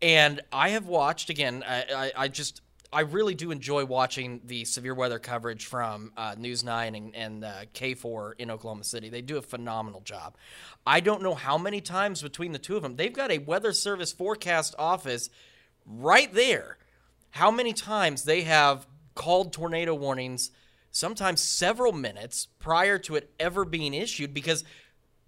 And 0.00 0.40
I 0.50 0.70
have 0.70 0.86
watched 0.86 1.28
again. 1.28 1.62
I, 1.68 1.82
I, 1.94 2.12
I 2.24 2.28
just 2.28 2.62
I 2.94 3.00
really 3.00 3.34
do 3.34 3.50
enjoy 3.50 3.84
watching 3.86 4.40
the 4.44 4.64
severe 4.64 4.94
weather 4.94 5.18
coverage 5.18 5.66
from 5.66 6.12
uh, 6.16 6.36
News 6.38 6.62
Nine 6.62 6.94
and, 6.94 7.16
and 7.16 7.44
uh, 7.44 7.52
KFOR 7.74 8.34
in 8.38 8.52
Oklahoma 8.52 8.84
City. 8.84 9.08
They 9.08 9.20
do 9.20 9.36
a 9.36 9.42
phenomenal 9.42 10.00
job. 10.02 10.36
I 10.86 11.00
don't 11.00 11.20
know 11.20 11.34
how 11.34 11.58
many 11.58 11.80
times 11.80 12.22
between 12.22 12.52
the 12.52 12.58
two 12.60 12.76
of 12.76 12.84
them 12.84 12.94
they've 12.94 13.12
got 13.12 13.32
a 13.32 13.38
weather 13.38 13.72
service 13.72 14.12
forecast 14.12 14.76
office 14.78 15.28
right 15.84 16.32
there. 16.32 16.78
How 17.30 17.50
many 17.50 17.72
times 17.72 18.22
they 18.22 18.42
have 18.42 18.86
called 19.16 19.52
tornado 19.52 19.92
warnings, 19.92 20.52
sometimes 20.92 21.40
several 21.40 21.90
minutes 21.90 22.46
prior 22.60 22.96
to 23.00 23.16
it 23.16 23.34
ever 23.40 23.64
being 23.64 23.92
issued, 23.92 24.32
because 24.32 24.62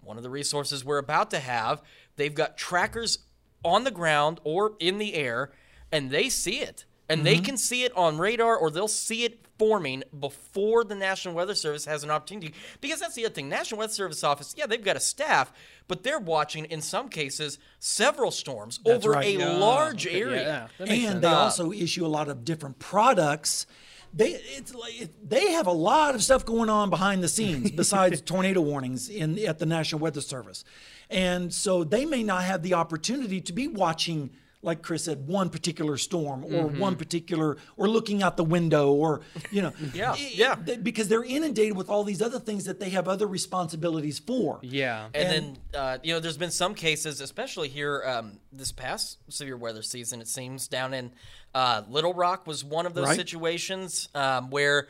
one 0.03 0.17
of 0.17 0.23
the 0.23 0.31
resources 0.31 0.85
we're 0.85 0.99
about 0.99 1.33
to 1.33 1.41
have, 1.41 1.83
they've 2.15 2.33
got 2.33 2.57
trackers 2.57 3.19
on 3.65 3.83
the 3.83 3.91
ground 3.91 4.41
or 4.45 4.75
in 4.79 4.99
the 4.99 5.15
air, 5.15 5.51
and 5.91 6.13
they 6.13 6.29
see 6.29 6.61
it. 6.61 6.85
And 7.09 7.25
they 7.25 7.37
mm-hmm. 7.37 7.45
can 7.45 7.57
see 7.57 7.85
it 7.85 7.97
on 7.97 8.19
radar 8.19 8.57
or 8.57 8.71
they'll 8.71 8.89
see 8.89 9.25
it 9.25 9.47
forming 9.59 10.03
before 10.19 10.85
the 10.85 10.95
National 10.95 11.35
Weather 11.35 11.55
Service 11.55 11.85
has 11.85 12.05
an 12.05 12.11
opportunity. 12.11 12.53
Because 12.81 13.01
that's 13.01 13.15
the 13.15 13.25
other 13.25 13.35
thing. 13.35 13.49
National 13.49 13.79
Weather 13.79 13.93
Service 13.93 14.23
office, 14.25 14.55
yeah, 14.57 14.67
they've 14.67 14.83
got 14.83 14.97
a 14.97 15.01
staff, 15.01 15.53
but 15.89 16.03
they're 16.03 16.19
watching 16.19 16.65
in 16.67 16.81
some 16.81 17.09
cases 17.09 17.59
several 17.79 18.31
storms 18.31 18.81
That's 18.85 19.05
over 19.05 19.13
right. 19.13 19.27
a 19.27 19.39
Yeah, 19.39 19.57
large 19.57 20.07
okay, 20.07 20.21
area. 20.21 20.71
yeah, 20.79 20.85
and 20.87 21.03
sense. 21.03 21.21
they 21.21 21.29
also 21.29 21.73
issue 21.73 22.05
a 22.05 22.09
lot 22.09 22.29
of 22.29 22.45
different 22.45 22.79
products. 22.79 23.67
They 24.13 24.31
it's 24.31 24.75
like 24.75 25.11
they 25.23 25.53
have 25.53 25.67
a 25.67 25.73
lot 25.73 26.15
of 26.15 26.23
stuff 26.23 26.45
going 26.45 26.71
on 26.71 26.91
behind 26.91 27.23
the 27.23 27.29
scenes 27.29 27.71
besides 27.77 28.21
tornado 28.21 28.61
warnings 28.61 29.09
in 29.09 29.39
at 29.45 29.59
the 29.59 29.67
National 29.67 30.01
Weather 30.01 30.21
Service, 30.23 30.65
and 31.11 31.53
so 31.53 31.85
they 31.85 32.05
may 32.07 32.23
not 32.23 32.45
have 32.45 32.63
the 32.63 32.75
opportunity 32.75 33.41
to 33.43 33.53
be 33.53 33.69
watching. 33.69 34.31
Like 34.67 34.83
Chris 34.83 35.05
said, 35.05 35.29
one 35.29 35.49
particular 35.49 35.97
storm 35.97 36.45
or 36.45 36.49
Mm-hmm. 36.67 36.79
one 36.81 36.97
particular, 36.97 37.57
or 37.77 37.89
looking 37.89 38.23
out 38.23 38.37
the 38.37 38.45
window, 38.45 38.93
or 38.93 39.21
you 39.53 39.63
know, 39.63 39.73
Yeah, 39.95 40.15
it- 40.17 40.35
yeah. 40.35 40.57
they- 40.57 40.77
because 40.77 41.07
they're 41.07 41.23
inundated 41.25 41.77
with 41.77 41.89
all 41.89 42.03
these 42.03 42.21
other 42.21 42.41
things 42.41 42.65
that 42.65 42.81
they 42.81 42.91
have 42.91 43.07
other 43.07 43.27
responsibilities 43.29 44.19
for. 44.19 44.59
yeah 44.63 45.07
And, 45.15 45.31
then, 45.31 45.59
uh, 45.73 45.99
you 46.03 46.13
know, 46.13 46.19
there's 46.21 46.37
been 46.37 46.51
some 46.51 46.75
cases, 46.75 47.21
especially 47.21 47.69
here 47.69 48.03
um, 48.05 48.41
this 48.53 48.73
past 48.73 49.19
severe 49.29 49.57
weather 49.57 49.83
season, 49.83 50.21
it 50.21 50.27
seems, 50.29 50.67
down 50.67 50.93
in 50.93 51.13
uh, 51.55 51.83
Little 51.89 52.13
Rock 52.13 52.47
was 52.47 52.65
one 52.65 52.87
of 52.87 52.95
those 52.95 53.07
Right. 53.07 53.17
situations 53.17 54.09
um, 54.17 54.51
where 54.51 54.89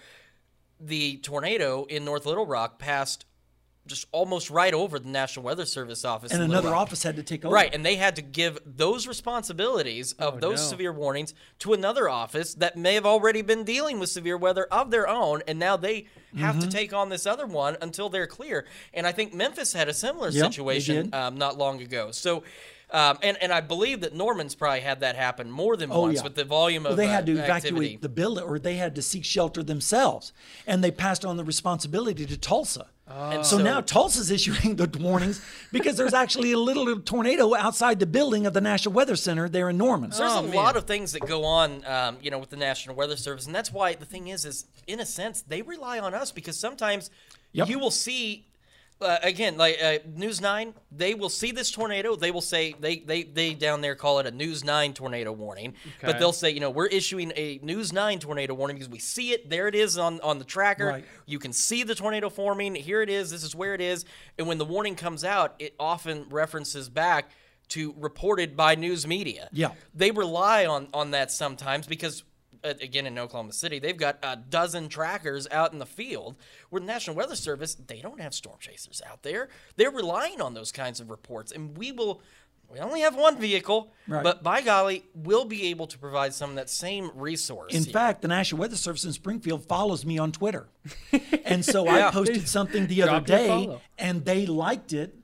the 0.81 1.19
tornado 1.19 1.85
in 1.85 2.05
North 2.05 2.25
Little 2.27 2.47
Rock 2.47 2.79
passed 2.79 3.25
just 3.87 4.07
almost 4.13 4.51
right 4.51 4.75
over 4.75 4.99
the 4.99 5.09
National 5.09 5.45
Weather 5.45 5.65
Service 5.65 6.05
office. 6.05 6.33
And 6.33 6.43
another 6.43 6.75
office 6.75 7.03
had 7.03 7.17
to 7.17 7.23
take 7.23 7.45
over. 7.45 7.55
Right, 7.55 7.75
and 7.75 7.85
they 7.85 7.97
had 7.97 8.17
to 8.17 8.23
give 8.23 8.59
those 8.65 9.07
responsibilities 9.07 10.13
of 10.15 10.41
those 10.41 10.59
no. 10.59 10.65
severe 10.71 10.93
warnings 10.93 11.35
to 11.61 11.73
another 11.73 12.09
office 12.09 12.55
that 12.55 12.77
may 12.77 12.95
have 12.95 13.07
already 13.07 13.43
been 13.43 13.65
dealing 13.65 13.99
with 13.99 14.09
severe 14.11 14.37
weather 14.37 14.65
of 14.71 14.91
their 14.91 15.09
own, 15.09 15.43
and 15.47 15.59
now 15.59 15.77
they 15.77 16.07
have 16.37 16.57
Mm-hmm. 16.57 16.61
to 16.61 16.69
take 16.69 16.93
on 16.93 17.09
this 17.09 17.27
other 17.27 17.47
one 17.47 17.79
until 17.81 18.11
they're 18.11 18.27
clear. 18.27 18.67
And 18.93 19.07
I 19.07 19.13
think 19.13 19.33
Memphis 19.33 19.73
had 19.73 19.89
a 19.89 19.95
similar 19.95 20.29
Yep, 20.29 20.45
situation 20.53 21.11
um, 21.15 21.39
not 21.39 21.57
long 21.57 21.81
ago. 21.81 22.11
So. 22.11 22.43
Um, 22.89 23.19
and, 23.21 23.37
and 23.43 23.53
I 23.53 23.63
believe 23.63 24.03
that 24.03 24.15
Norman's 24.15 24.55
probably 24.55 24.79
had 24.79 25.01
that 25.01 25.17
happen 25.17 25.51
more 25.51 25.77
than 25.77 25.91
Oh, 25.91 26.03
once 26.03 26.19
yeah. 26.19 26.23
with 26.23 26.37
the 26.37 26.45
volume 26.45 26.85
Well, 26.85 26.93
of 26.93 26.97
they 26.97 27.07
uh, 27.09 27.11
had 27.11 27.27
to 27.27 27.33
activity. 27.33 27.69
evacuate 27.69 28.01
the 28.01 28.09
building, 28.09 28.45
or 28.45 28.61
they 28.61 28.77
had 28.77 28.95
to 28.95 29.03
seek 29.03 29.25
shelter 29.25 29.65
themselves, 29.65 30.33
and 30.69 30.85
they 30.85 30.93
passed 30.93 31.25
on 31.25 31.37
the 31.37 31.43
responsibility 31.43 32.25
to 32.27 32.37
Tulsa. 32.37 32.87
And 33.09 33.47
so, 33.47 33.59
so- 33.59 33.63
now 33.63 33.81
Tulsa's 33.81 34.31
issuing 34.31 34.77
the 34.77 34.87
warnings 35.01 35.41
because 35.73 35.97
there's 35.97 36.15
actually 36.15 36.53
a 36.53 36.59
little 36.59 36.99
tornado 37.01 37.55
outside 37.55 38.01
the 38.01 38.07
building 38.07 38.47
of 38.47 38.53
the 38.53 38.61
National 38.61 38.93
Weather 38.95 39.15
Center 39.17 39.49
there 39.49 39.69
in 39.71 39.79
Norman. 39.79 40.11
So 40.13 40.23
there's 40.23 40.53
a 40.55 40.57
lot 40.57 40.77
of 40.77 40.85
things 40.85 41.13
that 41.13 41.25
go 41.27 41.45
on, 41.45 41.85
um, 41.87 42.17
you 42.21 42.31
know, 42.31 42.39
with 42.39 42.51
the 42.51 42.57
National 42.57 42.97
Weather 42.97 43.17
Service, 43.17 43.47
and 43.47 43.55
that's 43.55 43.73
why 43.73 43.95
the 43.95 44.05
thing 44.05 44.29
is, 44.29 44.45
is 44.45 44.67
in 44.89 44.99
a 45.01 45.07
sense 45.07 45.43
they 45.43 45.63
rely 45.63 45.99
on 46.01 46.15
us 46.15 46.33
because 46.33 46.59
sometimes 46.59 47.11
Yep. 47.53 47.69
you 47.69 47.79
will 47.79 47.91
see, 47.93 48.45
uh, 49.01 49.19
again, 49.23 49.57
like 49.59 49.79
uh, 49.83 49.99
News 50.15 50.41
Nine, 50.41 50.73
they 50.91 51.15
will 51.15 51.29
see 51.29 51.53
this 51.53 51.71
tornado, 51.71 52.17
they 52.17 52.31
will 52.31 52.41
say 52.41 52.75
they 52.81 52.99
they 53.01 53.25
they 53.25 53.53
down 53.55 53.81
there 53.83 53.95
call 53.95 54.19
it 54.21 54.27
a 54.27 54.31
News 54.31 54.65
Nine 54.65 54.95
tornado 54.95 55.33
warning, 55.33 55.75
but 56.03 56.19
they'll 56.19 56.33
say, 56.33 56.51
you 56.51 56.61
know, 56.61 56.71
we're 56.71 56.87
issuing 56.87 57.33
a 57.37 57.59
News 57.63 57.93
Nine 57.93 58.19
tornado 58.19 58.55
warning 58.55 58.77
because 58.77 58.89
we 58.89 58.99
see 58.99 59.33
it, 59.33 59.51
there 59.51 59.69
it 59.69 59.75
is 59.75 59.99
on 59.99 60.21
on 60.23 60.39
the 60.39 60.45
tracker, 60.45 60.87
Right. 60.87 61.05
you 61.27 61.39
can 61.39 61.53
see 61.53 61.83
the 61.83 61.95
tornado 61.95 62.31
forming, 62.31 62.75
here 62.75 63.03
it 63.03 63.11
is, 63.11 63.31
this 63.31 63.43
is 63.45 63.55
where 63.55 63.75
it 63.75 63.81
is, 63.81 64.05
and 64.39 64.47
when 64.47 64.59
the 64.59 64.65
warning 64.65 64.95
comes 64.97 65.25
out, 65.25 65.55
it 65.59 65.75
often 65.79 66.27
references 66.31 66.89
back. 66.89 67.31
To 67.71 67.93
reported 67.99 68.57
by 68.57 68.77
news 68.77 69.09
media 69.09 69.49
Yeah. 69.53 69.73
they 69.93 70.13
rely 70.13 70.67
on 70.67 70.87
on 70.95 71.11
that 71.11 71.33
sometimes 71.33 71.89
because 71.89 72.23
Uh, 72.67 72.75
again 72.81 73.07
in 73.07 73.19
Oklahoma 73.19 73.53
City 73.53 73.79
they've 73.79 73.97
got 73.97 74.19
a 74.23 74.37
dozen 74.37 74.89
trackers 74.89 75.47
out 75.51 75.73
in 75.73 75.79
the 75.79 75.87
field 75.87 76.37
where 76.71 76.81
the 76.81 76.87
National 76.87 77.15
Weather 77.17 77.37
Service 77.37 77.75
they 77.75 78.01
don't 78.01 78.21
have 78.21 78.35
storm 78.35 78.57
chasers 78.61 79.01
out 79.09 79.23
there 79.23 79.49
they're 79.77 79.91
relying 79.91 80.41
on 80.41 80.55
those 80.55 80.73
kinds 80.73 80.99
of 81.01 81.11
reports 81.11 81.53
and 81.53 81.77
we 81.79 81.93
will 81.93 82.21
we 82.69 82.81
only 82.81 83.01
have 83.03 83.15
one 83.15 83.39
vehicle 83.39 83.93
Right. 84.09 84.25
but 84.25 84.43
by 84.43 84.61
golly 84.61 85.05
we'll 85.15 85.45
be 85.45 85.69
able 85.69 85.87
to 85.87 85.99
provide 85.99 86.35
some 86.35 86.51
of 86.51 86.57
that 86.57 86.69
same 86.69 87.11
resource 87.15 87.73
In 87.75 87.85
here. 87.85 87.93
fact, 87.93 88.23
the 88.23 88.29
National 88.29 88.61
Weather 88.61 88.77
Service 88.77 89.05
in 89.05 89.13
Springfield 89.13 89.65
follows 89.67 90.05
me 90.05 90.19
on 90.19 90.33
Twitter. 90.33 90.67
and 91.45 91.65
so 91.65 91.85
Yeah. 91.85 92.09
I 92.09 92.11
posted 92.11 92.49
something 92.49 92.89
the 92.89 93.03
other 93.03 93.21
Drop 93.21 93.29
your 93.29 93.39
day 93.39 93.79
and 93.99 94.25
they 94.25 94.47
liked 94.47 94.93
it 94.93 95.15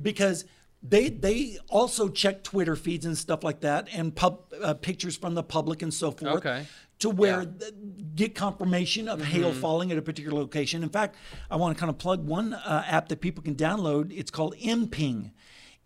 because 0.00 0.44
they 0.88 1.08
they 1.08 1.58
also 1.68 2.08
check 2.08 2.42
Twitter 2.44 2.76
feeds 2.76 3.04
and 3.06 3.16
stuff 3.16 3.42
like 3.44 3.60
that 3.60 3.88
and 3.92 4.14
pub, 4.14 4.52
uh, 4.62 4.74
pictures 4.74 5.16
from 5.16 5.34
the 5.34 5.42
public 5.42 5.82
and 5.82 5.92
so 5.92 6.10
forth. 6.10 6.36
Okay. 6.38 6.66
To 7.00 7.10
where 7.10 7.44
th- 7.44 7.72
get 8.16 8.34
confirmation 8.34 9.08
of 9.08 9.22
hail 9.22 9.50
Mm-hmm. 9.50 9.60
falling 9.60 9.92
at 9.92 9.98
a 9.98 10.02
particular 10.02 10.36
location. 10.36 10.82
In 10.82 10.88
fact, 10.88 11.14
I 11.48 11.54
want 11.56 11.76
to 11.76 11.80
kind 11.80 11.90
of 11.90 11.98
plug 11.98 12.26
one 12.26 12.54
uh, 12.54 12.82
app 12.86 13.08
that 13.08 13.20
people 13.20 13.42
can 13.42 13.54
download. 13.54 14.12
It's 14.12 14.32
called 14.32 14.56
MPing, 14.56 15.30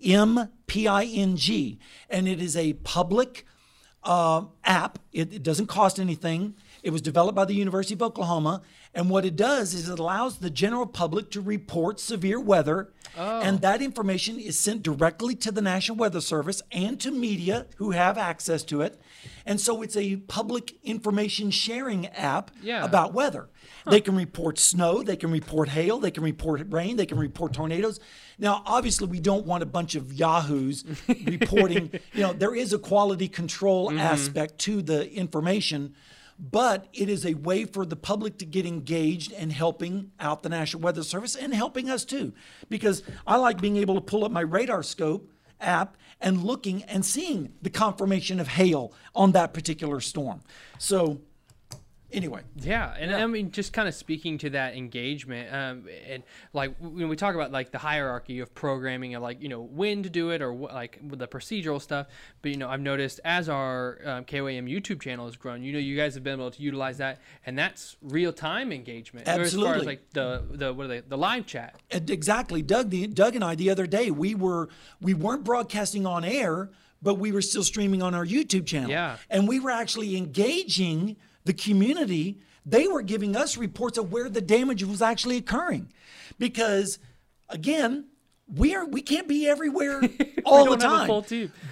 M 0.02 0.48
P 0.66 0.88
I 0.88 1.04
N 1.04 1.36
G, 1.36 1.78
and 2.08 2.26
it 2.26 2.40
is 2.40 2.56
a 2.56 2.72
public 2.74 3.44
uh, 4.04 4.44
app. 4.64 4.98
It, 5.12 5.34
it 5.34 5.42
doesn't 5.42 5.66
cost 5.66 6.00
anything. 6.00 6.54
It 6.82 6.90
was 6.90 7.00
developed 7.02 7.36
by 7.36 7.44
the 7.44 7.54
University 7.54 7.94
of 7.94 8.02
Oklahoma. 8.02 8.62
And 8.94 9.08
what 9.08 9.24
it 9.24 9.36
does 9.36 9.72
is 9.72 9.88
it 9.88 9.98
allows 9.98 10.38
the 10.38 10.50
general 10.50 10.86
public 10.86 11.30
to 11.30 11.40
report 11.40 12.00
severe 12.00 12.40
weather. 12.40 12.90
And 13.16 13.60
that 13.60 13.80
information 13.82 14.38
is 14.38 14.58
sent 14.58 14.82
directly 14.82 15.34
to 15.36 15.52
the 15.52 15.60
National 15.62 15.96
Weather 15.98 16.20
Service 16.20 16.62
and 16.72 16.98
to 17.00 17.10
media 17.10 17.66
who 17.76 17.90
have 17.92 18.16
access 18.18 18.62
to 18.64 18.80
it. 18.80 19.00
And 19.46 19.60
so 19.60 19.82
it's 19.82 19.96
a 19.96 20.16
public 20.16 20.74
information 20.82 21.50
sharing 21.50 22.06
app 22.08 22.50
Yeah. 22.62 22.84
about 22.84 23.12
weather. 23.12 23.48
They 23.86 24.00
can 24.00 24.14
report 24.16 24.58
snow, 24.58 25.02
they 25.02 25.16
can 25.16 25.30
report 25.30 25.70
hail, 25.70 25.98
they 25.98 26.10
can 26.12 26.22
report 26.22 26.64
rain, 26.70 26.96
they 26.96 27.06
can 27.06 27.18
report 27.18 27.52
tornadoes. 27.52 27.98
Now, 28.38 28.62
obviously, 28.64 29.08
we 29.08 29.20
don't 29.20 29.44
want 29.46 29.62
a 29.62 29.66
bunch 29.66 29.94
of 29.94 30.12
yahoos 30.12 30.84
reporting. 31.08 31.90
You 32.14 32.22
know, 32.22 32.32
there 32.32 32.54
is 32.54 32.72
a 32.72 32.78
quality 32.78 33.28
control 33.28 33.88
Mm-hmm. 33.90 33.98
aspect 33.98 34.58
to 34.60 34.80
the 34.82 35.12
information, 35.12 35.94
but 36.38 36.88
it 36.92 37.08
is 37.08 37.24
a 37.24 37.34
way 37.34 37.64
for 37.64 37.84
the 37.86 37.96
public 37.96 38.38
to 38.38 38.46
get 38.46 38.66
engaged 38.66 39.32
and 39.32 39.52
helping 39.52 40.12
out 40.18 40.42
the 40.42 40.48
National 40.48 40.82
Weather 40.82 41.02
Service 41.02 41.36
and 41.36 41.54
helping 41.54 41.88
us 41.88 42.04
too. 42.04 42.32
Because 42.68 43.02
I 43.26 43.36
like 43.36 43.60
being 43.60 43.76
able 43.76 43.94
to 43.94 44.00
pull 44.00 44.24
up 44.24 44.32
my 44.32 44.44
RadarScope 44.44 45.26
app 45.60 45.96
and 46.20 46.42
looking 46.42 46.82
and 46.84 47.04
seeing 47.04 47.52
the 47.62 47.70
confirmation 47.70 48.40
of 48.40 48.48
hail 48.48 48.92
on 49.14 49.32
that 49.32 49.52
particular 49.52 50.00
storm. 50.00 50.40
So, 50.78 51.20
anyway. 52.12 52.42
Yeah, 52.56 52.94
and 52.98 53.14
I 53.14 53.26
mean, 53.26 53.50
just 53.50 53.72
kind 53.72 53.88
of 53.88 53.94
speaking 53.94 54.38
to 54.38 54.50
that 54.50 54.76
engagement, 54.76 55.52
um, 55.52 55.88
and 56.06 56.22
like 56.52 56.74
when 56.78 57.08
we 57.08 57.16
talk 57.16 57.34
about 57.34 57.52
like 57.52 57.70
the 57.72 57.78
hierarchy 57.78 58.40
of 58.40 58.54
programming 58.54 59.14
and 59.14 59.22
like 59.22 59.42
you 59.42 59.48
know 59.48 59.62
when 59.62 60.02
to 60.02 60.10
do 60.10 60.30
it 60.30 60.42
or 60.42 60.52
what, 60.52 60.74
like 60.74 60.98
the 61.02 61.28
procedural 61.28 61.80
stuff. 61.80 62.06
But 62.42 62.50
you 62.50 62.56
know, 62.56 62.68
I've 62.68 62.80
noticed 62.80 63.20
as 63.24 63.48
our 63.48 63.98
um, 64.04 64.24
KOAM 64.24 64.70
YouTube 64.70 65.00
channel 65.00 65.26
has 65.26 65.36
grown, 65.36 65.62
you 65.62 65.72
know, 65.72 65.78
you 65.78 65.96
guys 65.96 66.14
have 66.14 66.24
been 66.24 66.34
able 66.34 66.50
to 66.50 66.62
utilize 66.62 66.98
that, 66.98 67.20
and 67.46 67.58
that's 67.58 67.96
real 68.02 68.32
time 68.32 68.72
engagement. 68.72 69.28
Or 69.28 69.42
As 69.42 69.54
far 69.54 69.74
as 69.74 69.84
like 69.84 70.10
the 70.10 70.42
the 70.50 70.72
what 70.72 70.84
are 70.84 70.88
they 70.88 71.00
the 71.00 71.18
live 71.18 71.46
chat. 71.46 71.76
Exactly, 71.90 72.62
Doug. 72.62 72.90
The, 72.90 73.06
Doug 73.06 73.34
and 73.34 73.44
I 73.44 73.54
the 73.54 73.70
other 73.70 73.86
day 73.86 74.10
we 74.10 74.34
were 74.34 74.68
we 75.00 75.14
weren't 75.14 75.44
broadcasting 75.44 76.06
on 76.06 76.24
air, 76.24 76.70
but 77.02 77.14
we 77.14 77.32
were 77.32 77.42
still 77.42 77.64
streaming 77.64 78.02
on 78.02 78.14
our 78.14 78.24
YouTube 78.26 78.66
channel. 78.66 78.90
Yeah. 78.90 79.16
and 79.30 79.48
we 79.48 79.58
were 79.60 79.70
actually 79.70 80.16
engaging 80.16 81.16
the 81.44 81.52
community. 81.52 82.38
They 82.64 82.86
were 82.86 83.02
giving 83.02 83.34
us 83.36 83.56
reports 83.56 83.98
of 83.98 84.12
where 84.12 84.28
the 84.28 84.40
damage 84.40 84.84
was 84.84 85.02
actually 85.02 85.36
occurring, 85.36 85.92
because 86.38 86.98
again. 87.48 88.06
We 88.54 88.74
are 88.74 88.84
we 88.84 89.00
can't 89.00 89.28
be 89.28 89.48
everywhere 89.48 90.02
all 90.44 90.64
the 90.72 90.76
time. 90.76 91.06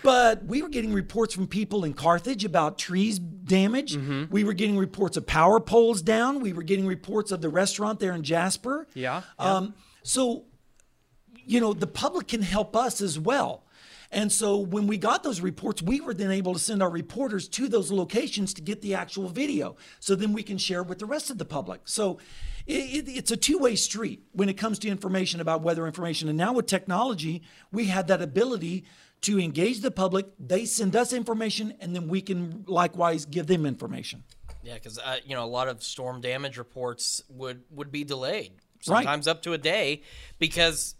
But 0.02 0.44
we 0.44 0.62
were 0.62 0.70
getting 0.70 0.94
reports 0.94 1.34
from 1.34 1.46
people 1.46 1.84
in 1.84 1.92
Carthage 1.92 2.42
about 2.44 2.78
trees 2.78 3.18
damage. 3.18 3.96
Mm-hmm. 3.96 4.32
We 4.32 4.44
were 4.44 4.54
getting 4.54 4.78
reports 4.78 5.18
of 5.18 5.26
power 5.26 5.60
poles 5.60 6.00
down. 6.00 6.40
We 6.40 6.54
were 6.54 6.62
getting 6.62 6.86
reports 6.86 7.32
of 7.32 7.42
the 7.42 7.50
restaurant 7.50 8.00
there 8.00 8.12
in 8.12 8.22
Jasper. 8.22 8.86
Yeah, 8.94 9.22
Um, 9.38 9.74
so, 10.04 10.44
you 11.44 11.60
know, 11.60 11.74
the 11.74 11.88
public 11.88 12.28
can 12.28 12.40
help 12.40 12.74
us 12.74 13.02
as 13.02 13.18
well. 13.18 13.64
And 14.12 14.32
so 14.32 14.56
when 14.58 14.86
we 14.86 14.98
got 14.98 15.22
those 15.22 15.40
reports, 15.40 15.82
we 15.82 16.00
were 16.00 16.14
then 16.14 16.30
able 16.32 16.52
to 16.52 16.58
send 16.58 16.82
our 16.82 16.90
reporters 16.90 17.48
to 17.50 17.68
those 17.68 17.92
locations 17.92 18.52
to 18.54 18.62
get 18.62 18.82
the 18.82 18.94
actual 18.94 19.28
video. 19.28 19.76
So 20.00 20.16
then 20.16 20.32
we 20.32 20.42
can 20.42 20.58
share 20.58 20.82
with 20.82 20.98
the 20.98 21.06
rest 21.06 21.30
of 21.30 21.38
the 21.38 21.44
public. 21.44 21.82
So 21.84 22.18
it, 22.66 23.08
it, 23.08 23.08
it's 23.08 23.30
a 23.30 23.36
two 23.36 23.58
way 23.58 23.76
street 23.76 24.24
when 24.32 24.48
it 24.48 24.54
comes 24.54 24.78
to 24.80 24.88
information 24.88 25.40
about 25.40 25.62
weather 25.62 25.86
information. 25.86 26.28
And 26.28 26.36
now 26.36 26.52
with 26.52 26.66
technology, 26.66 27.42
we 27.70 27.86
have 27.86 28.08
that 28.08 28.20
ability 28.20 28.84
to 29.22 29.38
engage 29.38 29.80
the 29.80 29.90
public. 29.90 30.26
They 30.38 30.64
send 30.64 30.96
us 30.96 31.12
information, 31.12 31.74
and 31.78 31.94
then 31.94 32.08
we 32.08 32.22
can 32.22 32.64
likewise 32.66 33.26
give 33.26 33.46
them 33.46 33.66
information. 33.66 34.24
Yeah, 34.62 34.74
because 34.74 34.98
uh, 34.98 35.18
you 35.24 35.34
know 35.34 35.44
a 35.44 35.46
lot 35.46 35.68
of 35.68 35.82
storm 35.82 36.20
damage 36.20 36.58
reports 36.58 37.22
would 37.28 37.62
would 37.70 37.92
be 37.92 38.04
delayed, 38.04 38.52
Right. 38.88 39.04
sometimes 39.04 39.28
up 39.28 39.42
to 39.42 39.52
a 39.52 39.58
day, 39.58 40.02
because 40.38 40.94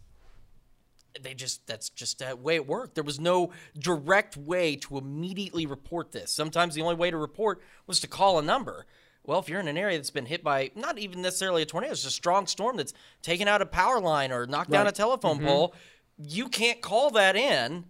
they 1.21 1.35
just 1.35 1.67
that's 1.67 1.89
just 1.91 2.19
that 2.21 2.39
way 2.39 2.55
it 2.57 2.67
worked. 2.67 2.95
There 2.95 3.05
was 3.05 3.19
no 3.21 3.53
direct 3.79 4.37
way 4.37 4.77
to 4.77 4.99
immediately 4.99 5.67
report 5.67 6.13
this. 6.13 6.33
Sometimes 6.33 6.75
the 6.75 6.83
only 6.83 6.95
way 6.95 7.11
to 7.11 7.17
report 7.17 7.61
was 7.87 8.01
to 8.01 8.07
call 8.09 8.39
a 8.39 8.43
number. 8.43 8.87
Well, 9.25 9.39
if 9.39 9.49
you're 9.49 9.61
in 9.61 9.69
an 9.69 9.77
area 9.77 9.99
that's 9.99 10.11
been 10.11 10.27
hit 10.27 10.43
by 10.43 10.71
not 10.75 10.99
even 10.99 11.21
necessarily 11.23 11.63
a 11.63 11.67
tornado, 11.67 11.93
it's 11.93 12.07
a 12.07 12.11
strong 12.11 12.47
storm 12.47 12.77
that's 12.77 12.95
taken 13.23 13.49
out 13.49 13.61
a 13.63 13.67
power 13.67 14.01
line 14.01 14.33
or 14.33 14.47
knocked 14.47 14.71
down 14.71 14.83
a 14.83 14.85
Right. 14.87 14.95
telephone 14.95 15.41
pole, 15.41 15.75
you 16.17 16.49
can't 16.49 16.81
call 16.81 17.11
that 17.11 17.37
in 17.37 17.85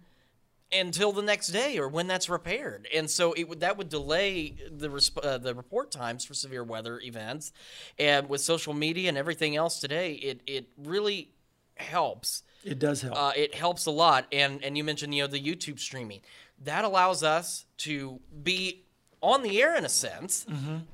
until 0.73 1.11
the 1.11 1.21
next 1.21 1.47
day 1.47 1.77
or 1.77 1.87
when 1.87 2.07
that's 2.07 2.29
repaired. 2.29 2.87
And 2.93 3.09
so 3.09 3.33
it 3.33 3.47
would 3.49 3.59
that 3.61 3.77
would 3.77 3.89
delay 3.89 4.55
the 4.69 4.89
resp- 4.89 5.23
uh, 5.23 5.37
the 5.37 5.53
report 5.55 5.91
times 5.91 6.23
for 6.25 6.33
severe 6.33 6.63
weather 6.63 6.99
events. 6.99 7.51
And 7.99 8.29
with 8.29 8.41
social 8.41 8.73
media 8.73 9.09
and 9.09 9.17
everything 9.17 9.55
else 9.55 9.79
today, 9.79 10.13
it 10.13 10.41
it 10.47 10.69
really 10.77 11.31
helps. 11.75 12.43
It 12.63 12.79
does 12.79 13.01
help. 13.01 13.15
Uh, 13.17 13.31
it 13.35 13.55
helps 13.55 13.85
a 13.85 13.91
lot. 13.91 14.25
And 14.31 14.63
and 14.63 14.77
you 14.77 14.83
mentioned 14.83 15.13
you 15.15 15.23
know 15.23 15.27
the 15.27 15.39
YouTube 15.39 15.79
streaming 15.79 16.21
that 16.63 16.85
allows 16.85 17.23
us 17.23 17.65
to 17.77 18.19
be 18.43 18.83
on 19.21 19.43
the 19.43 19.61
air 19.61 19.75
in 19.75 19.85
a 19.85 19.89
sense 19.89 20.45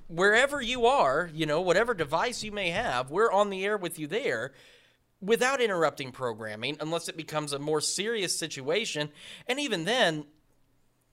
wherever 0.07 0.61
you 0.61 0.85
are 0.85 1.29
you 1.33 1.45
know 1.45 1.61
whatever 1.61 1.93
device 1.93 2.43
you 2.43 2.51
may 2.51 2.69
have 2.71 3.09
we're 3.09 3.31
on 3.31 3.49
the 3.49 3.63
air 3.63 3.77
with 3.77 3.97
you 3.97 4.05
there 4.05 4.51
without 5.21 5.61
interrupting 5.61 6.11
programming 6.11 6.75
unless 6.81 7.07
it 7.07 7.15
becomes 7.15 7.53
a 7.53 7.59
more 7.59 7.79
serious 7.79 8.37
situation 8.37 9.09
and 9.47 9.61
even 9.61 9.85
then 9.85 10.25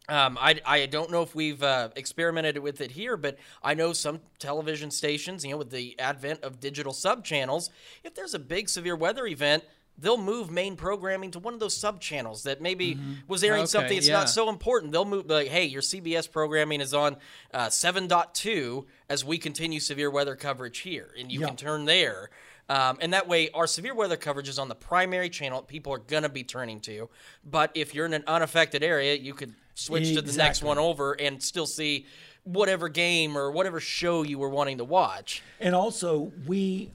um, 0.08 0.36
I, 0.38 0.60
I 0.66 0.86
don't 0.86 1.10
know 1.10 1.22
if 1.22 1.34
we've 1.34 1.62
uh, 1.62 1.88
experimented 1.96 2.58
with 2.58 2.82
it 2.82 2.90
here, 2.90 3.16
but 3.16 3.38
I 3.62 3.72
know 3.72 3.94
some 3.94 4.20
television 4.38 4.90
stations, 4.90 5.44
you 5.44 5.52
know, 5.52 5.56
with 5.56 5.70
the 5.70 5.98
advent 5.98 6.44
of 6.44 6.60
digital 6.60 6.92
sub 6.92 7.24
channels, 7.24 7.70
if 8.02 8.14
there's 8.14 8.34
a 8.34 8.38
big 8.38 8.68
severe 8.68 8.96
weather 8.96 9.26
event, 9.26 9.64
they'll 9.98 10.18
move 10.18 10.50
main 10.50 10.76
programming 10.76 11.30
to 11.30 11.38
one 11.38 11.54
of 11.54 11.60
those 11.60 11.76
sub 11.76 12.00
channels 12.00 12.42
that 12.42 12.60
maybe 12.60 12.98
was 13.28 13.44
airing 13.44 13.60
Okay, 13.62 13.66
something 13.66 13.96
that's 13.96 14.08
yeah. 14.08 14.14
not 14.18 14.28
so 14.30 14.48
important. 14.48 14.92
They'll 14.92 15.04
move 15.04 15.30
like, 15.30 15.48
hey, 15.48 15.64
your 15.66 15.82
CBS 15.82 16.30
programming 16.30 16.80
is 16.80 16.92
on 16.92 17.16
uh, 17.52 17.66
7.2 17.68 18.84
as 19.08 19.24
we 19.24 19.38
continue 19.38 19.80
severe 19.80 20.10
weather 20.10 20.36
coverage 20.36 20.78
here, 20.78 21.10
and 21.18 21.30
you 21.30 21.40
Yeah. 21.40 21.46
can 21.48 21.56
turn 21.56 21.84
there. 21.84 22.30
Um, 22.68 22.96
and 23.00 23.12
that 23.12 23.28
way, 23.28 23.50
our 23.50 23.66
severe 23.66 23.94
weather 23.94 24.16
coverage 24.16 24.48
is 24.48 24.58
on 24.58 24.68
the 24.68 24.74
primary 24.74 25.28
channel 25.28 25.60
that 25.60 25.68
people 25.68 25.92
are 25.92 25.98
going 25.98 26.22
to 26.22 26.28
be 26.30 26.44
turning 26.44 26.80
to. 26.82 27.10
But 27.44 27.70
if 27.74 27.94
you're 27.94 28.06
in 28.06 28.14
an 28.14 28.24
unaffected 28.26 28.82
area, 28.82 29.14
you 29.16 29.34
could 29.34 29.54
switch 29.74 30.14
to 30.14 30.22
the 30.22 30.32
next 30.32 30.62
one 30.62 30.78
over 30.78 31.12
and 31.12 31.42
still 31.42 31.66
see 31.66 32.06
whatever 32.44 32.88
game 32.88 33.36
or 33.36 33.50
whatever 33.50 33.80
show 33.80 34.22
you 34.22 34.38
were 34.38 34.48
wanting 34.48 34.78
to 34.78 34.84
watch. 34.84 35.42
And 35.60 35.74
also, 35.74 36.32
we 36.46 36.90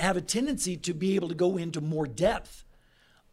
have 0.00 0.16
a 0.16 0.20
tendency 0.20 0.76
to 0.76 0.94
be 0.94 1.14
able 1.14 1.28
to 1.28 1.34
go 1.34 1.56
into 1.56 1.80
more 1.80 2.06
depth 2.06 2.64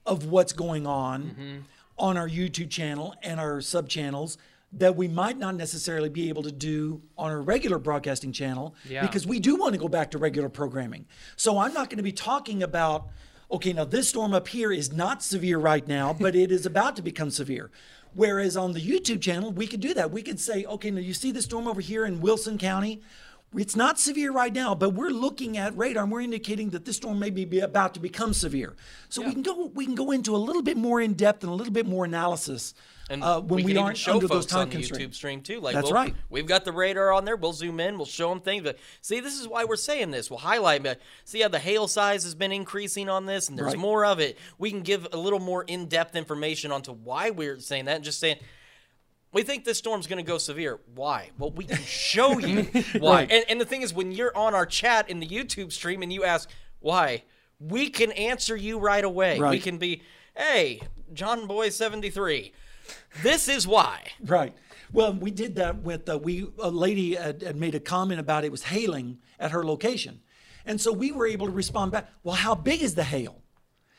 of 0.05 0.25
what's 0.25 0.53
going 0.53 0.85
on 0.87 1.23
Mm-hmm. 1.23 1.57
on 1.97 2.15
our 2.17 2.29
YouTube 2.29 2.69
channel 2.69 3.15
and 3.23 3.39
our 3.39 3.59
sub 3.61 3.89
channels 3.89 4.37
that 4.73 4.95
we 4.95 5.07
might 5.07 5.37
not 5.37 5.55
necessarily 5.55 6.09
be 6.09 6.27
able 6.29 6.43
to 6.43 6.51
do 6.51 7.01
on 7.17 7.31
our 7.31 7.41
regular 7.41 7.79
broadcasting 7.79 8.31
channel 8.33 8.75
Yeah. 8.87 9.01
because 9.01 9.25
we 9.25 9.39
do 9.39 9.55
want 9.55 9.73
to 9.73 9.79
go 9.79 9.87
back 9.87 10.11
to 10.11 10.17
regular 10.17 10.49
programming. 10.49 11.05
So 11.37 11.57
I'm 11.57 11.73
not 11.73 11.89
going 11.89 11.97
to 11.97 12.03
be 12.03 12.11
talking 12.11 12.61
about 12.63 13.07
okay, 13.49 13.71
now 13.71 13.85
this 13.85 14.09
storm 14.09 14.33
up 14.33 14.45
here 14.49 14.73
is 14.73 14.91
not 14.91 15.23
severe 15.23 15.57
right 15.57 15.87
now, 15.87 16.11
but 16.11 16.35
it 16.35 16.51
is 16.51 16.65
about 16.65 16.97
to 16.97 17.01
become 17.01 17.31
severe. 17.31 17.71
Whereas 18.13 18.57
on 18.57 18.73
the 18.73 18.81
YouTube 18.81 19.21
channel, 19.21 19.53
we 19.53 19.67
could 19.67 19.79
do 19.79 19.93
that. 19.93 20.11
We 20.11 20.21
could 20.21 20.37
say, 20.37 20.65
okay, 20.65 20.91
now 20.91 20.99
you 20.99 21.13
see 21.13 21.31
the 21.31 21.41
storm 21.41 21.65
over 21.65 21.79
here 21.79 22.03
in 22.05 22.19
Wilson 22.19 22.57
County? 22.57 23.01
It's 23.55 23.77
not 23.77 23.97
severe 23.97 24.31
right 24.31 24.51
now, 24.53 24.75
but 24.75 24.89
we're 24.89 25.09
looking 25.09 25.57
at 25.57 25.75
radar 25.77 26.03
and 26.03 26.11
we're 26.11 26.21
indicating 26.21 26.71
that 26.71 26.83
this 26.83 26.97
storm 26.97 27.17
may 27.17 27.29
be 27.29 27.59
about 27.61 27.93
to 27.93 27.99
become 28.01 28.33
severe. 28.33 28.75
So 29.07 29.21
we 29.21 29.31
can 29.31 29.41
go 29.41 29.71
we 29.73 29.85
can 29.85 29.95
go 29.95 30.11
into 30.11 30.35
a 30.35 30.37
little 30.37 30.61
bit 30.61 30.75
more 30.75 30.99
in 30.99 31.13
depth 31.13 31.43
and 31.43 31.51
a 31.51 31.55
little 31.55 31.71
bit 31.71 31.85
more 31.85 32.03
analysis 32.03 32.73
And 33.09 33.23
uh, 33.23 33.39
when 33.39 33.63
we, 33.63 33.73
we, 33.73 33.77
aren't 33.77 33.97
show 33.97 34.15
under 34.15 34.27
those 34.27 34.43
folks 34.43 34.45
time 34.47 34.61
on 34.63 34.69
the 34.69 34.77
YouTube 34.77 35.13
stream 35.15 35.41
too. 35.41 35.61
Like 35.61 35.75
That's 35.75 35.85
we'll- 35.85 35.93
right. 35.93 36.13
We've 36.29 36.45
got 36.45 36.65
the 36.65 36.73
radar 36.73 37.13
on 37.13 37.23
there. 37.23 37.37
We'll 37.37 37.53
zoom 37.53 37.79
in. 37.79 37.95
We'll 37.95 38.05
show 38.05 38.29
them 38.29 38.41
things. 38.41 38.63
But 38.63 38.79
see, 38.99 39.21
this 39.21 39.39
is 39.39 39.47
why 39.47 39.63
we're 39.63 39.77
saying 39.77 40.11
this. 40.11 40.29
We'll 40.29 40.39
highlight. 40.39 40.83
But 40.83 40.99
see 41.23 41.39
how 41.39 41.47
the 41.47 41.57
hail 41.59 41.87
size 41.87 42.25
has 42.25 42.35
been 42.35 42.51
increasing 42.51 43.07
on 43.07 43.25
this, 43.27 43.47
and 43.47 43.57
there's 43.57 43.67
Right. 43.67 43.77
more 43.77 44.03
of 44.05 44.19
it. 44.19 44.37
We 44.57 44.71
can 44.71 44.81
give 44.81 45.07
a 45.13 45.17
little 45.17 45.39
more 45.39 45.63
in-depth 45.63 46.17
information 46.17 46.73
onto 46.73 46.91
why 46.91 47.29
we're 47.29 47.59
saying 47.59 47.85
that, 47.85 47.95
and 47.95 48.03
just 48.03 48.19
saying. 48.19 48.37
We 49.33 49.43
think 49.43 49.65
this 49.65 49.77
storm's 49.77 50.07
going 50.07 50.23
to 50.23 50.27
go 50.27 50.37
severe. 50.37 50.79
Why? 50.95 51.31
Well, 51.37 51.51
we 51.51 51.65
can 51.65 51.77
show 51.83 52.39
you 52.39 52.63
why. 52.99 53.15
Right. 53.21 53.31
And, 53.31 53.45
and 53.49 53.61
the 53.61 53.65
thing 53.65 53.81
is, 53.81 53.93
when 53.93 54.11
you're 54.11 54.35
on 54.35 54.55
our 54.55 54.65
chat 54.65 55.09
in 55.09 55.19
the 55.19 55.27
YouTube 55.27 55.71
stream 55.71 56.01
and 56.01 56.11
you 56.11 56.23
ask 56.23 56.49
why, 56.79 57.23
we 57.59 57.89
can 57.89 58.11
answer 58.13 58.55
you 58.55 58.79
right 58.79 59.03
away. 59.03 59.39
We 59.39 59.59
can 59.59 59.77
be, 59.77 60.03
hey, 60.35 60.81
John 61.13 61.47
Boy 61.47 61.69
73. 61.69 62.53
This 63.21 63.47
is 63.47 63.67
why. 63.67 64.03
Right. 64.23 64.55
Well, 64.93 65.13
we 65.13 65.31
did 65.31 65.55
that 65.55 65.81
with 65.83 66.07
uh, 66.07 66.17
we 66.17 66.47
a 66.59 66.69
lady 66.69 67.15
had, 67.15 67.41
had 67.41 67.55
made 67.55 67.75
a 67.75 67.79
comment 67.79 68.19
about 68.19 68.45
it 68.45 68.51
was 68.51 68.63
hailing 68.63 69.19
at 69.39 69.51
her 69.51 69.65
location, 69.65 70.21
and 70.65 70.79
so 70.79 70.93
we 70.93 71.11
were 71.11 71.27
able 71.27 71.47
to 71.47 71.51
respond 71.51 71.91
back. 71.91 72.09
Well, 72.23 72.35
how 72.35 72.55
big 72.55 72.81
is 72.81 72.95
the 72.95 73.03
hail? 73.03 73.41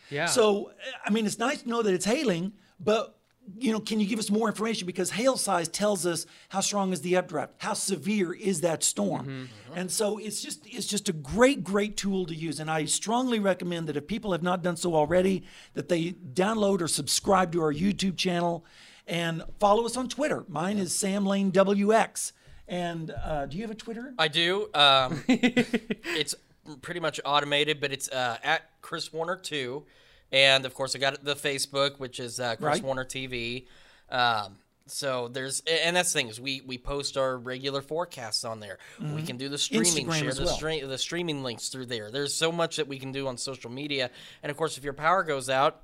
Yeah. 0.08 0.26
So 0.26 0.72
I 1.04 1.10
mean, 1.10 1.26
it's 1.26 1.38
nice 1.38 1.62
to 1.62 1.68
know 1.68 1.82
that 1.82 1.92
it's 1.92 2.06
hailing, 2.06 2.54
but 2.80 3.17
you 3.56 3.72
know, 3.72 3.80
can 3.80 4.00
you 4.00 4.06
give 4.06 4.18
us 4.18 4.30
more 4.30 4.48
information? 4.48 4.86
Because 4.86 5.10
hail 5.10 5.36
size 5.36 5.68
tells 5.68 6.04
us 6.06 6.26
how 6.48 6.60
strong 6.60 6.92
is 6.92 7.00
the 7.00 7.16
updraft, 7.16 7.54
how 7.58 7.74
severe 7.74 8.32
is 8.32 8.60
that 8.62 8.82
storm, 8.82 9.48
and 9.74 9.90
so 9.90 10.18
it's 10.18 10.42
just 10.42 10.66
it's 10.66 10.86
just 10.86 11.08
a 11.08 11.12
great 11.12 11.64
great 11.64 11.96
tool 11.96 12.26
to 12.26 12.34
use. 12.34 12.60
And 12.60 12.70
I 12.70 12.84
strongly 12.84 13.38
recommend 13.38 13.88
that 13.88 13.96
if 13.96 14.06
people 14.06 14.32
have 14.32 14.42
not 14.42 14.62
done 14.62 14.76
so 14.76 14.94
already, 14.94 15.44
that 15.74 15.88
they 15.88 16.12
download 16.12 16.80
or 16.80 16.88
subscribe 16.88 17.52
to 17.52 17.62
our 17.62 17.72
YouTube 17.72 18.16
channel, 18.16 18.64
and 19.06 19.42
follow 19.58 19.84
us 19.86 19.96
on 19.96 20.08
Twitter. 20.08 20.44
Mine 20.48 20.78
is 20.78 20.94
Sam 20.94 21.24
Lane 21.24 21.50
WX. 21.52 22.32
And 22.68 23.10
uh, 23.10 23.46
do 23.46 23.56
you 23.56 23.62
have 23.62 23.70
a 23.70 23.74
Twitter? 23.74 24.12
I 24.18 24.28
do. 24.28 24.68
Um, 24.74 25.24
it's 25.28 26.34
pretty 26.82 27.00
much 27.00 27.18
automated, 27.24 27.80
but 27.80 27.92
it's 27.92 28.08
uh, 28.10 28.36
at 28.42 28.70
Chris 28.82 29.12
Warner 29.12 29.36
two, 29.36 29.84
and 30.32 30.64
of 30.66 30.74
course 30.74 30.94
I 30.94 30.98
got 30.98 31.24
the 31.24 31.34
Facebook, 31.36 31.98
which 31.98 32.20
is 32.20 32.38
uh, 32.40 32.56
Chris 32.56 32.62
Right. 32.76 32.82
Warner 32.82 33.04
TV. 33.04 33.66
Um, 34.10 34.56
so 34.86 35.28
there's 35.28 35.62
and 35.70 35.94
that's 35.96 36.12
the 36.12 36.18
thing 36.18 36.28
is 36.28 36.40
we 36.40 36.62
we 36.62 36.78
post 36.78 37.16
our 37.18 37.36
regular 37.36 37.82
forecasts 37.82 38.44
on 38.44 38.58
there. 38.60 38.78
We 38.98 39.06
Mhm. 39.22 39.26
can 39.26 39.36
do 39.36 39.48
the 39.50 39.58
streaming, 39.58 40.06
Instagram 40.06 40.18
share 40.18 40.28
as 40.30 40.36
the 40.38 40.44
well. 40.44 40.54
stream 40.56 40.88
the 40.88 40.96
streaming 40.98 41.42
links 41.42 41.68
through 41.68 41.86
there. 41.86 42.10
There's 42.10 42.32
so 42.34 42.50
much 42.50 42.76
that 42.76 42.88
we 42.88 42.98
can 42.98 43.12
do 43.12 43.26
on 43.28 43.36
social 43.36 43.70
media, 43.70 44.10
and 44.42 44.50
of 44.50 44.56
course 44.56 44.78
if 44.78 44.84
your 44.84 44.94
power 44.94 45.22
goes 45.24 45.50
out, 45.50 45.82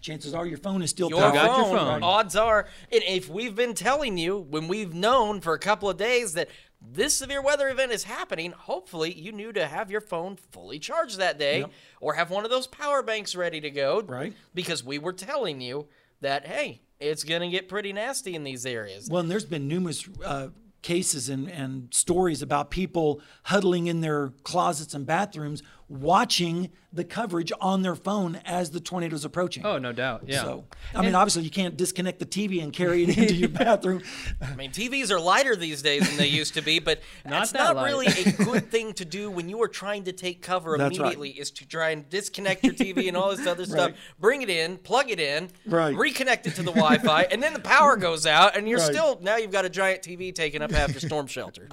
Chances 0.00 0.32
are 0.32 0.46
your 0.46 0.56
phone 0.56 0.80
is 0.80 0.88
still 0.88 1.10
your 1.10 1.20
powered. 1.20 1.34
phone, 1.36 2.02
odds 2.02 2.34
are, 2.34 2.66
and 2.90 3.02
if 3.06 3.28
we've 3.28 3.54
been 3.54 3.74
telling 3.74 4.16
you 4.16 4.38
when 4.38 4.68
we've 4.68 4.94
known 4.94 5.42
for 5.42 5.52
a 5.52 5.58
couple 5.58 5.90
of 5.90 5.98
days 5.98 6.32
that 6.32 6.48
this 6.80 7.16
severe 7.16 7.42
weather 7.42 7.68
event 7.68 7.92
is 7.92 8.04
happening, 8.04 8.52
hopefully 8.52 9.12
you 9.12 9.32
knew 9.32 9.52
to 9.52 9.66
have 9.66 9.90
your 9.90 10.00
phone 10.00 10.36
fully 10.36 10.78
charged 10.78 11.18
that 11.18 11.38
day 11.38 11.60
Yep. 11.60 11.70
or 12.00 12.14
have 12.14 12.30
one 12.30 12.44
of 12.44 12.50
those 12.50 12.66
power 12.66 13.02
banks 13.02 13.34
ready 13.34 13.60
to 13.60 13.70
go. 13.70 14.02
Right. 14.02 14.34
Because 14.54 14.84
we 14.84 14.98
were 14.98 15.12
telling 15.12 15.60
you 15.60 15.86
that, 16.20 16.46
hey, 16.46 16.82
it's 17.00 17.24
going 17.24 17.40
to 17.42 17.48
get 17.48 17.68
pretty 17.68 17.92
nasty 17.92 18.34
in 18.34 18.44
these 18.44 18.64
areas. 18.66 19.08
Well, 19.10 19.20
and 19.20 19.30
there's 19.30 19.44
been 19.44 19.68
numerous 19.68 20.08
uh, 20.24 20.48
cases 20.82 21.28
and, 21.28 21.50
and 21.50 21.92
stories 21.92 22.42
about 22.42 22.70
people 22.70 23.20
huddling 23.44 23.86
in 23.88 24.00
their 24.02 24.28
closets 24.44 24.94
and 24.94 25.04
bathrooms 25.06 25.62
watching 25.88 26.70
the 26.92 27.04
coverage 27.04 27.52
on 27.60 27.82
their 27.82 27.94
phone 27.94 28.40
as 28.46 28.70
the 28.70 28.80
tornado's 28.80 29.24
approaching. 29.24 29.66
Oh, 29.66 29.76
no 29.76 29.92
doubt. 29.92 30.22
Yeah. 30.26 30.42
So, 30.42 30.64
I 30.94 31.02
mean, 31.02 31.14
obviously, 31.14 31.42
you 31.42 31.50
can't 31.50 31.76
disconnect 31.76 32.18
the 32.20 32.24
TV 32.26 32.62
and 32.62 32.72
carry 32.72 33.02
it 33.04 33.18
into 33.18 33.34
your 33.34 33.48
bathroom. 33.50 34.02
I 34.40 34.54
mean, 34.54 34.70
TVs 34.70 35.10
are 35.10 35.20
lighter 35.20 35.54
these 35.56 35.82
days 35.82 36.08
than 36.08 36.16
they 36.16 36.26
used 36.28 36.54
to 36.54 36.62
be, 36.62 36.78
but 36.78 37.00
that's 37.24 37.52
that 37.52 37.58
not 37.58 37.76
light. 37.76 37.86
really 37.86 38.06
a 38.06 38.32
good 38.32 38.70
thing 38.70 38.94
to 38.94 39.04
do 39.04 39.30
when 39.30 39.50
you 39.50 39.60
are 39.62 39.68
trying 39.68 40.04
to 40.04 40.12
take 40.12 40.40
cover 40.40 40.78
That's 40.78 40.98
right. 40.98 41.12
immediately. 41.14 41.30
Is 41.38 41.50
to 41.52 41.68
try 41.68 41.90
and 41.90 42.08
disconnect 42.08 42.64
your 42.64 42.72
TV 42.72 43.08
and 43.08 43.16
all 43.16 43.36
this 43.36 43.46
other 43.46 43.66
stuff, 43.66 43.76
Right. 43.90 43.96
bring 44.18 44.40
it 44.42 44.48
in, 44.48 44.78
plug 44.78 45.10
it 45.10 45.20
in, 45.20 45.50
Right. 45.66 45.94
reconnect 45.94 46.46
it 46.46 46.54
to 46.54 46.62
the 46.62 46.72
Wi-Fi, 46.72 47.24
and 47.24 47.42
then 47.42 47.52
the 47.52 47.60
power 47.60 47.96
goes 47.96 48.26
out, 48.26 48.56
and 48.56 48.66
you're 48.66 48.78
Right. 48.78 48.90
still 48.94 49.18
now 49.20 49.36
you've 49.36 49.52
got 49.52 49.66
a 49.66 49.70
giant 49.70 50.02
TV 50.02 50.32
taking 50.34 50.62
up 50.62 50.70
half 50.72 50.92
your 50.92 51.00
storm 51.00 51.26
shelter. 51.26 51.68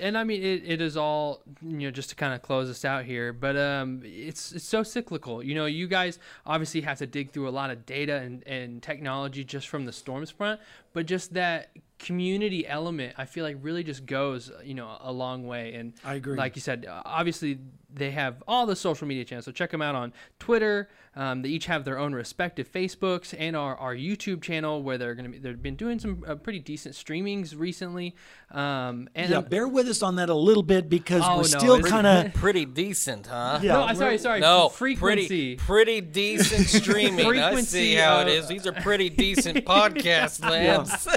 and 0.00 0.16
I 0.16 0.24
mean 0.24 0.42
it, 0.42 0.62
it 0.64 0.80
is 0.80 0.96
all 0.96 1.42
you 1.60 1.80
know 1.80 1.90
just 1.90 2.08
to 2.10 2.14
kind 2.16 2.32
of 2.32 2.40
close 2.40 2.70
us 2.70 2.84
out 2.86 3.04
here 3.04 3.32
but 3.44 3.58
um 3.58 4.00
it's 4.06 4.52
it's 4.52 4.64
so 4.64 4.82
cyclical 4.82 5.42
you 5.42 5.54
know 5.54 5.66
you 5.66 5.86
guys 5.86 6.18
obviously 6.46 6.80
have 6.80 6.96
to 6.96 7.06
dig 7.06 7.30
through 7.30 7.46
a 7.46 7.50
lot 7.60 7.68
of 7.68 7.84
data 7.84 8.16
and, 8.16 8.42
and 8.46 8.82
technology 8.82 9.44
just 9.44 9.68
from 9.68 9.84
the 9.84 9.92
storms 9.92 10.30
front 10.30 10.58
but 10.94 11.04
just 11.04 11.34
that 11.34 11.68
community 11.98 12.66
element 12.66 13.12
I 13.18 13.26
feel 13.26 13.44
like 13.44 13.58
really 13.60 13.84
just 13.84 14.06
goes 14.06 14.50
you 14.64 14.72
know 14.72 14.96
a 14.98 15.12
long 15.12 15.46
way 15.46 15.74
and 15.74 15.92
I 16.02 16.14
agree. 16.14 16.38
like 16.38 16.56
you 16.56 16.62
said 16.62 16.86
obviously 16.88 17.58
they 17.94 18.10
have 18.10 18.42
all 18.48 18.66
the 18.66 18.76
social 18.76 19.06
media 19.06 19.24
channels 19.24 19.44
so 19.44 19.52
check 19.52 19.70
them 19.70 19.80
out 19.82 19.94
on 19.94 20.12
Twitter 20.38 20.88
um, 21.16 21.42
they 21.42 21.48
each 21.48 21.66
have 21.66 21.84
their 21.84 21.96
own 21.96 22.12
respective 22.12 22.70
Facebooks 22.70 23.32
and 23.38 23.54
our, 23.54 23.76
our 23.76 23.94
YouTube 23.94 24.42
channel 24.42 24.82
where 24.82 24.98
they're 24.98 25.14
going 25.14 25.26
to 25.26 25.30
be 25.30 25.38
they've 25.38 25.62
been 25.62 25.76
doing 25.76 25.98
some 26.00 26.24
uh, 26.26 26.34
pretty 26.34 26.58
decent 26.58 26.94
streamings 26.96 27.56
recently 27.56 28.14
um, 28.50 29.08
and 29.14 29.30
yeah, 29.30 29.40
bear 29.40 29.66
with 29.68 29.88
us 29.88 30.02
on 30.02 30.16
that 30.16 30.28
a 30.28 30.34
little 30.34 30.62
bit 30.62 30.88
because 30.88 31.22
Oh, 31.24 31.36
we're 31.36 31.42
no, 31.42 31.42
still 31.42 31.82
kind 31.82 32.06
of. 32.06 32.34
Pretty 32.34 32.64
decent, 32.64 33.26
huh? 33.26 33.58
Yeah, 33.62 33.86
No, 33.86 33.94
sorry, 33.94 34.18
sorry. 34.18 34.40
No, 34.40 34.68
frequency. 34.68 35.56
pretty 35.56 35.56
pretty 35.56 36.00
decent 36.00 36.66
streaming. 36.82 37.20
I 37.20 37.22
see 37.22 37.24
Frequency 37.28 37.94
how 37.96 38.20
it 38.20 38.38
of- 38.38 38.48
These 38.48 38.66
are 38.66 38.72
pretty 38.72 39.10
decent 39.10 39.64
podcast 39.64 40.40
labs. 40.48 41.08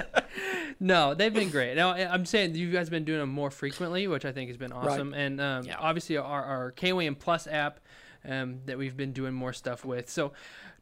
no, 0.80 1.14
they've 1.14 1.34
been 1.34 1.50
great. 1.50 1.76
Now 1.76 1.92
I- 1.92 2.12
I'm 2.12 2.26
saying 2.26 2.56
you 2.56 2.72
guys 2.72 2.88
have 2.88 2.92
been 2.92 3.04
doing 3.06 3.20
them 3.20 3.30
more 3.30 3.52
frequently, 3.52 4.08
which 4.08 4.26
I 4.26 4.32
think 4.32 4.50
has 4.50 4.58
been 4.58 4.72
awesome. 4.72 5.14
And 5.14 5.40
um, 5.42 5.66
obviously 5.80 6.18
our, 6.18 6.44
our 6.44 6.67
KOAM 6.72 7.16
Plus 7.16 7.48
app 7.48 7.80
um, 8.28 8.60
that 8.66 8.78
we've 8.78 8.98
been 8.98 9.14
doing 9.14 9.34
more 9.34 9.54
stuff 9.54 9.86
with. 9.86 10.10
So 10.10 10.34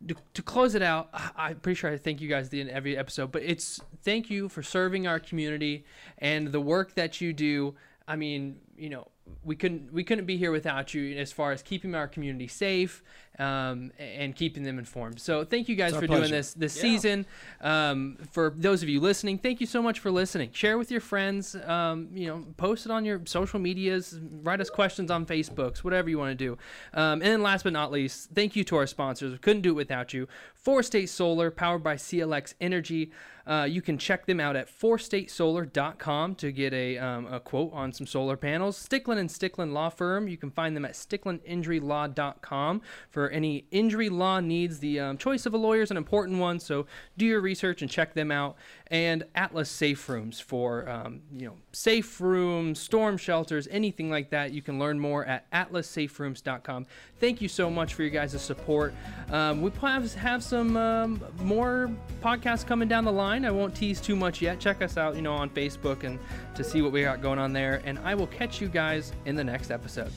to, 0.08 0.16
to 0.34 0.42
close 0.42 0.76
it 0.76 0.82
out, 0.82 1.10
I- 1.14 1.32
I'm 1.38 1.60
pretty 1.60 1.76
sure 1.76 1.92
I 1.92 1.98
thank 1.98 2.22
you 2.22 2.30
guys 2.30 2.50
in 2.54 2.70
every 2.70 2.98
episode, 2.98 3.32
but 3.32 3.44
it's 3.44 3.82
thank 4.04 4.30
you 4.30 4.50
for 4.50 4.64
serving 4.64 5.08
our 5.08 5.20
community 5.20 5.86
and 6.18 6.52
the 6.52 6.62
work 6.62 6.96
that 6.96 7.22
you 7.22 7.34
do. 7.34 7.76
I 8.08 8.16
mean, 8.16 8.58
you 8.78 8.90
know, 8.90 9.08
we 9.44 9.56
couldn't 9.56 9.92
we 9.92 10.04
couldn't 10.04 10.26
be 10.26 10.38
here 10.38 10.52
without 10.52 10.94
you 10.94 11.18
as 11.18 11.32
far 11.32 11.52
as 11.52 11.62
keeping 11.64 11.96
our 11.96 12.08
community 12.08 12.48
safe 12.48 13.04
um, 13.40 13.92
and 13.98 14.36
keeping 14.36 14.64
them 14.64 14.78
informed. 14.80 15.20
So 15.20 15.44
thank 15.44 15.68
you 15.68 15.76
guys 15.76 15.90
It's 15.90 15.96
our 15.96 16.02
for 16.02 16.08
doing 16.08 16.32
this 16.32 16.54
this 16.54 16.76
Yeah. 16.76 16.82
season. 16.82 17.26
Um, 17.62 18.18
for 18.32 18.54
those 18.56 18.84
of 18.84 18.90
you 18.90 19.00
listening, 19.00 19.40
thank 19.40 19.60
you 19.60 19.68
so 19.68 19.82
much 19.82 20.00
for 20.00 20.12
listening. 20.12 20.52
Share 20.52 20.78
with 20.78 20.92
your 20.92 21.02
friends. 21.02 21.56
Um, 21.56 22.10
you 22.14 22.28
know, 22.28 22.46
post 22.58 22.86
it 22.86 22.92
on 22.92 23.04
your 23.04 23.22
social 23.26 23.60
medias. 23.60 24.20
Write 24.44 24.62
us 24.62 24.70
questions 24.70 25.10
on 25.10 25.26
Facebooks, 25.26 25.80
whatever 25.80 26.10
you 26.10 26.20
want 26.20 26.38
to 26.38 26.46
do. 26.46 26.54
Um, 26.94 27.14
and 27.14 27.24
then 27.24 27.42
last 27.42 27.64
but 27.64 27.74
not 27.74 27.92
least, 27.92 28.30
thank 28.34 28.56
you 28.56 28.64
to 28.66 28.78
our 28.78 28.88
sponsors. 28.88 29.32
We 29.32 29.38
couldn't 29.40 29.64
do 29.64 29.72
it 29.72 29.74
without 29.76 30.14
you. 30.14 30.28
Four 30.66 30.82
State 30.82 31.10
Solar, 31.10 31.52
powered 31.52 31.84
by 31.84 31.96
CLX 31.96 32.56
Energy. 32.60 33.12
Uh, 33.46 33.68
you 33.70 33.84
can 33.84 34.00
check 34.00 34.26
them 34.26 34.40
out 34.40 34.56
at 34.56 34.68
fourstatesolar.com 34.68 36.34
to 36.34 36.52
get 36.52 36.74
a, 36.74 36.98
um, 36.98 37.32
a 37.32 37.40
quote 37.40 37.72
on 37.72 37.94
some 37.94 38.08
solar 38.08 38.36
panels. 38.36 38.76
Sticklen 38.76 39.20
and 39.20 39.30
Sticklen 39.30 39.74
Law 39.74 39.90
Firm. 39.90 40.28
You 40.28 40.38
can 40.38 40.50
find 40.50 40.76
them 40.76 40.84
at 40.84 40.94
stickleninjurylaw.com 40.94 42.82
for 43.12 43.30
any 43.30 43.66
injury 43.70 44.10
law 44.10 44.40
needs. 44.40 44.80
The 44.80 45.00
um, 45.00 45.20
choice 45.20 45.46
of 45.46 45.54
a 45.54 45.58
lawyer 45.58 45.84
is 45.84 45.92
an 45.92 45.98
important 45.98 46.40
one, 46.40 46.60
so 46.60 46.88
do 47.16 47.28
your 47.28 47.42
research 47.42 47.84
and 47.84 47.92
check 47.92 48.16
them 48.16 48.32
out. 48.32 48.58
And 48.92 49.24
Atlas 49.34 49.70
Safe 49.70 50.08
Rooms 50.08 50.40
for 50.40 50.88
um, 50.88 51.22
you 51.32 51.48
know 51.48 51.56
safe 51.72 52.22
rooms, 52.22 52.80
storm 52.80 53.18
shelters, 53.18 53.68
anything 53.72 54.10
like 54.12 54.30
that. 54.30 54.52
You 54.52 54.62
can 54.62 54.78
learn 54.78 55.00
more 55.00 55.26
at 55.26 55.50
atlassaferooms.com. 55.52 56.86
Thank 57.20 57.42
you 57.42 57.48
so 57.48 57.70
much 57.70 57.96
for 57.96 58.04
your 58.04 58.12
guys' 58.12 58.40
support. 58.42 58.94
Um, 59.32 59.62
we 59.62 59.72
to 59.72 60.20
have 60.20 60.44
some 60.44 60.78
um, 60.78 61.22
more 61.42 61.90
podcasts 62.22 62.66
coming 62.66 62.88
down 62.88 63.06
the 63.06 63.12
line. 63.12 63.46
I 63.46 63.52
won't 63.52 63.76
tease 63.76 64.00
too 64.00 64.16
much 64.16 64.42
yet. 64.42 64.60
Check 64.60 64.82
us 64.82 64.98
out, 64.98 65.16
you 65.16 65.22
know, 65.22 65.34
on 65.34 65.50
Facebook 65.50 66.04
and 66.04 66.20
to 66.54 66.64
see 66.64 66.82
what 66.82 66.92
we 66.92 67.02
got 67.02 67.22
going 67.22 67.40
on 67.40 67.54
there. 67.54 67.82
And 67.86 67.98
I 68.00 68.16
will 68.16 68.28
catch 68.28 68.62
you 68.62 68.68
guys 68.68 69.14
in 69.26 69.36
the 69.36 69.44
next 69.44 69.72
episode. 69.72 70.12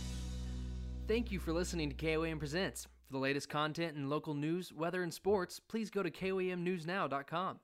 Thank 1.06 1.32
you 1.32 1.38
for 1.38 1.52
listening 1.52 1.88
to 1.90 1.96
KOAM 1.96 2.38
Presents. 2.38 2.86
For 3.06 3.12
the 3.12 3.18
latest 3.18 3.48
content 3.48 3.96
and 3.96 4.10
local 4.10 4.34
news, 4.34 4.74
weather, 4.74 5.02
and 5.02 5.12
sports, 5.12 5.58
please 5.58 5.88
go 5.88 6.02
to 6.02 6.10
KOAMNewsNow.com. 6.10 7.60